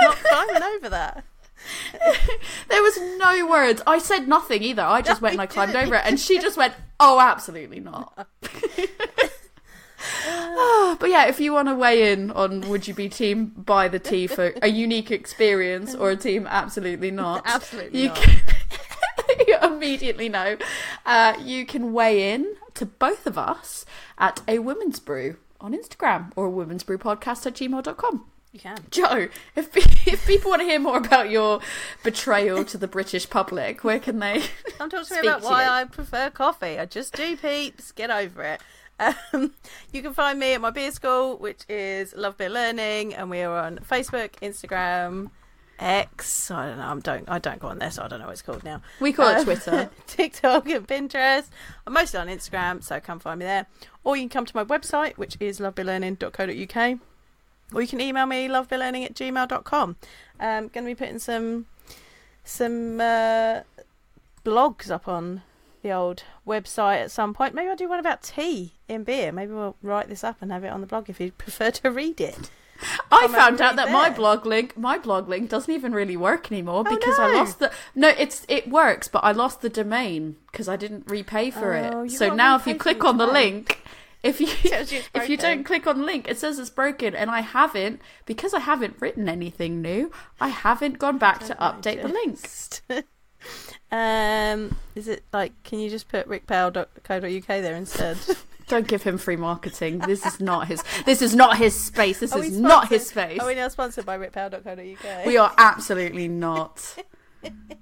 [0.00, 1.24] Not climbing over that.
[2.68, 5.72] there was no words i said nothing either i just No, went and i climbed
[5.72, 5.86] didn't.
[5.86, 8.26] over it and she just went oh absolutely not
[10.26, 13.86] Ah, but yeah, if you want to weigh in on would you be team buy
[13.86, 18.16] the tea for a unique experience or a team absolutely not, Absolutely you not.
[18.16, 18.40] can
[19.46, 20.56] you immediately know.
[21.04, 23.84] Uh, you can weigh in to both of us
[24.18, 28.26] at a woman's brew on Instagram or a woman's brew podcast at gmail.com.
[28.52, 28.76] You can.
[28.90, 29.74] Joe, if
[30.06, 31.60] if people want to hear more about your
[32.02, 34.42] betrayal to the British public, where can they?
[34.78, 35.70] Come talk to me about to why you.
[35.70, 36.78] I prefer coffee.
[36.78, 37.92] I just do, peeps.
[37.92, 38.60] Get over it.
[39.00, 39.54] Um,
[39.90, 43.40] you can find me at my beer school, which is Love Beer Learning, and we
[43.40, 45.30] are on Facebook, Instagram,
[45.82, 46.50] X.
[46.50, 46.84] I don't know.
[46.84, 47.28] I don't.
[47.28, 48.80] I don't go on there, so I don't know what it's called now.
[49.00, 49.90] We call it Um, Twitter.
[50.06, 51.46] TikTok and Pinterest.
[51.86, 53.66] I'm mostly on Instagram, so come find me there.
[54.04, 56.98] Or you can come to my website, which is lovebeerlearning.co.uk.
[57.74, 59.96] Or you can email me, lovebeerlearning at gmail.com.
[60.40, 61.66] Um, going to be putting some
[62.44, 63.60] some uh,
[64.44, 65.42] blogs up on
[65.82, 67.54] the old website at some point.
[67.54, 69.32] Maybe I'll do one about tea in beer.
[69.32, 71.90] Maybe we'll write this up and have it on the blog if you prefer to
[71.90, 72.50] read it.
[73.10, 76.84] I found out that my blog link, my blog link, doesn't even really work anymore
[76.86, 77.70] Oh, because I lost the.
[77.94, 82.04] No, it's it works, but I lost the domain because I didn't repay for Oh,
[82.04, 82.10] it.
[82.12, 83.54] So now, if you click on the domain.
[83.54, 83.82] link,
[84.22, 86.70] if you Tells you it's if you don't click on the link, it says it's
[86.70, 90.10] broken, and I haven't because I haven't written anything new.
[90.40, 92.38] I haven't gone back to update the link.
[92.88, 93.06] link.
[93.92, 95.60] um, is it like?
[95.64, 98.18] Can you just put rickpowell.co.uk there instead?
[98.68, 99.98] Don't give him free marketing.
[99.98, 100.82] This is not his.
[101.04, 102.20] This is not his space.
[102.20, 103.40] This is not his space.
[103.40, 105.26] Are we now sponsored by rickpowell.co.uk?
[105.26, 106.96] We are absolutely not.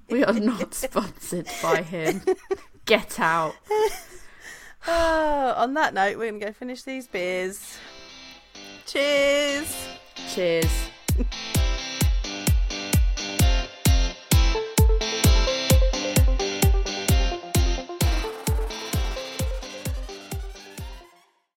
[0.09, 2.23] We are not sponsored by him.
[2.87, 3.55] Get out.
[4.89, 7.77] Oh, on that note, we're gonna go finish these beers.
[8.87, 9.89] Cheers.
[10.35, 10.91] Cheers.